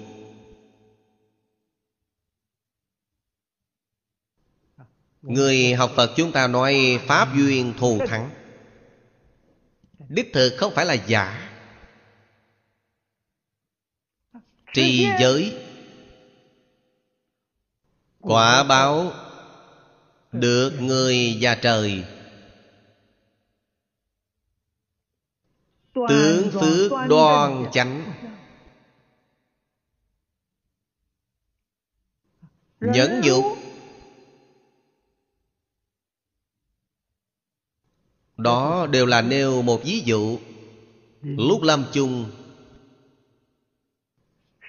[5.23, 8.31] Người học Phật chúng ta nói Pháp duyên thù thắng.
[10.09, 11.51] Đích thực không phải là giả.
[14.73, 15.55] Trì giới.
[18.21, 19.13] Quả báo
[20.33, 22.05] được người và trời.
[25.95, 28.13] Tướng phước đoan chánh.
[32.81, 33.45] Nhẫn nhục.
[38.37, 40.39] Đó đều là nêu một ví dụ.
[41.21, 42.31] Lúc lâm chung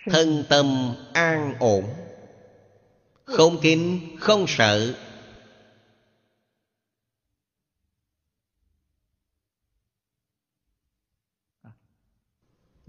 [0.06, 1.84] Thân tâm an ổn.
[3.26, 4.96] Không kinh không sợ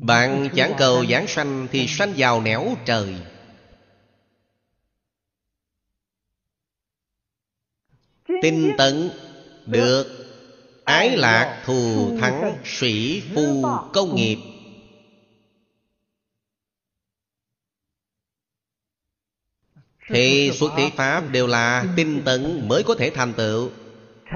[0.00, 3.16] Bạn chẳng cầu giảng sanh Thì sanh vào nẻo trời.
[8.42, 9.10] Tinh tấn
[9.66, 10.06] Được
[10.84, 14.38] Ái lạc thù thắng Sĩ phu công nghiệp.
[20.08, 21.30] Thì xuất thế Pháp.
[21.32, 23.70] Đều là tinh tấn mới có thể thành tựu.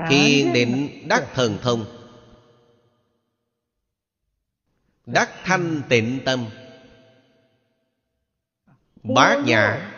[0.09, 2.04] Thiền định đắc thần thông
[5.07, 6.47] Đắc thanh tịnh tâm.
[9.03, 9.91] Bát nhã.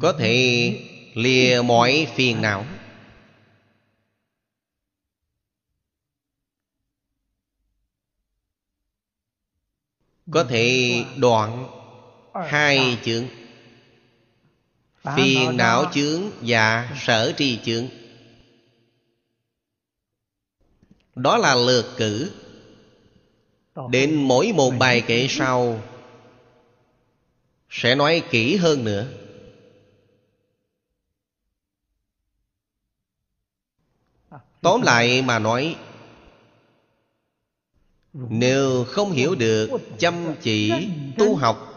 [0.00, 0.72] Có thể
[1.14, 2.64] lìa mọi phiền não.
[10.30, 11.66] Có thể đoạn
[12.34, 13.24] hai chướng.
[15.16, 17.88] Phiền não chướng và sở tri chướng.
[21.14, 22.32] Đó là lượt cử
[23.90, 25.80] Đến mỗi một bài kệ sau
[27.70, 29.06] Sẽ nói kỹ hơn nữa.
[34.60, 35.76] Tóm lại mà nói
[38.12, 40.72] Nếu không hiểu được chăm chỉ
[41.18, 41.74] tu học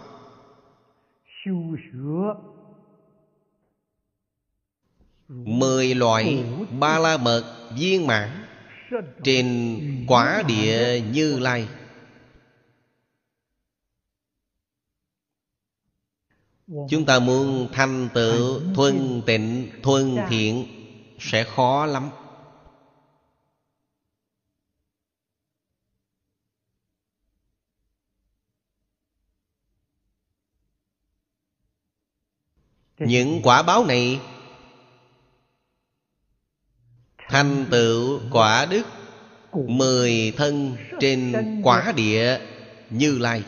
[5.27, 6.43] Mười loại
[6.79, 8.45] ba la mật viên mãn
[9.23, 11.67] Trên quả địa như lai
[16.89, 20.65] Chúng ta muốn thành tựu thuần tịnh thuần thiện
[21.19, 22.09] Sẽ khó lắm.
[32.99, 34.19] Những quả báo này
[37.17, 38.83] Thành tựu quả đức
[39.53, 41.33] Mười thân trên
[41.63, 42.39] quả địa
[42.89, 43.43] Như Lai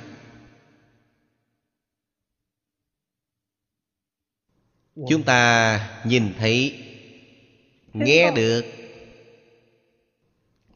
[4.95, 6.83] Chúng ta nhìn thấy
[7.93, 8.65] Nghe được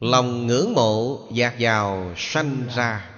[0.00, 3.10] Lòng ngưỡng mộ dạt vào sanh ra.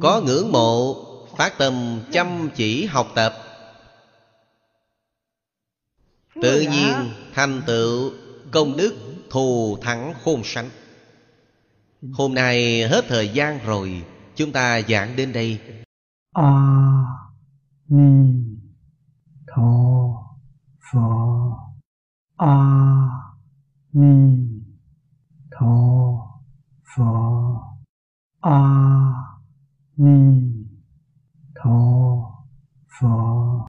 [0.00, 1.04] Có ngưỡng mộ
[1.36, 3.34] Phát tâm chăm chỉ học tập.
[6.42, 6.92] Tự nhiên
[7.34, 8.12] thành tựu
[8.50, 8.94] công đức
[9.30, 10.70] thù thắng khôn sánh
[12.12, 14.02] Hôm nay hết thời gian rồi
[14.36, 15.58] Chúng ta giảng đến đây
[17.94, 18.58] 弥
[19.46, 20.38] 陀
[20.78, 21.74] 佛
[22.36, 23.36] 阿
[23.90, 24.64] 弥
[25.50, 26.40] 陀
[26.82, 27.76] 佛
[28.40, 29.38] 阿
[29.94, 30.66] 弥
[31.54, 32.46] 陀
[32.86, 33.41] 佛。